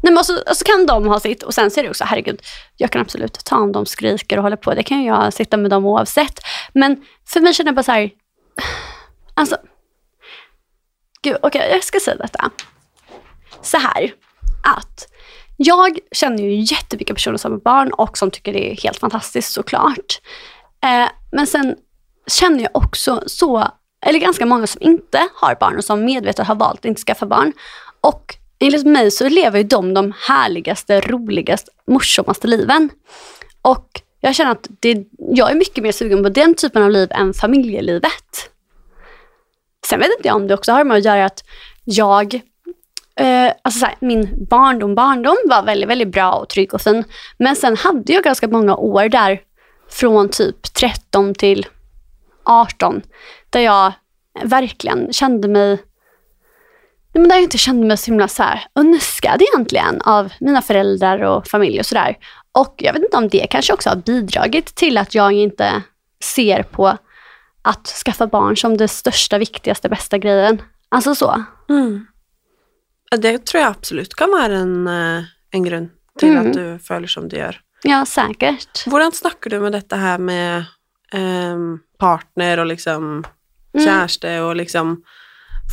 Nej, 0.02 0.12
men 0.12 0.24
så, 0.24 0.38
så 0.54 0.64
kan 0.64 0.86
de 0.86 1.06
ha 1.06 1.20
sitt 1.20 1.42
och 1.42 1.54
sen 1.54 1.70
ser 1.70 1.80
är 1.80 1.84
det 1.84 1.90
också, 1.90 2.04
herregud, 2.04 2.42
jag 2.76 2.90
kan 2.90 3.00
absolut 3.00 3.44
ta 3.44 3.56
om 3.56 3.72
de 3.72 3.86
skriker 3.86 4.36
och 4.36 4.42
håller 4.42 4.56
på. 4.56 4.74
Det 4.74 4.82
kan 4.82 5.04
jag 5.04 5.32
sitta 5.32 5.56
med 5.56 5.70
dem 5.70 5.86
oavsett. 5.86 6.40
Men 6.72 7.04
för 7.26 7.40
mig 7.40 7.54
känner 7.54 7.68
jag 7.68 7.74
bara 7.74 7.82
så 7.82 7.92
här, 7.92 8.10
alltså, 9.34 9.56
gud, 11.24 11.36
okej, 11.42 11.58
okay, 11.60 11.70
jag 11.70 11.84
ska 11.84 12.00
säga 12.00 12.16
detta. 12.16 12.50
Så 13.62 13.76
här, 13.76 14.14
att 14.76 15.08
jag 15.56 15.98
känner 16.12 16.42
ju 16.42 16.60
jättemycket 16.60 17.16
personer 17.16 17.36
som 17.36 17.52
har 17.52 17.58
barn 17.58 17.92
och 17.92 18.18
som 18.18 18.30
tycker 18.30 18.52
det 18.52 18.72
är 18.72 18.82
helt 18.82 18.98
fantastiskt 18.98 19.52
såklart. 19.52 20.20
Eh, 20.82 21.08
men 21.32 21.46
sen 21.46 21.76
känner 22.26 22.62
jag 22.62 22.70
också 22.76 23.22
så, 23.26 23.68
eller 24.06 24.18
ganska 24.18 24.46
många 24.46 24.66
som 24.66 24.82
inte 24.82 25.28
har 25.34 25.56
barn 25.60 25.76
och 25.76 25.84
som 25.84 26.04
medvetet 26.04 26.46
har 26.46 26.54
valt 26.54 26.78
att 26.78 26.84
inte 26.84 27.02
skaffa 27.02 27.26
barn. 27.26 27.52
Och 28.00 28.36
enligt 28.58 28.86
mig 28.86 29.10
så 29.10 29.28
lever 29.28 29.58
ju 29.58 29.64
de 29.64 29.94
de 29.94 30.12
härligaste, 30.28 31.00
roligaste, 31.00 31.70
morsomaste 31.86 32.46
liven. 32.46 32.90
Och 33.62 34.00
jag 34.20 34.34
känner 34.34 34.50
att 34.50 34.66
det, 34.80 35.06
jag 35.18 35.50
är 35.50 35.54
mycket 35.54 35.82
mer 35.82 35.92
sugen 35.92 36.22
på 36.22 36.28
den 36.28 36.54
typen 36.54 36.82
av 36.82 36.90
liv 36.90 37.08
än 37.12 37.34
familjelivet. 37.34 38.50
Sen 39.86 39.98
vet 39.98 40.16
inte 40.16 40.28
jag 40.28 40.36
om 40.36 40.46
det 40.46 40.54
också 40.54 40.72
har 40.72 40.84
med 40.84 40.96
att 40.96 41.04
göra 41.04 41.24
att 41.24 41.44
jag 41.84 42.40
Eh, 43.16 43.52
alltså 43.62 43.80
såhär, 43.80 43.96
min 44.00 44.46
barndom, 44.50 44.94
barndom 44.94 45.36
var 45.44 45.62
väldigt, 45.62 45.88
väldigt 45.88 46.12
bra 46.12 46.32
och 46.32 46.48
trygg 46.48 46.74
och 46.74 46.80
fin. 46.80 47.04
Men 47.38 47.56
sen 47.56 47.76
hade 47.76 48.12
jag 48.12 48.24
ganska 48.24 48.48
många 48.48 48.76
år 48.76 49.08
där 49.08 49.40
från 49.90 50.28
typ 50.28 50.74
13 50.74 51.34
till 51.34 51.66
18 52.44 53.02
där 53.50 53.60
jag 53.60 53.92
verkligen 54.42 55.12
kände 55.12 55.48
mig 55.48 55.78
men 57.12 57.28
där 57.28 57.36
jag 57.36 57.42
inte 57.42 57.58
kände 57.58 57.86
mig 57.86 57.96
så 57.96 58.10
himla 58.10 58.28
så 58.28 58.42
här 58.42 58.66
önskad 58.74 59.42
egentligen 59.42 60.02
av 60.02 60.32
mina 60.40 60.62
föräldrar 60.62 61.22
och 61.22 61.46
familj 61.46 61.78
och 61.80 61.86
sådär. 61.86 62.16
Och 62.52 62.74
jag 62.78 62.92
vet 62.92 63.02
inte 63.02 63.16
om 63.16 63.28
det 63.28 63.46
kanske 63.50 63.72
också 63.72 63.88
har 63.88 63.96
bidragit 63.96 64.74
till 64.74 64.98
att 64.98 65.14
jag 65.14 65.32
inte 65.32 65.82
ser 66.24 66.62
på 66.62 66.98
att 67.64 67.86
skaffa 67.86 68.26
barn 68.26 68.56
som 68.56 68.76
det 68.76 68.88
största, 68.88 69.38
viktigaste, 69.38 69.88
bästa 69.88 70.18
grejen. 70.18 70.62
Alltså 70.88 71.14
så. 71.14 71.44
Mm. 71.68 72.06
Det 73.16 73.46
tror 73.46 73.62
jag 73.62 73.70
absolut 73.70 74.14
kan 74.14 74.30
vara 74.30 74.54
en, 74.54 74.86
eh, 74.86 75.24
en 75.50 75.64
grund 75.64 75.90
till 76.18 76.28
mm. 76.28 76.46
att 76.46 76.52
du 76.52 76.78
följer 76.78 77.08
som 77.08 77.28
du 77.28 77.36
gör. 77.36 77.60
Ja, 77.82 78.06
säkert. 78.06 78.86
Hur 78.86 79.10
snackar 79.10 79.50
du 79.50 79.60
med 79.60 79.72
detta 79.72 79.96
här 79.96 80.18
med 80.18 80.64
um, 81.12 81.80
partner 81.98 82.58
och 82.58 82.66
liksom 82.66 83.24
mm. 83.74 83.86
kärste 83.86 84.40
och 84.40 84.56
liksom, 84.56 85.02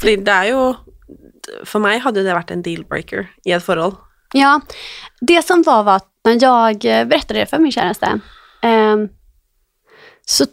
för 0.02 0.18
det 0.18 0.32
är 0.32 0.44
ju, 0.44 0.74
för 1.66 1.80
mig 1.80 2.00
hade 2.00 2.24
det 2.24 2.34
varit 2.34 2.52
en 2.52 2.62
dealbreaker 2.62 3.32
i 3.46 3.52
ett 3.52 3.66
förhållande. 3.66 3.98
Ja, 4.34 4.62
det 5.22 5.46
som 5.46 5.64
var 5.64 5.84
var 5.84 5.96
att 5.96 6.10
när 6.26 6.44
jag 6.44 6.78
berättade 7.08 7.40
det 7.40 7.46
för 7.46 7.60
min 7.60 7.72
käraste, 7.72 8.20
um, 8.64 9.10
så 10.32 10.46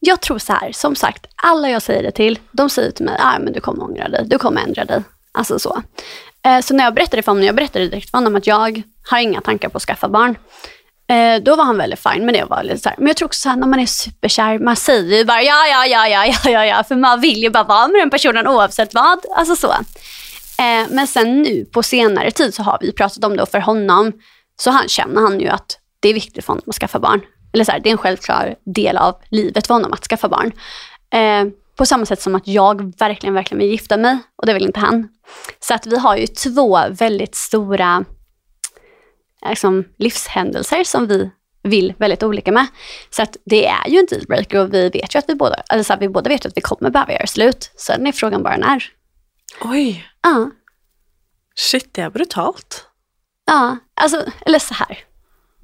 jag 0.00 0.20
tror 0.20 0.38
så 0.38 0.52
här, 0.52 0.72
som 0.72 0.96
sagt, 0.96 1.26
alla 1.36 1.70
jag 1.70 1.82
säger 1.82 2.02
det 2.02 2.10
till, 2.10 2.38
de 2.52 2.70
säger 2.70 2.90
till 2.90 3.04
mig, 3.04 3.16
ah, 3.18 3.38
men 3.38 3.52
du 3.52 3.60
kommer 3.60 3.84
ångra 3.84 4.08
dig, 4.08 4.24
du 4.26 4.38
kommer 4.38 4.62
ändra 4.62 4.84
dig. 4.84 5.02
Alltså 5.32 5.58
så. 5.58 5.82
Eh, 6.42 6.60
så 6.60 6.74
när 6.74 6.84
jag 6.84 6.94
berättade 6.94 7.22
för 7.22 7.32
honom, 7.32 7.44
jag 7.44 7.54
berättade 7.54 7.88
direkt 7.88 8.10
för 8.10 8.18
honom 8.18 8.36
att 8.36 8.46
jag 8.46 8.82
har 9.10 9.18
inga 9.18 9.40
tankar 9.40 9.68
på 9.68 9.76
att 9.76 9.82
skaffa 9.82 10.08
barn. 10.08 10.36
Eh, 11.08 11.42
då 11.42 11.56
var 11.56 11.64
han 11.64 11.78
väldigt 11.78 12.00
fin 12.00 12.26
med 12.26 12.34
det. 12.34 12.44
Var 12.44 12.62
lite 12.62 12.78
så 12.78 12.88
här. 12.88 12.98
Men 12.98 13.06
jag 13.06 13.16
tror 13.16 13.26
också 13.26 13.40
så 13.40 13.48
här, 13.48 13.56
när 13.56 13.66
man 13.66 13.80
är 13.80 13.86
superkär, 13.86 14.58
man 14.58 14.76
säger 14.76 15.18
ju 15.18 15.24
bara 15.24 15.42
ja, 15.42 15.66
ja, 15.66 15.86
ja, 15.86 16.08
ja, 16.08 16.26
ja, 16.26 16.50
ja, 16.50 16.66
ja, 16.66 16.84
för 16.84 16.96
man 16.96 17.20
vill 17.20 17.42
ju 17.42 17.50
bara 17.50 17.64
vara 17.64 17.88
med 17.88 18.00
den 18.00 18.10
personen 18.10 18.46
oavsett 18.46 18.94
vad. 18.94 19.18
Alltså 19.36 19.56
så. 19.56 19.72
Eh, 20.58 20.86
men 20.90 21.06
sen 21.06 21.42
nu 21.42 21.64
på 21.64 21.82
senare 21.82 22.30
tid 22.30 22.54
så 22.54 22.62
har 22.62 22.78
vi 22.80 22.92
pratat 22.92 23.24
om 23.24 23.36
det 23.36 23.42
och 23.42 23.48
för 23.48 23.60
honom 23.60 24.12
så 24.56 24.70
han, 24.70 24.88
känner 24.88 25.20
han 25.20 25.40
ju 25.40 25.48
att 25.48 25.78
det 26.00 26.08
är 26.08 26.14
viktigt 26.14 26.44
för 26.44 26.52
honom 26.52 26.64
att 26.66 26.74
skaffa 26.74 26.98
barn. 26.98 27.20
Eller 27.56 27.64
så 27.64 27.72
här, 27.72 27.80
det 27.80 27.88
är 27.88 27.92
en 27.92 27.98
självklar 27.98 28.54
del 28.64 28.96
av 28.96 29.22
livet 29.30 29.66
för 29.66 29.74
honom 29.74 29.92
att 29.92 30.04
skaffa 30.04 30.28
barn. 30.28 30.52
På 31.76 31.86
samma 31.86 32.06
sätt 32.06 32.20
som 32.20 32.34
att 32.34 32.46
jag 32.46 32.98
verkligen, 32.98 33.34
verkligen 33.34 33.58
vill 33.58 33.70
gifta 33.70 33.96
mig 33.96 34.18
och 34.36 34.46
det 34.46 34.54
vill 34.54 34.66
inte 34.66 34.80
han. 34.80 35.08
Så 35.60 35.74
att 35.74 35.86
vi 35.86 35.98
har 35.98 36.16
ju 36.16 36.26
två 36.26 36.80
väldigt 36.90 37.34
stora 37.34 38.04
liksom, 39.48 39.84
livshändelser 39.98 40.84
som 40.84 41.06
vi 41.06 41.30
vill 41.62 41.94
väldigt 41.98 42.22
olika 42.22 42.52
med. 42.52 42.66
Så 43.10 43.22
att 43.22 43.36
det 43.44 43.66
är 43.66 43.88
ju 43.88 43.98
en 43.98 44.06
dealbreaker 44.06 44.60
och 44.60 44.74
vi 44.74 44.88
vet 44.88 45.14
ju 45.14 45.18
att 45.18 45.28
vi 45.28 45.34
båda, 45.34 45.62
alltså 45.68 45.96
vi 46.00 46.08
båda 46.08 46.28
vet 46.28 46.46
att 46.46 46.56
vi 46.56 46.60
kommer 46.60 46.90
behöva 46.90 47.12
göra 47.12 47.26
slut. 47.26 47.70
Sen 47.76 48.06
är 48.06 48.12
frågan 48.12 48.42
bara 48.42 48.56
när. 48.56 48.84
Oj. 49.64 50.06
Ja. 50.22 50.50
Shit, 51.54 51.94
det 51.94 52.00
är 52.00 52.10
brutalt. 52.10 52.84
Ja, 53.46 53.76
alltså, 53.94 54.24
eller 54.46 54.58
så 54.58 54.74
här. 54.74 54.98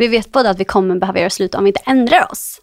Vi 0.03 0.09
vet 0.09 0.33
båda 0.33 0.51
att 0.51 0.61
vi 0.61 0.65
kommer 0.65 0.97
behöva 0.97 1.19
göra 1.19 1.31
slut 1.31 1.55
om 1.55 1.65
vi 1.65 1.71
inte 1.71 1.83
ändrar 1.87 2.33
oss. 2.33 2.61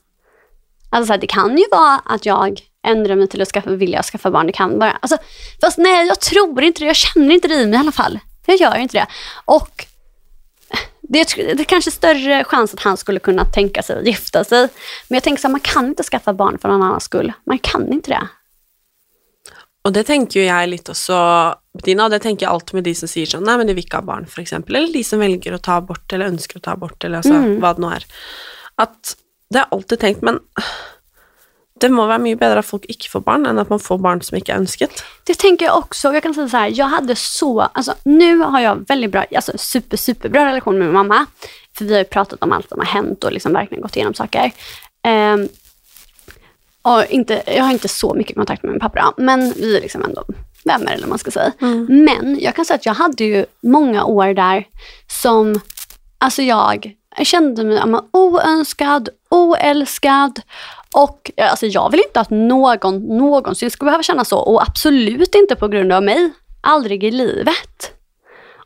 Alltså 0.90 1.08
så 1.08 1.14
här, 1.14 1.20
det 1.20 1.28
kan 1.28 1.58
ju 1.58 1.66
vara 1.72 2.02
att 2.06 2.26
jag 2.26 2.62
ändrar 2.88 3.16
mig 3.16 3.28
till 3.28 3.42
att 3.42 3.48
skaffa, 3.48 3.70
vilja 3.70 4.04
skaffa 4.04 4.32
barn. 4.32 4.48
Det 4.48 4.54
kan 4.54 4.80
bara, 4.80 4.92
alltså, 4.92 5.18
fast 5.62 5.78
nej, 5.78 6.08
jag 6.08 6.20
tror 6.20 6.64
inte 6.64 6.80
det. 6.80 6.86
Jag 6.86 6.96
känner 6.96 7.34
inte 7.34 7.48
det 7.48 7.54
i 7.54 7.66
mig 7.66 7.76
i 7.76 7.80
alla 7.80 7.92
fall. 7.92 8.20
Jag 8.46 8.58
gör 8.58 8.78
inte 8.78 8.98
det. 8.98 9.08
Och 9.46 9.86
det 11.02 11.20
är, 11.20 11.56
det 11.56 11.64
är 11.64 11.66
kanske 11.66 11.92
större 11.92 12.44
chans 12.44 12.74
att 12.74 12.80
han 12.80 12.98
skulle 12.98 13.20
kunna 13.20 13.46
tänka 13.46 13.84
sig 13.84 14.00
att 14.00 14.08
gifta 14.08 14.44
sig. 14.44 14.70
Men 15.08 15.16
jag 15.16 15.24
tänker 15.24 15.42
så 15.42 15.48
här, 15.48 15.52
man 15.52 15.62
kan 15.62 15.86
inte 15.86 16.04
skaffa 16.04 16.34
barn 16.34 16.58
för 16.58 16.70
någon 16.70 16.84
annans 16.84 17.04
skull. 17.04 17.34
Man 17.46 17.60
kan 17.60 17.94
inte 17.94 18.12
det. 18.12 18.28
Och 19.82 19.94
det 19.94 20.04
tänker 20.04 20.40
jag 20.40 20.70
lite 20.70 20.96
så. 20.96 21.56
Bettina, 21.74 22.10
det 22.10 22.20
tänker 22.20 22.46
jag 22.46 22.54
alltid 22.54 22.74
med 22.74 22.84
de 22.84 22.96
som 22.96 23.08
säger 23.08 23.28
så, 23.28 23.40
nej 23.40 23.58
men 23.58 23.68
de 23.68 23.74
vill 23.74 23.84
inte 23.84 23.98
ha 23.98 24.02
barn 24.02 24.28
för 24.28 24.42
exempel, 24.42 24.76
eller 24.76 24.94
de 24.94 25.04
som 25.04 25.20
väljer 25.20 25.54
att 25.54 25.64
ta 25.64 25.74
abort 25.74 26.14
eller 26.14 26.26
önskar 26.26 26.58
att 26.58 26.64
ta 26.64 26.72
abort 26.72 27.04
eller 27.04 27.18
alltså, 27.18 27.34
mm. 27.34 27.60
vad 27.60 27.76
det 27.76 27.82
nu 27.82 27.88
är. 27.88 28.06
Att 28.76 29.18
det 29.50 29.58
har 29.58 29.66
jag 29.70 29.78
alltid 29.78 30.00
tänkt, 30.00 30.22
men 30.22 30.40
det 31.80 31.90
må 31.90 32.08
vara 32.08 32.18
mycket 32.18 32.40
bättre 32.40 32.60
att 32.60 32.66
folk 32.66 32.86
inte 32.86 33.10
får 33.10 33.20
barn 33.20 33.46
än 33.46 33.60
att 33.60 33.70
man 33.70 33.80
får 33.80 33.98
barn 33.98 34.22
som 34.22 34.38
inte 34.38 34.52
är 34.52 34.56
önskat. 34.56 35.04
Det 35.24 35.38
tänker 35.38 35.66
jag 35.66 35.78
också. 35.78 36.14
Jag 36.14 36.24
kan 36.24 36.34
säga 36.34 36.50
så 36.50 36.58
här, 36.58 36.72
jag 36.74 36.86
hade 36.86 37.16
så, 37.16 37.62
alltså 37.62 37.96
nu 38.04 38.38
har 38.38 38.60
jag 38.60 38.88
väldigt 38.88 39.12
bra, 39.12 39.26
alltså 39.36 39.52
super, 39.58 39.98
superbra 39.98 40.46
relation 40.46 40.78
med 40.78 40.88
min 40.88 40.94
mamma. 40.94 41.26
För 41.78 41.86
vi 41.86 41.92
har 41.94 42.00
ju 42.00 42.06
pratat 42.06 42.44
om 42.44 42.52
allt 42.52 42.70
som 42.70 42.80
har 42.80 42.86
hänt 42.86 43.24
och 43.24 43.32
liksom 43.32 43.54
verkligen 43.54 43.82
gått 43.82 43.96
igenom 43.96 44.14
saker. 44.14 44.52
Um, 45.08 45.50
och 46.82 47.06
inte, 47.06 47.44
jag 47.46 47.64
har 47.64 47.72
inte 47.72 47.88
så 47.88 48.14
mycket 48.14 48.36
kontakt 48.36 48.64
med 48.64 48.72
min 48.72 48.80
pappa, 48.80 49.14
men 49.18 49.54
vi 49.54 49.78
är 49.78 49.82
liksom 49.82 50.04
ändå 50.04 50.24
vänner 50.64 50.92
eller 50.92 51.02
vad 51.02 51.10
man 51.10 51.20
ska 51.20 51.32
säga. 51.32 51.52
Mm. 51.62 51.86
Men 51.90 52.40
jag 52.40 52.56
kan 52.56 52.66
säga 52.66 52.76
att 52.76 52.86
jag 52.86 52.94
hade 52.94 53.24
ju 53.24 53.46
många 53.62 54.04
år 54.04 54.34
där 54.34 54.68
som, 55.08 55.60
alltså 56.18 56.42
jag, 56.42 56.96
jag 57.18 57.28
kände 57.28 57.64
mig 57.64 58.02
oönskad, 58.12 59.10
oälskad 59.30 60.42
och 60.94 61.32
alltså, 61.38 61.66
jag 61.66 61.92
vill 61.92 62.00
inte 62.00 62.20
att 62.20 62.30
någon 62.30 63.18
någonsin 63.18 63.72
ska 63.72 63.86
behöva 63.86 64.04
känna 64.04 64.26
så 64.26 64.40
och 64.40 64.62
absolut 64.62 65.36
inte 65.36 65.56
på 65.56 65.68
grund 65.68 65.92
av 65.92 66.04
mig. 66.04 66.32
Aldrig 66.62 67.04
i 67.04 67.12
livet. 67.12 67.92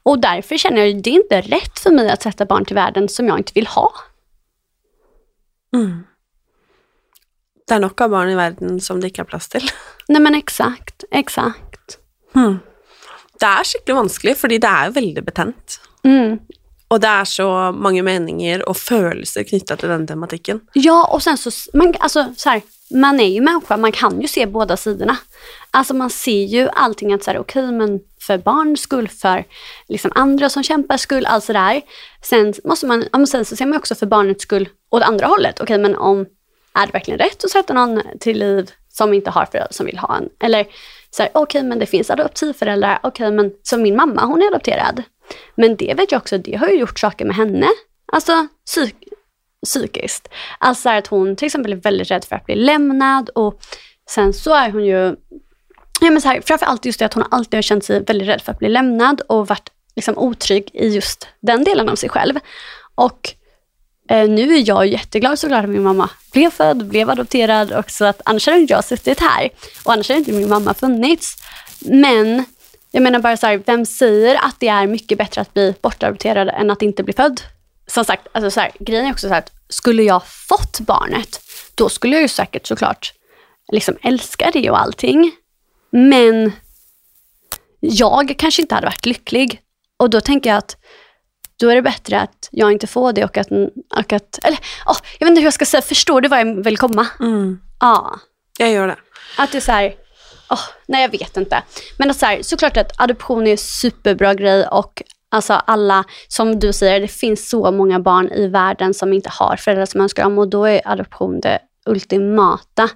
Och 0.04 0.20
därför 0.20 0.58
känner 0.58 0.82
jag 0.86 0.98
att 0.98 1.04
det 1.04 1.10
är 1.10 1.14
inte 1.14 1.42
rätt 1.42 1.80
för 1.80 1.92
mig 1.92 2.10
att 2.10 2.22
sätta 2.22 2.46
barn 2.46 2.66
till 2.66 2.76
världen 2.76 3.10
som 3.10 3.28
jag 3.28 3.38
inte 3.38 3.52
vill 3.56 3.68
ha. 3.68 3.94
Mm. 5.76 6.04
Det 7.68 7.74
är 7.74 7.80
några 7.80 8.10
barn 8.10 8.30
i 8.30 8.36
världen 8.36 8.82
som 8.82 9.02
det 9.02 9.08
inte 9.08 9.22
har 9.22 9.26
plats 9.26 9.50
till. 9.50 9.70
Nej 10.08 10.22
men 10.22 10.36
exakt, 10.36 11.04
exakt. 11.12 11.73
Mm. 12.36 12.60
Det 13.40 13.46
är 13.46 13.64
skickligt 13.64 13.96
vanskligt, 13.96 14.38
för 14.38 14.48
det 14.48 14.64
är 14.64 14.90
väldigt 14.90 15.26
betänt. 15.26 15.80
Mm. 16.04 16.40
Och 16.88 17.00
det 17.00 17.08
är 17.08 17.26
så 17.26 17.72
många 17.72 18.04
meningar 18.04 18.70
och 18.70 18.78
känslor 18.78 19.44
knutna 19.44 19.76
till 19.76 19.90
den 19.90 20.08
tematiken. 20.08 20.62
Ja, 20.74 21.08
och 21.12 21.24
sen 21.24 21.38
så, 21.38 21.52
man, 21.74 21.94
alltså, 22.00 22.34
så 22.38 22.50
här, 22.50 22.62
man 22.92 23.20
är 23.20 23.28
ju 23.28 23.42
människa, 23.42 23.78
man 23.78 23.92
kan 23.92 24.22
ju 24.22 24.28
se 24.28 24.46
båda 24.46 24.78
sidorna. 24.78 25.18
Alltså 25.72 25.94
man 25.94 26.10
ser 26.10 26.44
ju 26.44 26.70
allting 26.70 27.14
att 27.14 27.24
så 27.24 27.32
här, 27.32 27.40
okej, 27.40 27.64
okay, 27.64 27.78
men 27.78 28.00
för 28.22 28.38
barns 28.38 28.82
skull, 28.82 29.08
för 29.08 29.46
liksom 29.88 30.12
andra 30.16 30.50
som 30.50 30.64
kämpar 30.64 30.98
skull, 30.98 31.26
allt 31.26 31.44
sådär. 31.44 31.82
Sen 32.22 32.54
måste 32.64 32.86
man, 32.86 33.06
ja, 33.12 33.26
sen 33.26 33.46
så 33.46 33.56
ser 33.56 33.66
man 33.66 33.78
också 33.78 33.96
för 33.96 34.06
barnets 34.06 34.44
skull 34.44 34.70
åt 34.90 35.04
andra 35.04 35.28
hållet. 35.28 35.60
Okej, 35.60 35.76
okay, 35.76 35.82
men 35.82 35.96
om, 35.96 36.26
är 36.74 36.86
det 36.86 36.94
verkligen 36.94 37.20
rätt 37.20 37.44
att 37.44 37.52
sätta 37.52 37.74
någon 37.74 38.02
till 38.20 38.40
liv 38.40 38.72
som 38.90 39.14
inte 39.14 39.30
har 39.30 39.46
föräldrar 39.46 39.72
som 39.72 39.86
vill 39.86 39.98
ha 39.98 40.18
en? 40.18 40.30
Eller 40.40 40.66
så 41.16 41.24
här, 41.24 41.32
okej, 41.34 41.60
okay, 41.60 41.70
men 41.70 41.80
det 41.80 41.86
finns 41.86 42.10
adoptivföräldrar, 42.10 43.00
okej, 43.04 43.32
men 43.32 43.52
som 43.64 43.82
min 43.82 43.96
mamma, 43.96 44.26
hon 44.26 44.42
är 44.42 44.48
adopterad. 44.48 45.04
Men 45.56 45.76
det 45.76 45.94
vet 45.94 46.12
jag 46.12 46.20
också, 46.20 46.38
det 46.38 46.56
har 46.56 46.68
ju 46.68 46.80
gjort 46.80 47.00
saker 47.00 47.26
med 47.26 47.36
henne. 47.36 47.68
Alltså 48.12 48.48
psyk 48.66 48.96
psykiskt. 49.66 50.28
Alltså 50.60 50.90
att 50.90 51.08
hon 51.08 51.36
till 51.36 51.46
exempel 51.46 51.72
är 51.74 51.78
väldigt 51.78 52.12
rädd 52.12 52.26
för 52.26 52.36
att 52.36 52.46
bli 52.46 52.56
lämnad 52.56 53.30
och 53.30 53.60
sen 54.10 54.34
så 54.34 54.54
är 54.54 54.70
hon 54.70 54.86
ju, 54.86 55.16
ja 56.02 56.12
men 56.12 56.22
så 56.22 56.28
här, 56.28 56.42
framförallt 56.42 56.86
just 56.86 57.00
det 57.00 57.06
att 57.06 57.14
hon 57.14 57.24
alltid 57.32 57.58
har 57.58 57.62
känt 57.62 57.86
sig 57.86 58.04
väldigt 58.04 58.28
rädd 58.28 58.42
för 58.42 58.52
att 58.52 58.60
bli 58.60 58.70
lämnad 58.70 59.22
och 59.22 59.48
varit 59.48 59.70
liksom 59.96 60.18
otrygg 60.18 60.70
i 60.74 60.88
just 60.88 61.28
den 61.40 61.64
delen 61.64 61.90
av 61.90 61.96
sig 61.96 62.10
själv. 62.10 62.40
Och 62.96 63.34
Eh, 64.14 64.30
nu 64.30 64.56
är 64.56 64.68
jag 64.68 64.88
jätteglad 64.88 65.40
såklart 65.40 65.64
att 65.64 65.70
min 65.70 65.84
mamma 65.84 66.10
blev 66.32 66.50
född, 66.50 66.86
blev 66.86 67.10
adopterad 67.10 67.72
och 67.72 67.92
så 67.92 68.06
att 68.06 68.22
annars 68.26 68.48
hade 68.48 68.60
inte 68.60 68.74
jag 68.74 68.86
suttit 68.86 69.20
här. 69.20 69.50
Och 69.84 69.94
annars 69.94 70.10
hade 70.10 70.20
inte 70.20 70.32
min 70.32 70.50
mamma 70.50 70.74
funnits. 70.74 71.36
Men 71.80 72.46
jag 72.92 73.04
menar 73.04 73.20
bara 73.20 73.38
så 73.38 73.48
här, 73.48 73.64
vem 73.66 73.86
säger 73.86 74.36
att 74.36 74.56
det 74.60 74.68
är 74.68 74.88
mycket 74.88 75.18
bättre 75.18 75.42
att 75.42 75.54
bli 75.54 75.76
bortadopterad 75.82 76.50
än 76.50 76.72
att 76.72 76.82
inte 76.82 77.04
bli 77.04 77.14
född? 77.14 77.42
Som 77.88 78.06
sagt, 78.06 78.28
alltså 78.32 78.52
så 78.52 78.60
här, 78.60 78.72
grejen 78.80 79.06
är 79.06 79.12
också 79.12 79.28
så 79.28 79.34
här 79.34 79.40
att 79.40 79.52
skulle 79.70 80.04
jag 80.04 80.22
fått 80.28 80.80
barnet, 80.80 81.42
då 81.76 81.90
skulle 81.90 82.14
jag 82.14 82.22
ju 82.22 82.28
säkert 82.28 82.68
såklart 82.68 83.14
liksom 83.72 83.96
älska 84.02 84.52
det 84.54 84.70
och 84.70 84.80
allting. 84.80 85.32
Men 85.90 86.52
jag 87.80 88.36
kanske 88.38 88.62
inte 88.62 88.76
hade 88.76 88.88
varit 88.88 89.06
lycklig. 89.06 89.60
Och 89.98 90.10
då 90.10 90.22
tänker 90.22 90.50
jag 90.50 90.58
att 90.58 90.78
då 91.60 91.70
är 91.70 91.76
det 91.76 91.82
bättre 91.82 92.20
att 92.20 92.50
jag 92.52 92.72
inte 92.72 92.88
får 92.88 93.14
det 93.14 93.24
och 93.24 93.38
att... 93.38 93.48
Och 93.96 94.14
att 94.14 94.40
eller, 94.44 94.60
oh, 94.86 94.98
jag 95.20 95.26
vet 95.26 95.30
inte 95.30 95.40
hur 95.42 95.48
jag 95.48 95.54
ska 95.54 95.66
säga, 95.66 95.82
förstår 95.82 96.22
du 96.22 96.30
vad 96.30 96.40
jag 96.40 96.64
vill 96.64 96.78
komma? 96.78 97.08
Mm. 97.20 97.60
Ja. 97.80 98.20
Jag 98.60 98.72
gör 98.72 98.88
det. 98.88 98.98
Att 99.38 99.52
det 99.52 99.58
är 99.58 99.62
så 99.62 99.72
här, 99.72 99.96
oh, 100.50 100.62
nej 100.88 101.02
jag 101.02 101.10
vet 101.10 101.38
inte. 101.38 101.64
Men 101.98 102.10
att 102.10 102.18
så 102.18 102.26
här, 102.26 102.44
såklart 102.44 102.78
att 102.78 103.02
adoption 103.02 103.48
är 103.48 103.52
en 103.52 103.58
superbra 103.58 104.34
grej 104.34 104.68
och 104.68 105.04
alltså 105.30 105.54
alla, 105.54 106.04
som 106.28 106.60
du 106.60 106.74
säger, 106.74 107.00
det 107.00 107.08
finns 107.08 107.50
så 107.50 107.72
många 107.72 108.00
barn 108.00 108.30
i 108.30 108.48
världen 108.48 108.94
som 108.94 109.14
inte 109.14 109.30
har 109.30 109.56
föräldrar 109.56 109.86
som 109.86 110.02
önskar 110.02 110.24
dem 110.24 110.38
och 110.38 110.48
då 110.48 110.66
är 110.66 110.82
adoption 110.86 111.42
det 111.42 111.60
ultimata. 111.86 112.90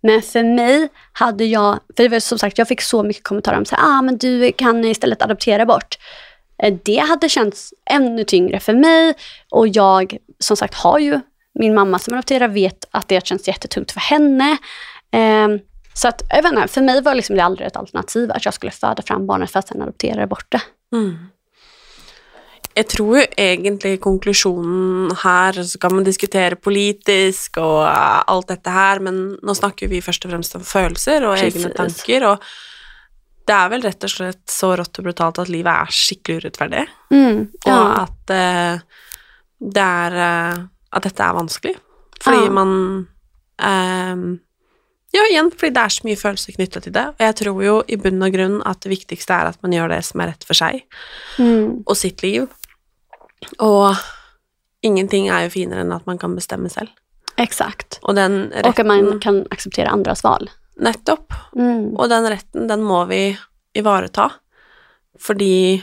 Men 0.00 0.22
för 0.22 0.42
mig 0.42 0.88
hade 1.12 1.44
jag, 1.44 1.78
för 1.96 2.02
det 2.02 2.08
var 2.08 2.20
som 2.20 2.38
sagt, 2.38 2.58
jag 2.58 2.68
fick 2.68 2.80
så 2.80 3.02
mycket 3.02 3.22
kommentarer 3.22 3.56
om 3.56 3.62
att 3.62 3.72
ah, 3.72 4.02
men 4.02 4.18
du 4.18 4.52
kan 4.52 4.84
istället 4.84 5.22
adoptera 5.22 5.66
bort. 5.66 5.98
Eh, 6.62 6.74
det 6.84 6.98
hade 6.98 7.28
känts 7.28 7.74
ännu 7.90 8.24
tyngre 8.24 8.60
för 8.60 8.74
mig 8.74 9.14
och 9.50 9.68
jag 9.68 10.16
som 10.38 10.56
sagt 10.56 10.74
har 10.74 10.98
ju 10.98 11.20
min 11.54 11.74
mamma 11.74 11.98
som 11.98 12.14
adopterar, 12.14 12.48
vet 12.48 12.84
att 12.90 13.08
det 13.08 13.26
känns 13.26 13.48
jättetungt 13.48 13.92
för 13.92 14.00
henne. 14.00 14.56
Um, 15.12 15.60
så 15.94 16.08
att, 16.08 16.22
jag 16.30 16.42
vet 16.42 16.52
inte, 16.52 16.68
för 16.68 16.80
mig 16.82 17.02
var 17.02 17.14
liksom 17.14 17.36
det 17.36 17.44
aldrig 17.44 17.66
ett 17.66 17.76
alternativ 17.76 18.30
att 18.32 18.44
jag 18.44 18.54
skulle 18.54 18.72
föda 18.72 19.02
fram 19.02 19.26
barnet 19.26 19.50
för 19.50 19.58
att 19.58 19.68
sen 19.68 19.82
adoptera 19.82 20.26
bort 20.26 20.46
det. 20.48 20.60
Mm. 20.92 21.16
Jeg 22.78 22.86
tror 22.92 23.16
jo 23.18 23.24
egentlig 23.36 23.96
konklusjonen 24.00 25.10
her 25.24 25.62
Så 25.66 25.78
kan 25.82 25.94
man 25.94 26.04
diskutere 26.06 26.54
politisk 26.56 27.58
og 27.58 27.88
alt 27.90 28.52
dette 28.52 28.70
her, 28.70 29.02
men 29.02 29.38
nå 29.42 29.54
snakker 29.54 29.90
vi 29.90 30.02
først 30.04 30.26
og 30.26 30.34
fremst 30.34 30.54
om 30.54 30.62
følelser 30.62 31.26
og 31.26 31.34
Precis. 31.34 31.56
egne 31.64 31.74
tanker, 31.74 32.26
og 32.28 32.44
det 33.48 33.54
er 33.56 33.70
vel 33.72 33.82
rett 33.86 34.04
og 34.04 34.10
slett 34.12 34.42
så 34.52 34.74
rått 34.78 34.98
og 35.00 35.06
brutalt 35.08 35.38
at 35.42 35.48
livet 35.52 35.72
er 35.72 35.94
skikkelig 35.94 36.42
urettferdig, 36.42 36.82
Mm, 37.10 37.38
og 37.64 37.70
ja. 37.72 38.02
at 38.04 38.32
eh, 38.34 38.80
det 39.60 39.84
er 39.84 40.18
eh, 40.24 40.58
At 40.92 41.02
dette 41.04 41.20
er 41.24 41.34
vanskelig. 41.36 41.74
Fordi 42.22 42.44
Ja. 42.44 42.50
man 42.50 43.08
eh, 43.60 44.38
Ja, 45.12 45.22
igjen, 45.30 45.50
fordi 45.50 45.72
det 45.72 45.82
er 45.82 45.88
så 45.94 46.04
mye 46.04 46.16
følelser 46.20 46.52
knytta 46.56 46.80
til 46.84 46.92
det, 46.92 47.06
og 47.08 47.16
jeg 47.24 47.34
tror 47.40 47.62
jo 47.64 47.76
i 47.88 47.96
bunn 47.96 48.22
og 48.22 48.32
grunn 48.34 48.58
at 48.68 48.80
det 48.84 48.90
viktigste 48.92 49.32
er 49.32 49.48
at 49.48 49.62
man 49.62 49.72
gjør 49.72 49.88
det 49.88 50.02
som 50.04 50.20
er 50.20 50.26
rett 50.34 50.44
for 50.44 50.54
seg 50.54 50.82
Mm. 51.38 51.82
og 51.86 51.96
sitt 51.96 52.22
liv. 52.22 52.48
Og 53.58 53.96
ingenting 54.84 55.28
er 55.30 55.46
jo 55.46 55.50
finere 55.54 55.80
enn 55.80 55.92
at 55.96 56.06
man 56.06 56.18
kan 56.18 56.34
bestemme 56.36 56.68
selv. 56.68 56.88
Exakt. 57.38 58.00
Og 58.02 58.16
retten 58.16 58.52
Och 58.64 58.78
att 58.80 58.86
man 58.86 59.18
kan 59.20 59.46
acceptera 59.50 59.88
andras 59.90 60.22
val. 60.24 60.50
Nettopp. 60.78 61.32
Mm. 61.56 61.96
Og 61.96 62.08
den 62.10 62.28
retten, 62.30 62.68
den 62.68 62.82
må 62.86 63.04
vi 63.10 63.36
ivareta. 63.74 64.30
Fordi 65.20 65.82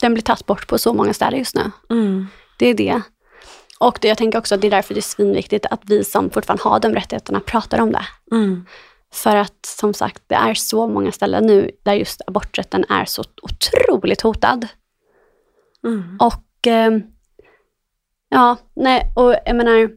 Den 0.00 0.14
blir 0.14 0.22
tatt 0.24 0.46
bort 0.46 0.66
på 0.66 0.78
så 0.78 0.92
många 0.94 1.12
ställen 1.12 1.38
just 1.38 1.54
nu. 1.56 1.70
mm, 1.90 2.26
Det 2.58 2.66
är 2.66 2.74
det. 2.74 3.02
Och 3.80 3.98
det, 4.00 4.08
jag 4.08 4.18
tänker 4.18 4.38
också 4.38 4.54
att 4.54 4.60
det 4.60 4.66
är 4.66 4.70
därför 4.70 4.94
det 4.94 5.00
är 5.00 5.02
svinviktigt 5.02 5.66
att 5.70 5.80
vi 5.84 6.04
som 6.04 6.30
fortfarande 6.30 6.62
har 6.62 6.80
de 6.80 6.94
rättigheterna 6.94 7.40
pratar 7.40 7.80
om 7.80 7.92
det. 7.92 8.04
mm, 8.32 8.66
För 9.12 9.36
att 9.36 9.66
som 9.66 9.94
sagt, 9.94 10.22
det 10.26 10.34
är 10.34 10.54
så 10.54 10.86
många 10.86 11.12
ställen 11.12 11.46
nu 11.46 11.70
där 11.84 11.94
just 11.94 12.20
aborträtten 12.26 12.84
är 12.88 13.04
så 13.04 13.24
otroligt 13.42 14.20
hotad. 14.20 14.68
mm, 15.84 16.16
Och 16.20 16.66
eh, 16.66 16.90
ja, 18.28 18.56
nej, 18.76 19.12
och 19.16 19.34
jag 19.46 19.56
menar, 19.56 19.90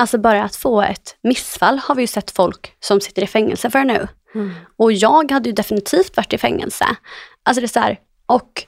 alltså 0.00 0.18
bara 0.18 0.42
att 0.42 0.56
få 0.56 0.82
ett 0.82 1.16
missfall 1.22 1.78
har 1.78 1.94
vi 1.94 2.02
ju 2.02 2.06
sett 2.06 2.30
folk 2.30 2.74
som 2.80 3.00
sitter 3.00 3.22
i 3.22 3.26
fängelse 3.26 3.70
för 3.70 3.84
nu. 3.84 4.08
mm. 4.34 4.52
Och 4.76 4.92
jag 4.92 5.30
hade 5.30 5.48
ju 5.48 5.54
definitivt 5.54 6.16
varit 6.16 6.32
i 6.32 6.38
fängelse. 6.38 6.84
Alltså 7.42 7.60
det 7.60 7.66
är 7.66 7.68
så 7.68 7.80
här, 7.80 7.98
och 8.26 8.64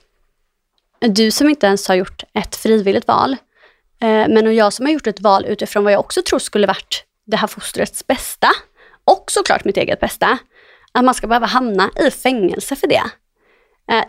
du 0.99 1.31
som 1.31 1.49
inte 1.49 1.67
ens 1.67 1.87
har 1.87 1.95
gjort 1.95 2.23
ett 2.33 2.55
frivilligt 2.55 3.07
val, 3.07 3.31
eh, 4.01 4.07
men 4.07 4.47
och 4.47 4.53
jag 4.53 4.73
som 4.73 4.85
har 4.85 4.93
gjort 4.93 5.07
ett 5.07 5.21
val 5.21 5.45
utifrån 5.45 5.83
vad 5.83 5.93
jag 5.93 5.99
också 5.99 6.21
tror 6.21 6.39
skulle 6.39 6.67
varit 6.67 7.03
det 7.25 7.37
här 7.37 7.47
fostrets 7.47 8.07
bästa, 8.07 8.47
och 9.05 9.25
såklart 9.27 9.65
mitt 9.65 9.77
eget 9.77 9.99
bästa, 9.99 10.37
att 10.91 11.05
man 11.05 11.13
ska 11.13 11.27
behöva 11.27 11.47
hamna 11.47 11.89
i 11.99 12.11
fängelse 12.11 12.75
för 12.75 12.87
det 12.87 13.03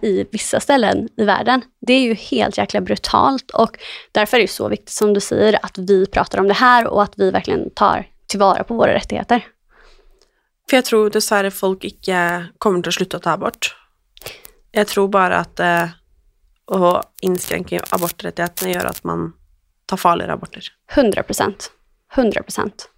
i 0.02 0.24
vissa 0.32 0.60
ställen 0.60 1.08
i 1.16 1.24
världen. 1.24 1.62
Det 1.80 1.92
är 1.92 2.00
ju 2.00 2.14
helt 2.14 2.58
jäkla 2.58 2.80
brutalt 2.80 3.50
och 3.50 3.78
därför 4.12 4.36
är 4.36 4.40
det 4.42 4.48
så 4.48 4.68
viktigt 4.68 4.90
som 4.90 5.14
du 5.14 5.20
säger 5.20 5.58
att 5.62 5.78
vi 5.78 6.06
pratar 6.06 6.38
om 6.38 6.48
det 6.48 6.54
här 6.54 6.86
och 6.86 7.02
att 7.02 7.12
vi 7.16 7.30
verkligen 7.30 7.70
tar 7.70 8.08
tillvara 8.26 8.64
på 8.64 8.74
våra 8.74 8.94
rättigheter. 8.94 9.46
For 10.70 10.78
jeg 10.78 10.84
tror 10.88 11.10
dessverre 11.12 11.50
folk 11.52 11.84
ikke 11.84 12.18
kommer 12.58 12.94
slutte 12.94 13.18
å 13.20 13.24
ta 13.24 13.34
abort. 13.36 13.74
Jeg 14.72 14.88
tror 14.88 15.10
bare 15.12 15.42
at 15.44 15.60
eh, 15.60 15.92
å 16.72 16.94
innskrenke 17.22 17.82
abortrettighetene 17.92 18.72
gjør 18.72 18.88
at 18.88 19.02
man 19.04 19.32
tar 19.90 20.00
farligere 20.00 20.38
aborter. 20.38 20.70
100 20.94 21.22
procent. 21.28 21.68
100 22.16 22.42
procent. 22.42 22.88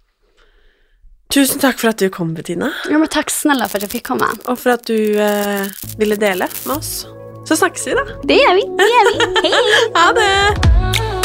Tusen 1.33 1.59
takk 1.59 1.79
for 1.79 1.89
at 1.91 1.97
du 1.99 2.09
kom, 2.09 2.33
Bettina, 2.33 2.71
Ja, 2.89 2.97
men 2.97 3.07
tack 3.07 3.29
snälla 3.29 3.67
för 3.67 3.77
att 3.77 3.81
jag 3.81 3.91
fick 3.91 4.07
komma. 4.07 4.27
og 4.45 4.59
for 4.59 4.69
at 4.71 4.85
du 4.87 5.19
eh, 5.19 5.65
ville 5.97 6.15
dele 6.15 6.47
med 6.65 6.77
oss. 6.77 7.05
Så 7.47 7.55
snakkes 7.55 7.87
vi, 7.87 7.91
da. 7.91 8.05
Det 8.23 8.33
gör 8.33 8.53
vi. 8.55 8.61
Det 8.61 8.83
gör 8.93 9.05
vi. 9.11 9.19
Hej! 9.47 9.91
Ha 9.93 10.13
det! 10.13 11.16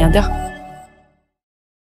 milliardaire 0.00 0.39